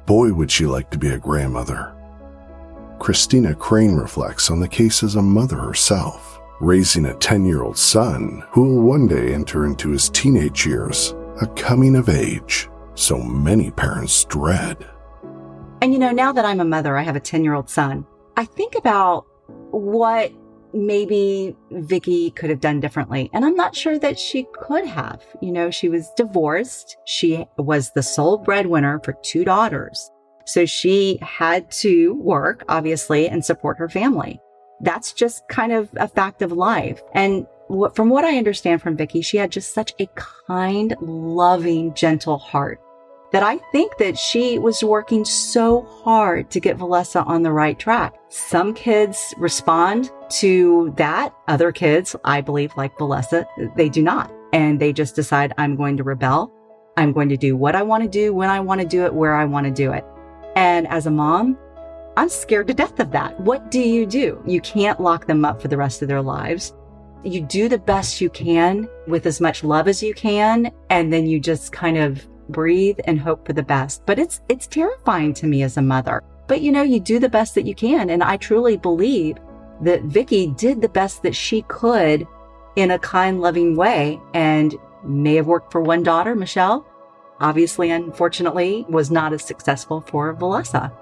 Boy, 0.06 0.34
would 0.34 0.52
she 0.52 0.66
like 0.66 0.92
to 0.92 0.98
be 0.98 1.10
a 1.10 1.18
grandmother. 1.18 1.96
Christina 3.04 3.54
Crane 3.54 3.96
reflects 3.96 4.50
on 4.50 4.62
the 4.62 4.68
case 4.70 5.04
as 5.04 5.18
a 5.18 5.22
mother 5.22 5.58
herself, 5.58 6.40
raising 6.62 7.04
a 7.04 7.14
10 7.14 7.46
year 7.46 7.62
old 7.62 7.78
son 7.78 8.42
who 8.52 8.64
will 8.64 8.82
one 8.82 9.08
day 9.08 9.34
enter 9.34 9.66
into 9.66 9.90
his 9.90 10.10
teenage 10.10 10.66
years, 10.66 11.14
a 11.42 11.48
coming 11.48 11.98
of 11.98 12.08
age 12.08 12.70
so 12.96 13.18
many 13.18 13.72
parents 13.72 14.24
dread. 14.24 14.88
And 15.82 15.92
you 15.92 16.00
know, 16.00 16.12
now 16.12 16.32
that 16.32 16.46
I'm 16.46 16.62
a 16.62 16.66
mother, 16.66 16.96
I 16.96 17.02
have 17.02 17.18
a 17.18 17.20
10 17.20 17.44
year 17.44 17.56
old 17.56 17.70
son. 17.70 18.06
I 18.38 18.46
think 18.46 18.74
about 18.74 19.26
what 19.72 20.32
maybe 20.74 21.58
Vicki 21.72 22.32
could 22.32 22.50
have 22.50 22.62
done 22.62 22.80
differently. 22.80 23.30
And 23.34 23.44
I'm 23.44 23.56
not 23.56 23.76
sure 23.76 24.00
that 24.00 24.18
she 24.18 24.48
could 24.54 24.86
have. 24.86 25.22
You 25.42 25.52
know, 25.52 25.72
she 25.72 25.90
was 25.90 26.10
divorced. 26.16 26.96
She 27.06 27.46
was 27.58 27.92
the 27.92 28.02
sole 28.02 28.38
breadwinner 28.38 29.02
for 29.04 29.14
two 29.24 29.44
daughters. 29.44 30.10
So 30.46 30.66
she 30.66 31.20
had 31.22 31.70
to 31.72 32.14
work, 32.16 32.64
obviously, 32.68 33.30
and 33.30 33.44
support 33.44 33.78
her 33.78 33.90
family. 33.90 34.40
That's 34.82 35.14
just 35.14 35.48
kind 35.48 35.72
of 35.72 35.90
a 35.96 36.08
fact 36.08 36.42
of 36.42 36.52
life. 36.52 37.02
And 37.14 37.48
what, 37.68 37.96
from 37.96 38.10
what 38.10 38.26
I 38.26 38.38
understand 38.38 38.82
from 38.82 38.98
Vicki, 38.98 39.22
she 39.22 39.38
had 39.38 39.52
just 39.52 39.74
such 39.74 39.94
a 40.00 40.08
kind, 40.48 40.96
loving, 41.02 41.94
gentle 41.94 42.38
heart 42.38 42.80
that 43.32 43.42
I 43.44 43.58
think 43.72 43.98
that 43.98 44.18
she 44.18 44.60
was 44.60 44.84
working 44.84 45.26
so 45.26 45.82
hard 45.82 46.52
to 46.52 46.60
get 46.60 46.78
Valessa 46.78 47.26
on 47.26 47.42
the 47.42 47.52
right 47.52 47.80
track. 47.80 48.14
Some 48.30 48.76
kids 48.76 49.34
respond 49.38 50.12
to 50.32 50.94
that. 50.98 51.34
Other 51.48 51.72
kids, 51.72 52.16
I 52.26 52.42
believe, 52.42 52.72
like 52.78 52.96
Valessa, 52.98 53.46
they 53.76 53.90
do 53.90 54.04
not. 54.04 54.32
And 54.52 54.80
they 54.80 54.94
just 54.94 55.16
decide, 55.16 55.52
I'm 55.58 55.76
going 55.76 55.98
to 55.98 56.04
rebel. 56.04 56.52
I'm 56.96 57.12
going 57.12 57.30
to 57.30 57.38
do 57.38 57.58
what 57.58 57.76
I 57.76 57.82
want 57.82 58.04
to 58.04 58.10
do, 58.10 58.36
when 58.36 58.52
I 58.52 58.60
want 58.60 58.82
to 58.82 58.88
do 58.88 59.04
it, 59.04 59.16
where 59.16 59.34
I 59.34 59.46
want 59.46 59.66
to 59.66 59.72
do 59.72 59.92
it. 59.94 60.06
And 60.56 60.88
as 60.88 61.06
a 61.06 61.12
mom, 61.12 61.58
I'm 62.16 62.30
scared 62.30 62.68
to 62.68 62.74
death 62.74 63.00
of 63.00 63.12
that. 63.12 63.40
What 63.40 63.72
do 63.72 63.80
you 63.80 64.06
do? 64.06 64.42
You 64.46 64.62
can't 64.62 65.00
lock 65.00 65.26
them 65.26 65.46
up 65.46 65.62
for 65.62 65.68
the 65.68 65.78
rest 65.78 66.02
of 66.02 66.08
their 66.08 66.22
lives. 66.22 66.74
You 67.24 67.42
do 67.42 67.70
the 67.70 67.80
best 67.80 68.22
you 68.22 68.30
can 68.30 68.88
with 69.08 69.26
as 69.26 69.42
much 69.42 69.64
love 69.64 69.88
as 69.88 70.04
you 70.04 70.14
can. 70.14 70.72
And 70.90 71.12
then 71.12 71.26
you 71.26 71.40
just 71.40 71.72
kind 71.72 71.98
of 71.98 72.28
breathe 72.50 73.00
and 73.06 73.20
hope 73.20 73.48
for 73.48 73.54
the 73.54 73.64
best. 73.64 74.06
But 74.06 74.20
it's, 74.20 74.42
it's 74.50 74.68
terrifying 74.68 75.34
to 75.36 75.48
me 75.48 75.64
as 75.64 75.78
a 75.78 75.82
mother. 75.82 76.22
But 76.48 76.62
you 76.62 76.72
know, 76.72 76.84
you 76.84 77.00
do 77.00 77.20
the 77.20 77.30
best 77.30 77.56
that 77.56 77.66
you 77.66 77.74
can. 77.74 78.10
And 78.10 78.22
I 78.22 78.38
truly 78.38 78.78
believe 78.78 79.38
that 79.82 80.04
Vicki 80.04 80.48
did 80.48 80.82
the 80.82 80.90
best 80.90 81.24
that 81.24 81.36
she 81.36 81.64
could 81.64 82.28
in 82.76 82.92
a 82.92 83.00
kind, 83.00 83.42
loving 83.42 83.76
way 83.76 84.20
and 84.34 84.76
may 85.04 85.36
have 85.36 85.48
worked 85.48 85.72
for 85.72 85.82
one 85.82 86.04
daughter, 86.04 86.36
Michelle. 86.36 86.86
Obviously, 87.44 87.92
unfortunately, 87.92 88.86
was 88.88 89.12
not 89.12 89.34
as 89.34 89.44
successful 89.44 90.00
for 90.08 90.34
Valessa. 90.34 90.94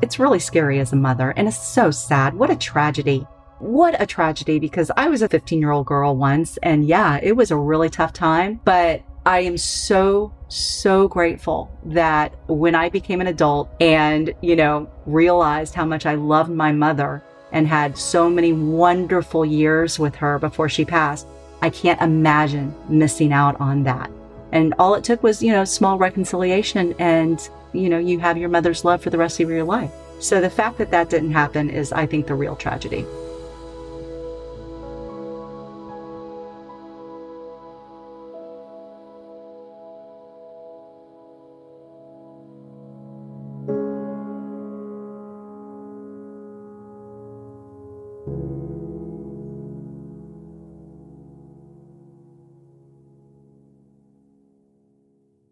It's 0.00 0.20
really 0.20 0.38
scary 0.38 0.78
as 0.78 0.92
a 0.92 0.96
mother 0.96 1.34
and 1.36 1.48
it's 1.48 1.58
so 1.58 1.90
sad. 1.90 2.32
What 2.32 2.48
a 2.48 2.54
tragedy. 2.54 3.26
What 3.58 4.00
a 4.00 4.06
tragedy 4.06 4.60
because 4.60 4.92
I 4.96 5.08
was 5.08 5.20
a 5.20 5.28
15 5.28 5.58
year 5.58 5.72
old 5.72 5.86
girl 5.86 6.16
once 6.16 6.58
and 6.62 6.86
yeah, 6.86 7.18
it 7.20 7.32
was 7.32 7.50
a 7.50 7.56
really 7.56 7.90
tough 7.90 8.12
time, 8.12 8.60
but 8.64 9.02
I 9.26 9.40
am 9.40 9.58
so, 9.58 10.32
so 10.46 11.08
grateful 11.08 11.76
that 11.86 12.34
when 12.46 12.76
I 12.76 12.88
became 12.88 13.20
an 13.20 13.26
adult 13.26 13.68
and, 13.80 14.32
you 14.42 14.54
know, 14.54 14.88
realized 15.06 15.74
how 15.74 15.86
much 15.86 16.06
I 16.06 16.14
loved 16.14 16.50
my 16.50 16.70
mother 16.70 17.24
and 17.50 17.66
had 17.66 17.98
so 17.98 18.30
many 18.30 18.52
wonderful 18.52 19.44
years 19.44 19.98
with 19.98 20.14
her 20.14 20.38
before 20.38 20.68
she 20.68 20.84
passed, 20.84 21.26
I 21.62 21.70
can't 21.70 22.00
imagine 22.00 22.76
missing 22.88 23.32
out 23.32 23.60
on 23.60 23.82
that. 23.82 24.08
And 24.52 24.74
all 24.78 24.94
it 24.94 25.04
took 25.04 25.22
was, 25.22 25.42
you 25.42 25.52
know, 25.52 25.64
small 25.64 25.98
reconciliation 25.98 26.94
and, 26.98 27.48
you 27.72 27.88
know, 27.88 27.98
you 27.98 28.18
have 28.18 28.36
your 28.36 28.48
mother's 28.48 28.84
love 28.84 29.02
for 29.02 29.10
the 29.10 29.18
rest 29.18 29.40
of 29.40 29.48
your 29.48 29.64
life. 29.64 29.92
So 30.18 30.40
the 30.40 30.50
fact 30.50 30.78
that 30.78 30.90
that 30.90 31.08
didn't 31.08 31.32
happen 31.32 31.70
is, 31.70 31.92
I 31.92 32.06
think, 32.06 32.26
the 32.26 32.34
real 32.34 32.56
tragedy. 32.56 33.06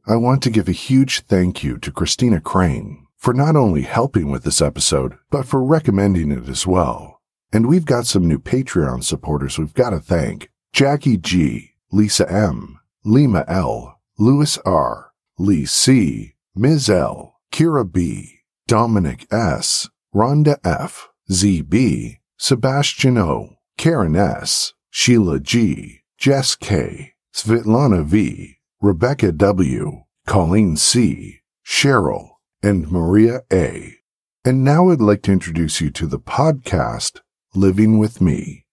I 0.08 0.16
want 0.16 0.42
to 0.44 0.50
give 0.50 0.68
a 0.68 0.72
huge 0.72 1.20
thank 1.26 1.62
you 1.62 1.76
to 1.80 1.92
Christina 1.92 2.40
Crane 2.40 3.06
for 3.18 3.34
not 3.34 3.56
only 3.56 3.82
helping 3.82 4.30
with 4.30 4.42
this 4.42 4.62
episode, 4.62 5.18
but 5.30 5.44
for 5.44 5.62
recommending 5.62 6.32
it 6.32 6.48
as 6.48 6.66
well. 6.66 7.20
And 7.52 7.66
we've 7.66 7.84
got 7.84 8.06
some 8.06 8.26
new 8.26 8.38
Patreon 8.38 9.04
supporters 9.04 9.58
we've 9.58 9.74
got 9.74 9.90
to 9.90 10.00
thank. 10.00 10.50
Jackie 10.72 11.18
G, 11.18 11.72
Lisa 11.92 12.26
M, 12.32 12.80
Lima 13.04 13.44
L, 13.48 14.00
Lewis 14.18 14.56
R, 14.64 15.12
Lee 15.38 15.66
C, 15.66 16.36
Ms. 16.56 16.88
L, 16.88 17.38
Kira 17.52 17.84
B, 17.84 18.40
Dominic 18.66 19.26
S, 19.30 19.90
Rhonda 20.14 20.56
F, 20.64 21.10
ZB, 21.30 22.16
Sebastian 22.38 23.18
O, 23.18 23.58
Karen 23.76 24.16
S, 24.16 24.72
Sheila 24.88 25.38
G, 25.38 26.00
Jess 26.16 26.56
K, 26.56 27.12
Svetlana 27.34 28.06
V, 28.06 28.57
Rebecca 28.80 29.32
W., 29.32 30.04
Colleen 30.24 30.76
C., 30.76 31.40
Cheryl, 31.66 32.34
and 32.62 32.88
Maria 32.92 33.40
A. 33.52 33.96
And 34.44 34.62
now 34.62 34.90
I'd 34.90 35.00
like 35.00 35.22
to 35.22 35.32
introduce 35.32 35.80
you 35.80 35.90
to 35.90 36.06
the 36.06 36.20
podcast 36.20 37.18
Living 37.56 37.98
with 37.98 38.20
Me. 38.20 38.66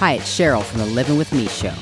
Hi, 0.00 0.14
it's 0.14 0.24
Cheryl 0.24 0.64
from 0.64 0.80
the 0.80 0.86
Living 0.86 1.18
with 1.18 1.32
Me 1.32 1.46
show. 1.46 1.72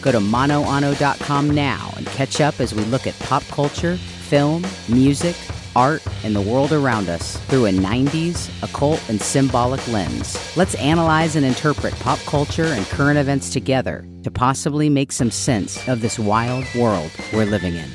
Go 0.00 0.10
to 0.10 0.18
monoonno.com 0.18 1.50
now 1.50 1.94
and 1.96 2.06
catch 2.08 2.40
up 2.40 2.58
as 2.58 2.74
we 2.74 2.82
look 2.86 3.06
at 3.06 3.16
pop 3.20 3.44
culture, 3.44 3.96
film, 3.96 4.66
music, 4.88 5.36
art, 5.76 6.02
and 6.24 6.34
the 6.34 6.40
world 6.40 6.72
around 6.72 7.08
us 7.08 7.36
through 7.46 7.66
a 7.66 7.70
90s, 7.70 8.50
occult, 8.62 9.02
and 9.08 9.20
symbolic 9.20 9.86
lens. 9.88 10.36
Let's 10.56 10.74
analyze 10.76 11.36
and 11.36 11.44
interpret 11.44 11.94
pop 12.00 12.18
culture 12.20 12.64
and 12.64 12.86
current 12.86 13.18
events 13.18 13.52
together 13.52 14.04
to 14.22 14.30
possibly 14.30 14.88
make 14.88 15.12
some 15.12 15.30
sense 15.30 15.88
of 15.88 16.00
this 16.00 16.18
wild 16.18 16.64
world 16.74 17.10
we're 17.32 17.44
living 17.44 17.74
in. 17.74 17.88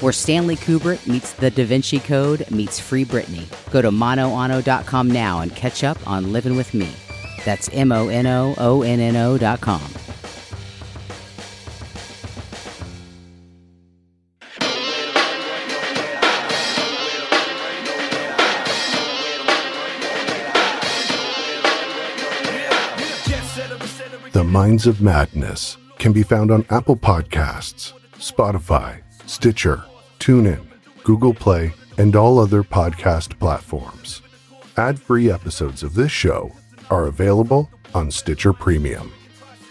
Where 0.00 0.12
Stanley 0.12 0.56
Kubrick 0.56 1.06
meets 1.06 1.32
the 1.32 1.50
Da 1.50 1.64
Vinci 1.64 2.00
Code 2.00 2.50
meets 2.50 2.80
Free 2.80 3.04
Britney. 3.04 3.46
Go 3.70 3.80
to 3.80 3.90
monoonno.com 3.90 5.10
now 5.10 5.40
and 5.40 5.54
catch 5.54 5.84
up 5.84 5.98
on 6.06 6.32
Living 6.32 6.56
with 6.56 6.74
Me. 6.74 6.88
That's 7.44 7.68
M 7.72 7.92
O 7.92 8.08
N 8.08 8.26
O 8.26 8.54
O 8.58 8.82
N 8.82 9.00
N 9.00 9.16
O.com. 9.16 9.82
Minds 24.54 24.86
of 24.86 25.02
Madness 25.02 25.78
can 25.98 26.12
be 26.12 26.22
found 26.22 26.52
on 26.52 26.64
Apple 26.70 26.96
Podcasts, 26.96 27.92
Spotify, 28.18 29.02
Stitcher, 29.26 29.82
TuneIn, 30.20 30.64
Google 31.02 31.34
Play, 31.34 31.72
and 31.98 32.14
all 32.14 32.38
other 32.38 32.62
podcast 32.62 33.36
platforms. 33.40 34.22
Ad 34.76 34.96
free 34.96 35.28
episodes 35.28 35.82
of 35.82 35.94
this 35.94 36.12
show 36.12 36.52
are 36.88 37.08
available 37.08 37.68
on 37.96 38.12
Stitcher 38.12 38.52
Premium. 38.52 39.12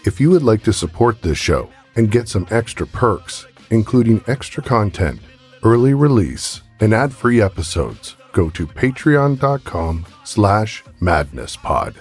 If 0.04 0.20
you 0.20 0.28
would 0.28 0.42
like 0.42 0.62
to 0.64 0.72
support 0.74 1.22
this 1.22 1.38
show 1.38 1.70
and 1.96 2.10
get 2.10 2.28
some 2.28 2.46
extra 2.50 2.86
perks, 2.86 3.46
including 3.70 4.22
extra 4.26 4.62
content, 4.62 5.18
early 5.62 5.94
release, 5.94 6.60
and 6.80 6.92
ad-free 6.92 7.40
episodes, 7.40 8.16
go 8.32 8.50
to 8.50 8.66
patreon.com 8.66 10.04
slash 10.24 10.84
madnesspod. 11.00 11.94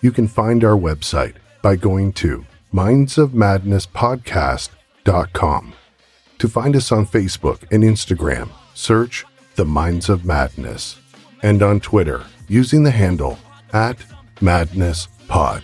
You 0.00 0.10
can 0.10 0.26
find 0.26 0.64
our 0.64 0.76
website 0.76 1.34
by 1.62 1.76
going 1.76 2.12
to 2.14 2.44
mindsofmadnesspodcast.com. 2.72 5.72
To 6.38 6.48
find 6.48 6.76
us 6.76 6.92
on 6.92 7.06
Facebook 7.06 7.64
and 7.72 7.82
Instagram, 7.82 8.50
search 8.74 9.24
The 9.56 9.64
Minds 9.64 10.08
of 10.08 10.24
Madness, 10.24 11.00
and 11.42 11.60
on 11.62 11.80
Twitter 11.80 12.24
using 12.46 12.84
the 12.84 12.90
handle 12.90 13.38
at 13.72 13.96
MadnessPod. 14.40 15.62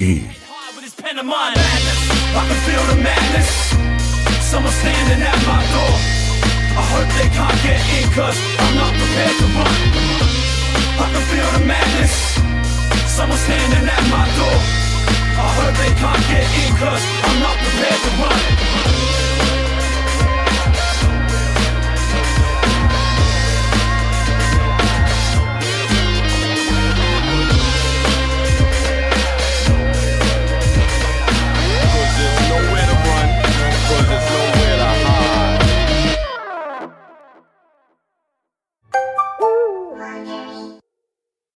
E. 0.00 0.24
I 0.56 0.72
can 0.80 2.58
feel 2.64 2.80
the 2.88 2.96
madness. 2.96 3.50
Someone 4.40 4.72
standing 4.72 5.20
at 5.20 5.36
my 5.44 5.60
door. 5.68 5.94
I 6.80 6.84
hope 6.96 7.10
they 7.20 7.28
can't 7.28 7.60
get 7.60 7.76
in, 7.76 8.08
cause 8.16 8.38
I'm 8.56 8.74
not 8.80 8.96
prepared 8.96 9.36
to 9.36 9.46
run. 9.52 9.76
I 10.96 11.06
can 11.12 11.24
feel 11.28 11.50
the 11.60 11.68
madness. 11.68 12.40
Someone 13.12 13.36
standing 13.36 13.84
at 13.84 14.04
my 14.08 14.24
door. 14.32 14.56
I 15.44 15.48
hope 15.60 15.76
they 15.76 15.92
can't 16.00 16.24
get 16.32 16.48
in, 16.64 16.72
cause 16.80 17.04
I'm 17.20 17.36
not 17.44 17.56
prepared 17.60 18.00
to 18.00 18.10
run. 18.16 18.40